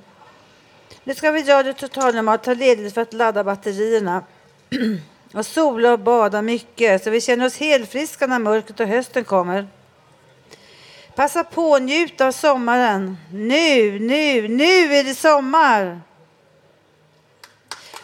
Nu 1.03 1.15
ska 1.15 1.31
vi 1.31 1.43
Radio 1.43 1.73
Total 1.73 2.27
att 2.29 2.43
ta 2.43 2.53
ledigt 2.53 2.93
för 2.93 3.01
att 3.01 3.13
ladda 3.13 3.43
batterierna. 3.43 4.23
och 5.33 5.45
sola 5.45 5.91
och 5.91 5.99
bada 5.99 6.41
mycket 6.41 7.03
så 7.03 7.09
vi 7.09 7.21
känner 7.21 7.45
oss 7.45 7.57
helfriska 7.57 8.27
när 8.27 8.39
mörkret 8.39 8.79
och 8.79 8.87
hösten 8.87 9.23
kommer. 9.23 9.67
Passa 11.15 11.43
på 11.43 11.75
att 11.75 11.81
njuta 11.81 12.27
av 12.27 12.31
sommaren. 12.31 13.17
Nu, 13.33 13.99
nu, 13.99 14.47
nu 14.47 14.95
är 14.95 15.03
det 15.03 15.15
sommar! 15.15 16.01